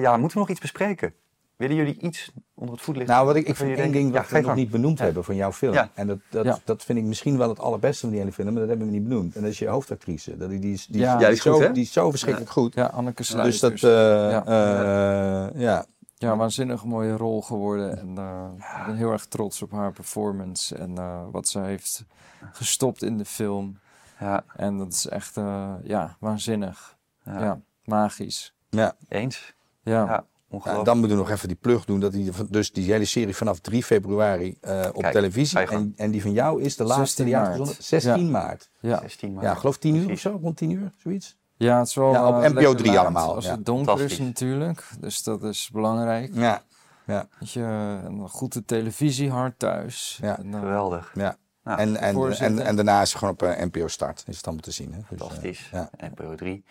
[0.00, 1.12] ja, moeten we nog iets bespreken?
[1.56, 3.08] Willen jullie iets onder het voetlicht?
[3.08, 4.54] Nou, wat ik, ik vind één ding wat Ja, we nog maar.
[4.56, 5.04] niet benoemd Ja.
[5.04, 5.72] hebben van jouw film.
[5.72, 5.88] Ja.
[5.94, 6.58] En dat, dat, Ja.
[6.64, 8.92] dat vind ik misschien wel het allerbeste van die hele film, maar dat hebben we
[8.92, 9.36] niet benoemd.
[9.36, 10.36] En dat is je hoofdactrice.
[10.36, 11.12] Dat, die, die, is- die, Ja.
[11.12, 11.72] die Ja, die is goed, zo, hè?
[11.72, 12.74] die is zo verschrikkelijk goed.
[12.74, 13.60] ja, Anneke Dus Sluiters.
[13.80, 14.44] dat, eh, Ja.
[14.46, 15.84] eh, ja.
[16.14, 17.98] Ja, waanzinnig mooie rol geworden.
[17.98, 18.44] En eh,
[18.80, 22.04] ik ben heel erg trots op haar performance en eh, wat ze heeft
[22.52, 23.78] gestopt in de film.
[24.20, 26.96] Ja, En dat is echt, eh, ja, waanzinnig.
[27.24, 27.40] ja.
[27.40, 28.54] Ja, magisch.
[28.70, 28.94] ja.
[29.08, 29.54] eens.
[29.82, 30.86] Ja, Ja, ongelooflijk.
[30.86, 32.00] dan moeten we nog even die plug doen.
[32.00, 35.58] Dat die, dus die hele serie vanaf 3 februari eh, op Kijk, televisie.
[35.58, 37.46] En, en die van jou is de laatste 16 die maart.
[37.48, 38.70] uitgezonden 16 maart.
[38.80, 38.98] ja.
[39.00, 39.44] 16 maart.
[39.46, 41.36] Ja, ik geloof 10 uur of zo, rond 10 uur, zoiets.
[41.56, 43.50] ja, het is wel Ja, op eh, NPO lekker 3 laat allemaal, Als ja.
[43.50, 46.30] het donker is natuurlijk, dus dat is belangrijk.
[46.34, 46.62] Ja,
[47.06, 47.60] ja, Weet je,
[48.04, 50.18] een goede televisie hard thuis.
[50.22, 50.38] Ja.
[50.38, 51.10] En, Geweldig.
[51.14, 51.36] ja.
[51.68, 54.24] Nou, En, en, en, en daarna is het gewoon op eh, NPO Start.
[54.26, 54.92] Is het allemaal te zien.
[54.92, 54.98] Hè?
[54.98, 55.68] Dus, eh, Fantastisch.
[55.72, 55.90] ja.
[55.96, 56.64] NPO 3.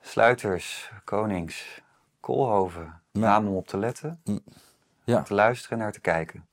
[0.00, 1.82] Sluiters, Konings,
[2.20, 3.00] Koolhoven.
[3.10, 3.20] Ja.
[3.20, 4.22] Namen om op te letten.
[5.04, 5.22] Ja.
[5.22, 6.46] Te luisteren en naar te kijken.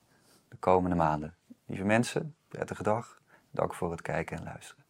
[0.50, 1.36] De komende maanden.
[1.66, 3.22] Lieve mensen, prettige dag.
[3.52, 4.85] Dank voor het kijken en luisteren.